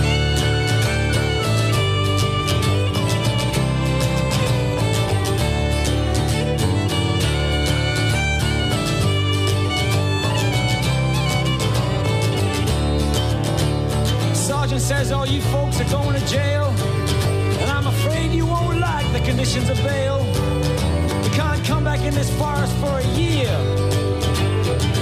Says 14.98 15.12
all 15.12 15.26
you 15.26 15.42
folks 15.42 15.82
are 15.82 15.90
going 15.90 16.14
to 16.14 16.26
jail, 16.28 16.66
and 17.62 17.70
I'm 17.72 17.88
afraid 17.88 18.32
you 18.32 18.46
won't 18.46 18.80
like 18.80 19.08
the 19.12 19.22
conditions 19.30 19.68
of 19.70 19.78
bail. 19.78 20.20
You 21.26 21.32
can't 21.32 21.64
come 21.66 21.84
back 21.84 22.02
in 22.02 22.14
this 22.14 22.30
forest 22.38 22.74
for 22.82 23.00
a 23.00 23.08
year. 23.22 23.54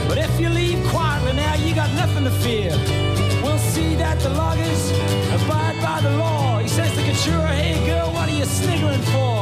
But 0.07 0.17
if 0.17 0.33
you 0.39 0.47
leave 0.49 0.79
quietly 0.87 1.33
now, 1.33 1.55
you 1.55 1.75
got 1.75 1.91
nothing 2.03 2.23
to 2.23 2.33
fear 2.45 2.71
We'll 3.43 3.63
see 3.75 3.95
that 3.95 4.17
the 4.19 4.29
loggers 4.29 4.83
abide 5.37 5.77
by 5.81 5.99
the 6.07 6.13
law. 6.23 6.59
He 6.59 6.69
says 6.69 6.91
to 6.95 7.01
Couture, 7.07 7.47
hey 7.61 7.75
girl, 7.85 8.13
what 8.13 8.29
are 8.29 8.37
you 8.41 8.45
sniggering 8.45 9.05
for? 9.15 9.35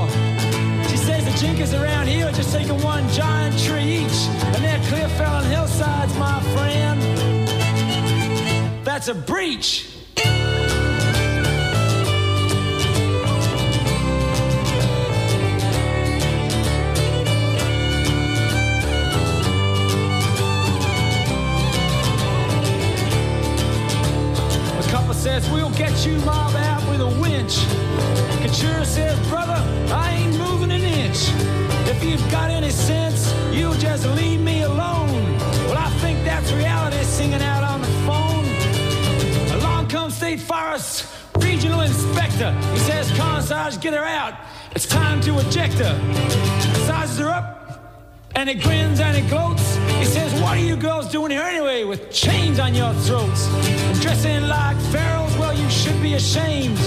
She 0.90 0.98
says 0.98 1.22
the 1.30 1.36
jinkers 1.44 1.74
around 1.74 2.08
here 2.08 2.26
are 2.28 2.38
just 2.42 2.52
taking 2.52 2.82
one 2.82 3.08
giant 3.10 3.56
tree 3.60 3.90
each, 4.02 4.20
and 4.54 4.62
they're 4.66 4.84
clear 4.90 5.10
felling 5.10 5.50
hillsides, 5.52 6.16
my 6.18 6.40
friend. 6.54 7.00
That's 8.84 9.10
a 9.10 9.14
breach. 9.14 9.99
We'll 25.52 25.72
get 25.72 26.06
you 26.06 26.18
mob 26.20 26.56
out 26.56 26.88
with 26.90 27.02
a 27.02 27.08
winch. 27.20 27.58
Couture 28.42 28.86
says, 28.86 29.18
Brother, 29.30 29.62
I 29.92 30.12
ain't 30.12 30.38
moving 30.38 30.72
an 30.72 30.82
inch. 30.82 31.30
If 31.90 32.04
you've 32.04 32.32
got 32.32 32.50
any 32.50 32.70
sense, 32.70 33.34
you'll 33.52 33.74
just 33.74 34.06
leave 34.16 34.40
me 34.40 34.64
alone. 34.64 35.38
Well, 35.68 35.78
I 35.78 35.90
think 36.02 36.24
that's 36.24 36.52
reality 36.52 37.04
singing 37.04 37.42
out 37.42 37.64
on 37.64 37.82
the 37.82 37.94
phone. 38.06 38.46
Along 39.60 39.88
comes 39.88 40.16
State 40.16 40.40
Forest 40.40 41.08
Regional 41.38 41.82
Inspector. 41.82 42.52
He 42.74 42.80
says, 42.80 43.12
Consarge, 43.12 43.82
get 43.82 43.94
her 43.94 44.06
out. 44.06 44.36
It's 44.76 44.86
time 44.86 45.20
to 45.22 45.40
eject 45.40 45.74
her. 45.76 45.96
Sizes 46.86 47.20
her 47.20 47.30
up 47.30 47.60
and 48.36 48.48
he 48.48 48.56
grins 48.56 49.00
and 49.00 49.18
he 49.18 49.28
gloats. 49.30 49.76
He 49.98 50.06
says, 50.06 50.29
girls 50.80 51.12
doing 51.12 51.32
here 51.32 51.42
anyway 51.42 51.84
with 51.84 52.12
chains 52.12 52.60
on 52.60 52.74
your 52.74 52.94
throats? 52.94 53.48
And 53.48 54.00
dressing 54.02 54.48
like 54.48 54.78
pharaohs, 54.92 55.38
well, 55.38 55.54
you 55.54 55.70
should 55.70 56.02
be 56.02 56.14
ashamed. 56.14 56.80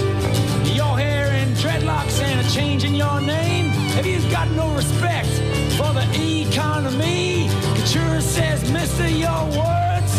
Your 0.75 0.97
hair 0.97 1.31
in 1.33 1.49
dreadlocks 1.53 2.21
and 2.21 2.45
a 2.45 2.49
change 2.49 2.83
in 2.83 2.95
your 2.95 3.21
name. 3.21 3.67
Have 3.95 4.05
you 4.05 4.19
got 4.31 4.49
no 4.51 4.73
respect 4.75 5.29
for 5.77 5.93
the 5.93 6.47
economy? 6.49 7.49
Couture 7.75 8.21
says, 8.21 8.69
Mister, 8.71 9.07
your 9.07 9.45
words, 9.45 10.13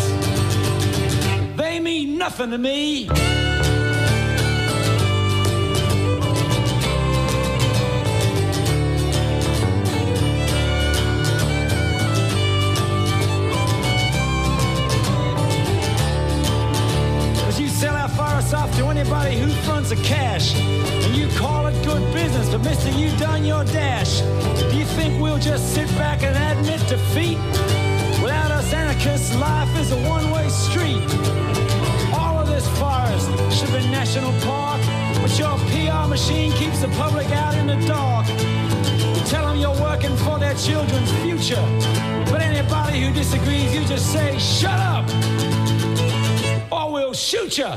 they 1.57 1.79
mean 1.79 2.17
nothing 2.17 2.51
to 2.51 2.57
me. 2.57 3.09
Anybody 19.05 19.37
who 19.37 19.51
fronts 19.63 19.91
a 19.91 19.95
cash. 19.97 20.55
And 20.55 21.15
you 21.15 21.27
call 21.37 21.67
it 21.67 21.85
good 21.85 22.01
business, 22.13 22.49
but 22.49 22.63
mister, 22.63 22.89
you 22.91 23.15
done 23.17 23.45
your 23.45 23.63
dash. 23.65 24.21
Do 24.59 24.77
you 24.77 24.85
think 24.85 25.21
we'll 25.21 25.37
just 25.37 25.75
sit 25.75 25.87
back 25.89 26.23
and 26.23 26.35
admit 26.35 26.79
defeat? 26.89 27.37
Without 28.21 28.51
us 28.51 28.73
anarchists, 28.73 29.35
life 29.35 29.69
is 29.79 29.91
a 29.91 29.97
one-way 30.09 30.49
street. 30.49 31.03
All 32.17 32.39
of 32.39 32.47
this 32.47 32.67
forest 32.79 33.29
should 33.53 33.71
be 33.73 33.87
national 33.91 34.31
park, 34.41 34.81
but 35.21 35.37
your 35.37 35.55
PR 35.69 36.07
machine 36.07 36.51
keeps 36.53 36.81
the 36.81 36.89
public 36.97 37.27
out 37.29 37.53
in 37.55 37.67
the 37.67 37.79
dark. 37.85 38.27
You 38.27 39.21
tell 39.25 39.45
them 39.47 39.59
you're 39.59 39.79
working 39.81 40.15
for 40.17 40.39
their 40.39 40.55
children's 40.55 41.11
future. 41.21 41.63
But 42.31 42.41
anybody 42.41 43.01
who 43.01 43.13
disagrees, 43.13 43.75
you 43.75 43.85
just 43.85 44.11
say, 44.11 44.39
shut 44.39 44.79
up, 44.79 45.05
or 46.71 46.91
we'll 46.91 47.13
shoot 47.13 47.59
you. 47.59 47.71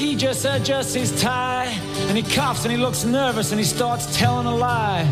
He 0.00 0.16
just 0.16 0.46
adjusts 0.46 0.94
his 0.94 1.20
tie 1.20 1.66
and 2.08 2.16
he 2.16 2.22
coughs 2.22 2.64
and 2.64 2.72
he 2.72 2.78
looks 2.78 3.04
nervous 3.04 3.52
and 3.52 3.60
he 3.60 3.66
starts 3.66 4.16
telling 4.16 4.46
a 4.46 4.54
lie. 4.54 5.02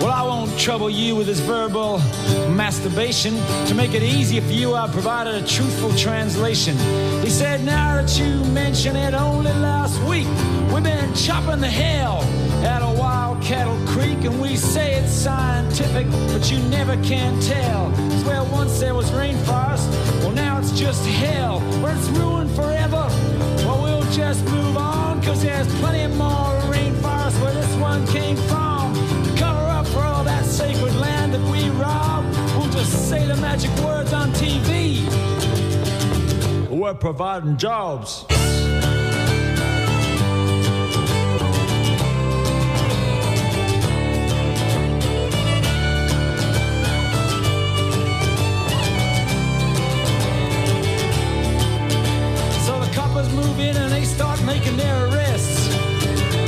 Well, 0.00 0.10
I 0.10 0.22
won't 0.22 0.58
trouble 0.58 0.90
you 0.90 1.14
with 1.14 1.28
his 1.28 1.38
verbal 1.40 1.98
masturbation. 2.50 3.34
To 3.68 3.74
make 3.74 3.94
it 3.94 4.02
easier 4.02 4.42
for 4.42 4.52
you, 4.52 4.74
I 4.74 4.88
provided 4.88 5.36
a 5.36 5.46
truthful 5.46 5.94
translation. 5.94 6.76
He 7.22 7.30
said, 7.30 7.64
Now 7.64 8.02
that 8.02 8.18
you 8.18 8.44
mention 8.52 8.96
it, 8.96 9.14
only 9.14 9.52
last 9.52 10.02
week 10.02 10.26
we've 10.82 10.94
been 10.94 11.14
chopping 11.14 11.60
the 11.60 11.68
hell 11.68 12.22
out 12.66 12.82
of 12.82 12.98
Wild 12.98 13.42
Cattle 13.42 13.78
Creek, 13.86 14.24
and 14.24 14.40
we 14.40 14.56
say 14.56 14.94
it's 14.94 15.12
scientific, 15.12 16.10
but 16.28 16.50
you 16.50 16.58
never 16.70 16.96
can 17.02 17.40
tell. 17.40 17.90
well, 18.26 18.46
once 18.46 18.80
there 18.80 18.94
was 18.94 19.10
rainforest, 19.10 19.88
well, 20.20 20.30
now 20.30 20.58
it's 20.58 20.72
just 20.78 21.04
hell, 21.06 21.60
where 21.82 21.94
it's 21.96 22.08
ruined 22.10 22.50
forever 22.52 23.06
well, 23.64 23.82
we'll 23.82 24.12
just 24.12 24.44
move 24.46 24.76
on, 24.76 25.22
cause 25.22 25.42
there's 25.42 25.68
plenty 25.80 26.06
more 26.16 26.52
rainforest 26.72 27.40
where 27.42 27.54
this 27.54 27.74
one 27.76 28.06
came 28.08 28.36
from. 28.36 28.94
To 28.94 29.38
cover 29.38 29.66
up 29.68 29.86
for 29.86 30.00
all 30.00 30.24
that 30.24 30.44
sacred 30.44 30.94
land 30.96 31.34
that 31.34 31.50
we 31.50 31.68
rob, 31.70 32.24
we'll 32.56 32.70
just 32.70 33.08
say 33.08 33.26
the 33.26 33.36
magic 33.36 33.70
words 33.84 34.12
on 34.12 34.30
TV. 34.32 35.02
We're 36.68 36.94
providing 36.94 37.56
jobs. 37.56 38.24
Making 54.44 54.76
their 54.76 55.06
arrests. 55.06 55.68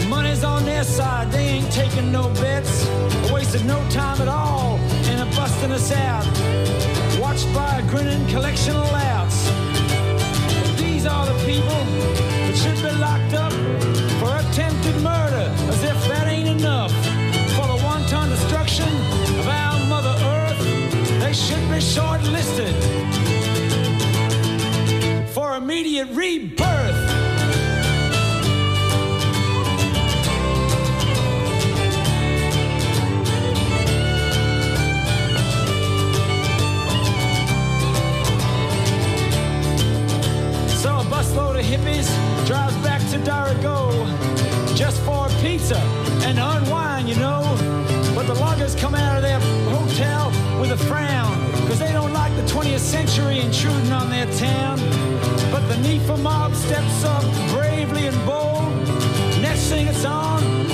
Money's 0.08 0.44
on 0.44 0.64
their 0.64 0.84
side, 0.84 1.30
they 1.30 1.46
ain't 1.56 1.72
taking 1.72 2.10
no 2.10 2.28
bets. 2.34 2.86
Wasted 3.32 3.64
no 3.64 3.78
time 3.90 4.20
at 4.20 4.28
all 4.28 4.78
in 5.10 5.18
a 5.20 5.26
busting 5.36 5.72
us 5.72 5.92
out. 5.92 6.26
Watched 7.20 7.52
by 7.54 7.78
a 7.78 7.82
grinning 7.88 8.26
collection 8.28 8.74
of 8.76 8.90
louts. 8.92 9.38
These 10.80 11.06
are 11.06 11.26
the 11.26 11.38
people 11.46 11.80
that 12.44 12.56
should 12.56 12.80
be 12.82 12.92
locked 12.98 13.34
up 13.34 13.52
for 14.20 14.32
attempted 14.44 14.96
murder, 15.02 15.46
as 15.72 15.82
if 15.84 15.98
that 16.08 16.26
ain't 16.28 16.48
enough. 16.48 16.92
For 17.56 17.66
the 17.72 17.78
wanton 17.84 18.28
destruction 18.28 18.88
of 19.40 19.46
our 19.46 19.78
Mother 19.86 20.16
Earth, 20.36 20.60
they 21.20 21.32
should 21.32 21.64
be 21.70 21.80
shortlisted 21.94 22.74
for 25.32 25.56
immediate 25.56 26.08
rebirth. 26.10 27.03
Drives 42.47 42.76
back 42.78 43.01
to 43.11 43.18
Dorrigo 43.18 43.90
just 44.76 45.01
for 45.03 45.28
pizza 45.40 45.78
and 46.26 46.38
unwind, 46.38 47.09
you 47.09 47.16
know. 47.16 47.42
But 48.14 48.26
the 48.26 48.34
loggers 48.34 48.74
come 48.74 48.95
out 48.95 49.16
of 49.16 49.22
their 49.22 49.40
hotel 49.70 50.30
with 50.61 50.70
a 50.72 50.76
frown 50.76 51.51
because 51.62 51.78
they 51.78 51.92
don't 51.92 52.12
like 52.12 52.34
the 52.36 52.42
20th 52.42 52.80
century 52.80 53.40
intruding 53.40 53.92
on 53.92 54.11
their 54.11 54.26
town. 54.32 54.78
But 55.51 55.66
the 55.68 55.76
NEFA 55.76 56.20
mob 56.20 56.55
steps 56.55 57.05
up 57.05 57.22
bravely 57.51 58.07
and 58.07 58.26
bold. 58.26 58.72
Next 59.40 59.68
thing 59.68 59.86
it's 59.86 60.05
on 60.05 60.74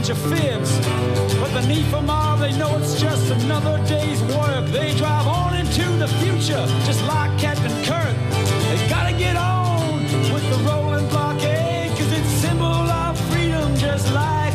bunch 0.00 0.10
of 0.10 0.30
fibs. 0.30 0.78
But 1.40 1.52
the 1.52 1.60
NEFA 1.68 2.02
mob, 2.02 2.38
they 2.38 2.56
know 2.56 2.74
it's 2.78 2.98
just 2.98 3.30
another 3.30 3.76
day's 3.86 4.22
work. 4.34 4.64
They 4.68 4.94
drive 4.96 5.26
on 5.26 5.54
into 5.56 5.84
the 5.98 6.08
future, 6.22 6.64
just 6.86 7.04
like 7.04 7.38
Captain 7.38 7.72
Kirk. 7.84 8.16
They 8.70 8.88
gotta 8.88 9.12
get 9.12 9.36
on 9.36 10.02
with 10.32 10.48
the 10.48 10.56
rolling 10.64 11.06
blockade, 11.08 11.90
eh? 11.90 11.96
cause 11.98 12.12
it's 12.12 12.28
symbol 12.28 12.64
of 12.66 13.20
freedom, 13.30 13.76
just 13.76 14.10
like 14.14 14.54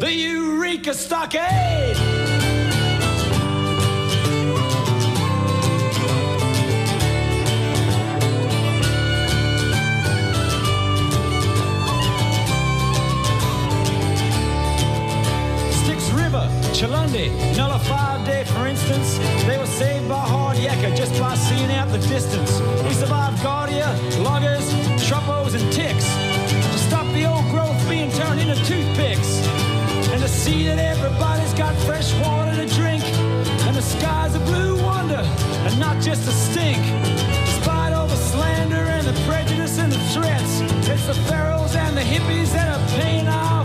the 0.00 0.12
Eureka 0.12 0.92
Stockade. 0.92 1.96
Eh? 1.96 2.21
Chaelundi, 16.72 17.28
nullified 17.54 18.24
day, 18.24 18.44
for 18.44 18.66
instance. 18.66 19.18
They 19.46 19.58
were 19.58 19.66
saved 19.66 20.08
by 20.08 20.20
hard 20.20 20.56
yakka 20.56 20.96
just 20.96 21.12
by 21.20 21.34
seeing 21.34 21.70
out 21.70 21.88
the 21.92 21.98
distance. 21.98 22.60
We 22.88 22.94
survived 22.94 23.42
Guardia, 23.42 23.88
loggers, 24.20 24.66
truppos, 25.04 25.54
and 25.54 25.70
ticks 25.70 26.08
to 26.72 26.78
stop 26.78 27.06
the 27.12 27.26
old 27.26 27.44
growth 27.50 27.76
being 27.90 28.10
turned 28.12 28.40
into 28.40 28.56
toothpicks. 28.64 29.46
And 30.12 30.22
to 30.22 30.28
see 30.28 30.64
that 30.64 30.78
everybody's 30.78 31.52
got 31.52 31.74
fresh 31.84 32.14
water 32.24 32.56
to 32.56 32.66
drink. 32.74 33.04
And 33.68 33.76
the 33.76 33.82
sky's 33.82 34.34
a 34.34 34.40
blue 34.40 34.82
wonder 34.82 35.22
and 35.66 35.78
not 35.78 36.00
just 36.00 36.26
a 36.26 36.32
stink. 36.32 36.82
Despite 37.46 37.92
all 37.92 38.06
the 38.06 38.16
slander 38.16 38.84
and 38.96 39.06
the 39.06 39.16
prejudice 39.28 39.78
and 39.78 39.92
the 39.92 40.02
threats, 40.14 40.60
it's 40.88 41.06
the 41.06 41.14
pharaohs 41.28 41.76
and 41.76 41.94
the 41.94 42.02
hippies 42.02 42.50
that 42.54 42.68
are 42.74 43.00
paying 43.00 43.28
off 43.28 43.61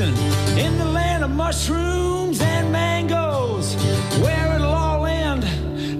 season 0.00 0.58
in 0.58 0.78
the 0.78 0.84
land 0.84 1.24
of 1.24 1.30
mushrooms 1.30 2.40
and 2.40 2.72
mangoes. 2.72 3.74
Where 4.22 4.54
it'll 4.54 4.72
all 4.72 5.06
end, 5.06 5.42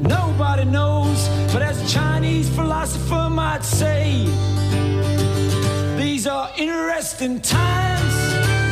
nobody 0.03 0.64
knows. 0.64 1.28
But 1.53 1.62
as 1.62 1.80
a 1.82 1.88
Chinese 1.98 2.48
philosopher 2.48 3.28
might 3.30 3.64
say, 3.64 4.24
these 5.96 6.26
are 6.26 6.51
interesting 6.57 7.40
times 7.40 8.70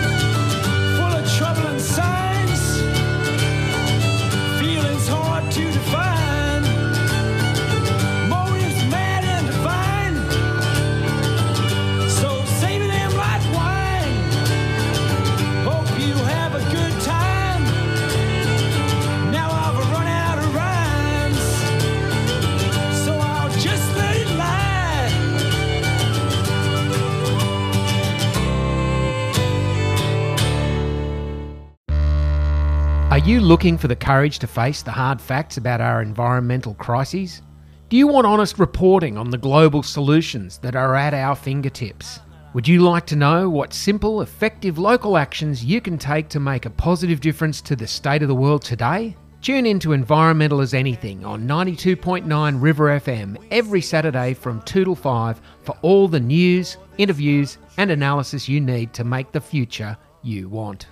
you 33.29 33.41
looking 33.41 33.77
for 33.77 33.89
the 33.89 33.97
courage 33.97 34.39
to 34.39 34.47
face 34.47 34.81
the 34.81 34.91
hard 34.91 35.21
facts 35.21 35.59
about 35.59 35.83
our 35.83 36.01
environmental 36.01 36.73
crises? 36.73 37.43
Do 37.91 37.99
you 37.99 38.07
want 38.07 38.27
honest 38.27 38.59
reporting 38.59 39.19
on 39.19 39.29
the 39.29 39.37
global 39.37 39.83
solutions 39.83 40.57
that 40.59 40.75
are 40.75 40.97
at 40.97 41.13
our 41.13 41.37
fingertips? 41.37 42.21
Would 42.55 42.67
you 42.67 42.81
like 42.81 43.05
to 43.05 43.17
know 43.17 43.51
what 43.51 43.75
simple, 43.75 44.23
effective 44.23 44.79
local 44.79 45.19
actions 45.19 45.63
you 45.63 45.83
can 45.83 45.99
take 45.99 46.31
to 46.31 46.41
make 46.41 46.65
a 46.65 46.71
positive 46.71 47.21
difference 47.21 47.61
to 47.63 47.77
the 47.77 47.87
state 47.87 48.23
of 48.23 48.29
the 48.29 48.35
world 48.35 48.63
today? 48.63 49.15
Tune 49.43 49.67
in 49.67 49.79
to 49.81 49.93
Environmental 49.93 50.63
as 50.63 50.73
Anything 50.73 51.23
on 51.27 51.47
92.9 51.47 52.63
River 52.63 52.99
FM 52.99 53.37
every 53.51 53.83
Saturday 53.83 54.33
from 54.33 54.63
2 54.63 54.85
till 54.85 54.95
5 54.95 55.41
for 55.65 55.77
all 55.83 56.09
the 56.09 56.19
news, 56.19 56.79
interviews, 56.97 57.59
and 57.77 57.91
analysis 57.91 58.49
you 58.49 58.59
need 58.59 58.95
to 58.95 59.05
make 59.05 59.33
the 59.33 59.41
future 59.41 59.99
you 60.29 60.47
want. 60.49 60.87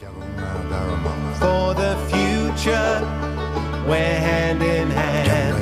For 1.39 1.75
the 1.75 1.95
future, 2.09 3.01
we're 3.87 4.19
hand 4.19 4.63
in 4.63 4.91
hand. 4.91 5.56